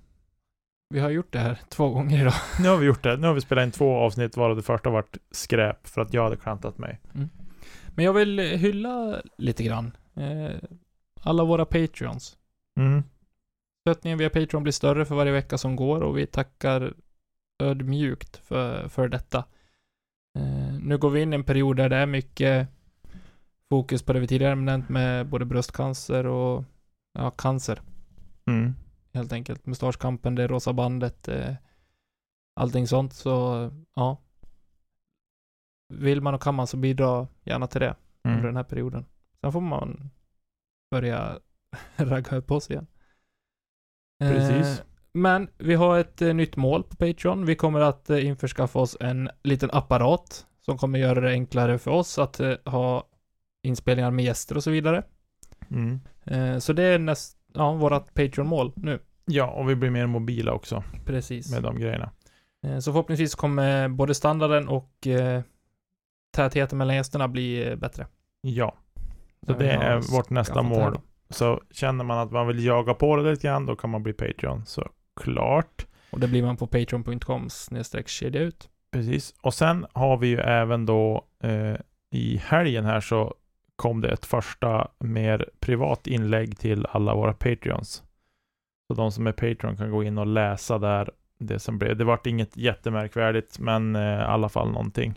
vi 0.89 0.99
har 0.99 1.09
gjort 1.09 1.33
det 1.33 1.39
här 1.39 1.59
två 1.69 1.89
gånger 1.89 2.21
idag. 2.21 2.33
Nu 2.61 2.69
har 2.69 2.77
vi 2.77 2.85
gjort 2.85 3.03
det. 3.03 3.17
Nu 3.17 3.27
har 3.27 3.33
vi 3.33 3.41
spelat 3.41 3.65
in 3.65 3.71
två 3.71 3.95
avsnitt 3.95 4.37
varav 4.37 4.55
det 4.55 4.61
första 4.61 4.89
varit 4.89 5.17
skräp 5.31 5.87
för 5.87 6.01
att 6.01 6.13
jag 6.13 6.23
hade 6.23 6.37
klantat 6.37 6.77
mig. 6.77 6.99
Men 7.95 8.05
jag 8.05 8.13
vill 8.13 8.39
hylla 8.39 9.21
lite 9.37 9.63
grann. 9.63 9.91
Eh, 10.15 10.55
alla 11.21 11.43
våra 11.43 11.65
Patreons. 11.65 12.37
Mm. 12.79 13.03
Stöttningen 13.81 14.17
via 14.17 14.29
Patreon 14.29 14.63
blir 14.63 14.73
större 14.73 15.05
för 15.05 15.15
varje 15.15 15.31
vecka 15.31 15.57
som 15.57 15.75
går 15.75 16.01
och 16.01 16.17
vi 16.17 16.25
tackar 16.25 16.93
ödmjukt 17.63 18.37
för, 18.37 18.87
för 18.87 19.07
detta. 19.07 19.43
Eh, 20.37 20.73
nu 20.79 20.97
går 20.97 21.09
vi 21.09 21.21
in 21.21 21.33
i 21.33 21.35
en 21.35 21.43
period 21.43 21.77
där 21.77 21.89
det 21.89 21.95
är 21.95 22.05
mycket 22.05 22.67
fokus 23.69 24.03
på 24.03 24.13
det 24.13 24.19
vi 24.19 24.27
tidigare 24.27 24.55
nämnt 24.55 24.89
med 24.89 25.27
både 25.29 25.45
bröstcancer 25.45 26.25
och 26.25 26.63
ja, 27.13 27.31
cancer 27.31 27.81
Mm. 28.45 28.73
helt 29.13 29.31
enkelt. 29.33 29.65
Mustaschkampen, 29.65 30.35
det 30.35 30.47
rosa 30.47 30.73
bandet, 30.73 31.27
eh, 31.27 31.55
allting 32.55 32.87
sånt. 32.87 33.13
Så 33.13 33.29
ja. 33.93 34.17
Vill 35.93 36.21
man 36.21 36.33
och 36.33 36.41
kan 36.41 36.55
man 36.55 36.67
så 36.67 36.77
bidra 36.77 37.27
gärna 37.43 37.67
till 37.67 37.81
det 37.81 37.95
under 38.23 38.39
Mm. 38.39 38.45
den 38.45 38.55
här 38.55 38.63
perioden. 38.63 39.05
Sen 39.41 39.51
får 39.51 39.61
man 39.61 40.09
börja 40.91 41.39
ragga 41.95 42.37
upp 42.37 42.51
oss 42.51 42.69
igen. 42.69 42.87
Precis. 44.19 44.83
Men 45.11 45.49
vi 45.57 45.75
har 45.75 45.99
ett 45.99 46.21
eh, 46.21 46.33
nytt 46.33 46.55
mål 46.55 46.83
på 46.83 46.95
Patreon. 46.95 47.45
Vi 47.45 47.55
kommer 47.55 47.79
att 47.79 48.09
eh, 48.09 48.25
införskaffa 48.25 48.79
oss 48.79 48.97
en 48.99 49.29
liten 49.43 49.69
apparat 49.73 50.45
som 50.61 50.77
kommer 50.77 50.99
göra 50.99 51.19
det 51.19 51.31
enklare 51.31 51.77
för 51.77 51.91
oss 51.91 52.19
att 52.19 52.39
eh, 52.39 52.53
ha 52.65 53.03
inspelningar 53.63 54.11
med 54.11 54.25
gäster 54.25 54.57
och 54.57 54.63
så 54.63 54.71
vidare. 54.71 55.03
Mm. 55.71 55.99
Så 56.61 56.73
det 56.73 56.83
är 56.83 56.99
näst, 56.99 57.37
ja, 57.53 57.73
vårat 57.73 58.13
Patreon-mål 58.13 58.73
nu. 58.75 58.99
Ja, 59.25 59.51
och 59.51 59.69
vi 59.69 59.75
blir 59.75 59.89
mer 59.89 60.07
mobila 60.07 60.51
också 60.51 60.83
Precis. 61.05 61.51
med 61.51 61.63
de 61.63 61.79
grejerna. 61.79 62.11
Så 62.61 62.91
förhoppningsvis 62.91 63.35
kommer 63.35 63.87
både 63.87 64.15
standarden 64.15 64.67
och 64.67 65.07
tätheten 66.35 66.77
mellan 66.77 66.95
gästerna 66.95 67.27
bli 67.27 67.75
bättre. 67.77 68.07
Ja, 68.41 68.75
så 69.45 69.53
det 69.53 69.71
är 69.71 70.15
vårt 70.15 70.29
nästa 70.29 70.61
mål. 70.61 70.99
Så 71.29 71.61
känner 71.71 72.03
man 72.03 72.17
att 72.17 72.31
man 72.31 72.47
vill 72.47 72.65
jaga 72.65 72.93
på 72.93 73.15
det 73.15 73.31
lite 73.31 73.47
grann, 73.47 73.65
då 73.65 73.75
kan 73.75 73.89
man 73.89 74.03
bli 74.03 74.13
Patreon. 74.13 74.65
Så 74.65 74.89
klart. 75.19 75.85
Och 76.11 76.19
det 76.19 76.27
blir 76.27 76.43
man 76.43 76.57
på 76.57 76.67
patreon.com 76.67 77.49
kedja 78.05 78.41
ut. 78.41 78.69
Precis. 78.91 79.35
Och 79.41 79.53
sen 79.53 79.85
har 79.93 80.17
vi 80.17 80.27
ju 80.27 80.39
även 80.39 80.85
då 80.85 81.25
eh, 81.43 81.75
i 82.11 82.37
helgen 82.37 82.85
här 82.85 82.99
så 82.99 83.35
kom 83.75 84.01
det 84.01 84.09
ett 84.09 84.25
första 84.25 84.87
mer 84.99 85.49
privat 85.59 86.07
inlägg 86.07 86.57
till 86.57 86.85
alla 86.85 87.15
våra 87.15 87.33
Patreons. 87.33 88.03
Så 88.87 88.93
de 88.93 89.11
som 89.11 89.27
är 89.27 89.31
Patreon 89.31 89.77
kan 89.77 89.91
gå 89.91 90.03
in 90.03 90.17
och 90.17 90.27
läsa 90.27 90.77
där 90.77 91.11
det 91.39 91.59
som 91.59 91.77
blev. 91.79 91.97
Det 91.97 92.03
vart 92.03 92.27
inget 92.27 92.57
jättemärkvärdigt, 92.57 93.59
men 93.59 93.95
eh, 93.95 94.01
i 94.01 94.23
alla 94.23 94.49
fall 94.49 94.71
någonting. 94.71 95.13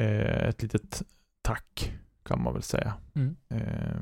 Eh, 0.00 0.48
ett 0.48 0.62
litet 0.62 1.02
tack 1.42 1.92
kan 2.22 2.42
man 2.42 2.52
väl 2.52 2.62
säga. 2.62 2.94
Mm. 3.14 3.36
Eh, 3.48 3.96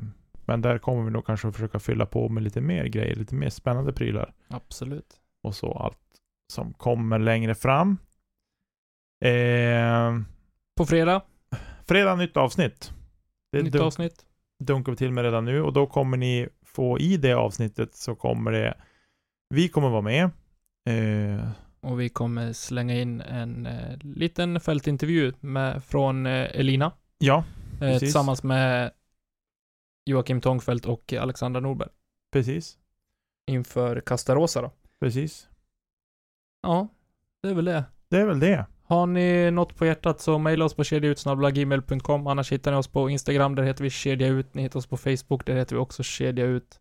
men 0.45 0.61
där 0.61 0.77
kommer 0.77 1.03
vi 1.03 1.11
nog 1.11 1.25
kanske 1.25 1.51
försöka 1.51 1.79
fylla 1.79 2.05
på 2.05 2.29
med 2.29 2.43
lite 2.43 2.61
mer 2.61 2.85
grejer, 2.85 3.15
lite 3.15 3.35
mer 3.35 3.49
spännande 3.49 3.93
prylar 3.93 4.33
Absolut. 4.47 5.15
och 5.43 5.55
så 5.55 5.71
allt 5.73 5.97
som 6.53 6.73
kommer 6.73 7.19
längre 7.19 7.55
fram. 7.55 7.97
Eh, 9.25 10.19
På 10.77 10.85
fredag, 10.85 11.21
fredag 11.87 12.15
nytt 12.15 12.37
avsnitt. 12.37 12.93
Det 13.51 13.63
nytt 13.63 13.73
dunk, 13.73 13.85
avsnitt. 13.85 14.25
dunkar 14.63 14.91
vi 14.91 14.95
till 14.97 15.11
med 15.11 15.23
redan 15.23 15.45
nu 15.45 15.61
och 15.61 15.73
då 15.73 15.87
kommer 15.87 16.17
ni 16.17 16.47
få 16.65 16.99
i 16.99 17.17
det 17.17 17.33
avsnittet 17.33 17.95
så 17.95 18.15
kommer 18.15 18.51
det 18.51 18.77
vi 19.49 19.69
kommer 19.69 19.89
vara 19.89 20.01
med. 20.01 20.23
Eh, 20.89 21.49
Och 21.81 21.99
vi 21.99 22.09
kommer 22.09 22.53
slänga 22.53 22.95
in 22.95 23.21
en 23.21 23.65
eh, 23.65 23.97
liten 24.01 24.59
fältintervju 24.59 25.33
med, 25.39 25.83
från 25.83 26.25
eh, 26.25 26.59
Elina. 26.59 26.91
ja, 27.17 27.43
Eh, 27.75 27.79
Precis. 27.79 27.99
tillsammans 27.99 28.43
med 28.43 28.91
Joakim 30.05 30.41
Tångfeldt 30.41 30.85
och 30.85 31.13
Alexandra 31.13 31.61
Norberg. 31.61 31.89
precis. 32.31 32.77
Inför 33.47 34.01
Castarosa 34.01 34.61
då. 34.61 34.71
Precis. 34.99 35.49
Ja, 36.61 36.87
det 37.43 37.49
är 37.49 37.53
väl 37.53 37.65
det. 37.65 37.83
Det 38.09 38.17
är 38.17 38.25
väl 38.25 38.39
det. 38.39 38.65
Har 38.83 39.05
ni 39.07 39.51
något 39.51 39.75
på 39.75 39.85
hjärtat 39.85 40.19
så 40.19 40.39
mejla 40.39 40.65
oss 40.65 40.73
på 40.73 40.83
kedjautsnabblagmail.com 40.83 42.27
Annars 42.27 42.51
hittar 42.51 42.71
ni 42.71 42.77
oss 42.77 42.87
på 42.87 43.09
Instagram, 43.09 43.55
där 43.55 43.63
heter 43.63 43.83
vi 43.83 43.89
kedja 43.89 44.27
ut. 44.27 44.53
Ni 44.53 44.61
hittar 44.61 44.79
oss 44.79 44.87
på 44.87 44.97
Facebook, 44.97 45.45
där 45.45 45.55
heter 45.55 45.75
vi 45.75 45.81
också 45.81 46.03
kedja 46.03 46.45
ut. 46.45 46.79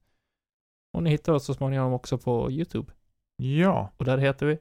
Och 0.92 1.02
ni 1.02 1.10
hittar 1.10 1.32
oss 1.32 1.44
så 1.44 1.54
småningom 1.54 1.92
också 1.92 2.18
på 2.18 2.50
YouTube. 2.50 2.92
Ja, 3.36 3.92
Och 3.96 4.04
där 4.04 4.18
heter 4.18 4.46
vi 4.46 4.58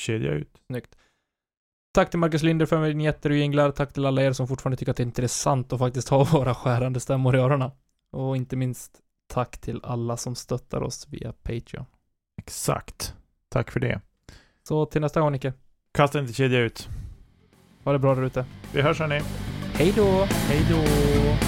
kedja 0.00 0.32
ut. 0.32 0.62
Snyggt. 0.66 0.96
Tack 1.94 2.10
till 2.10 2.18
Marcus 2.18 2.42
Linder 2.42 2.66
för 2.66 2.80
vinjetter 2.80 3.30
och 3.30 3.36
jinglar. 3.36 3.70
Tack 3.70 3.92
till 3.92 4.06
alla 4.06 4.22
er 4.22 4.32
som 4.32 4.48
fortfarande 4.48 4.76
tycker 4.76 4.90
att 4.90 4.96
det 4.96 5.02
är 5.02 5.06
intressant 5.06 5.72
att 5.72 5.78
faktiskt 5.78 6.08
ha 6.08 6.24
våra 6.32 6.54
skärande 6.54 7.00
stämmor 7.00 7.36
i 7.36 7.38
öronen. 7.38 7.70
Och 8.12 8.36
inte 8.36 8.56
minst 8.56 9.00
tack 9.26 9.58
till 9.58 9.80
alla 9.82 10.16
som 10.16 10.34
stöttar 10.34 10.82
oss 10.82 11.06
via 11.10 11.32
Patreon. 11.32 11.86
Exakt. 12.38 13.14
Tack 13.48 13.70
för 13.70 13.80
det. 13.80 14.00
Så 14.68 14.86
till 14.86 15.00
nästa 15.00 15.20
gång 15.20 15.32
Nicke. 15.32 15.52
Kasta 15.92 16.18
inte 16.18 16.32
kedja 16.32 16.58
ut. 16.58 16.88
Ha 17.84 17.92
det 17.92 17.98
bra 17.98 18.14
där 18.14 18.22
ute. 18.22 18.46
Vi 18.72 18.82
hörs 18.82 19.00
hörni. 19.00 19.20
Hej 19.74 19.92
då! 19.96 20.24
Hej 20.30 20.66
då! 20.70 21.47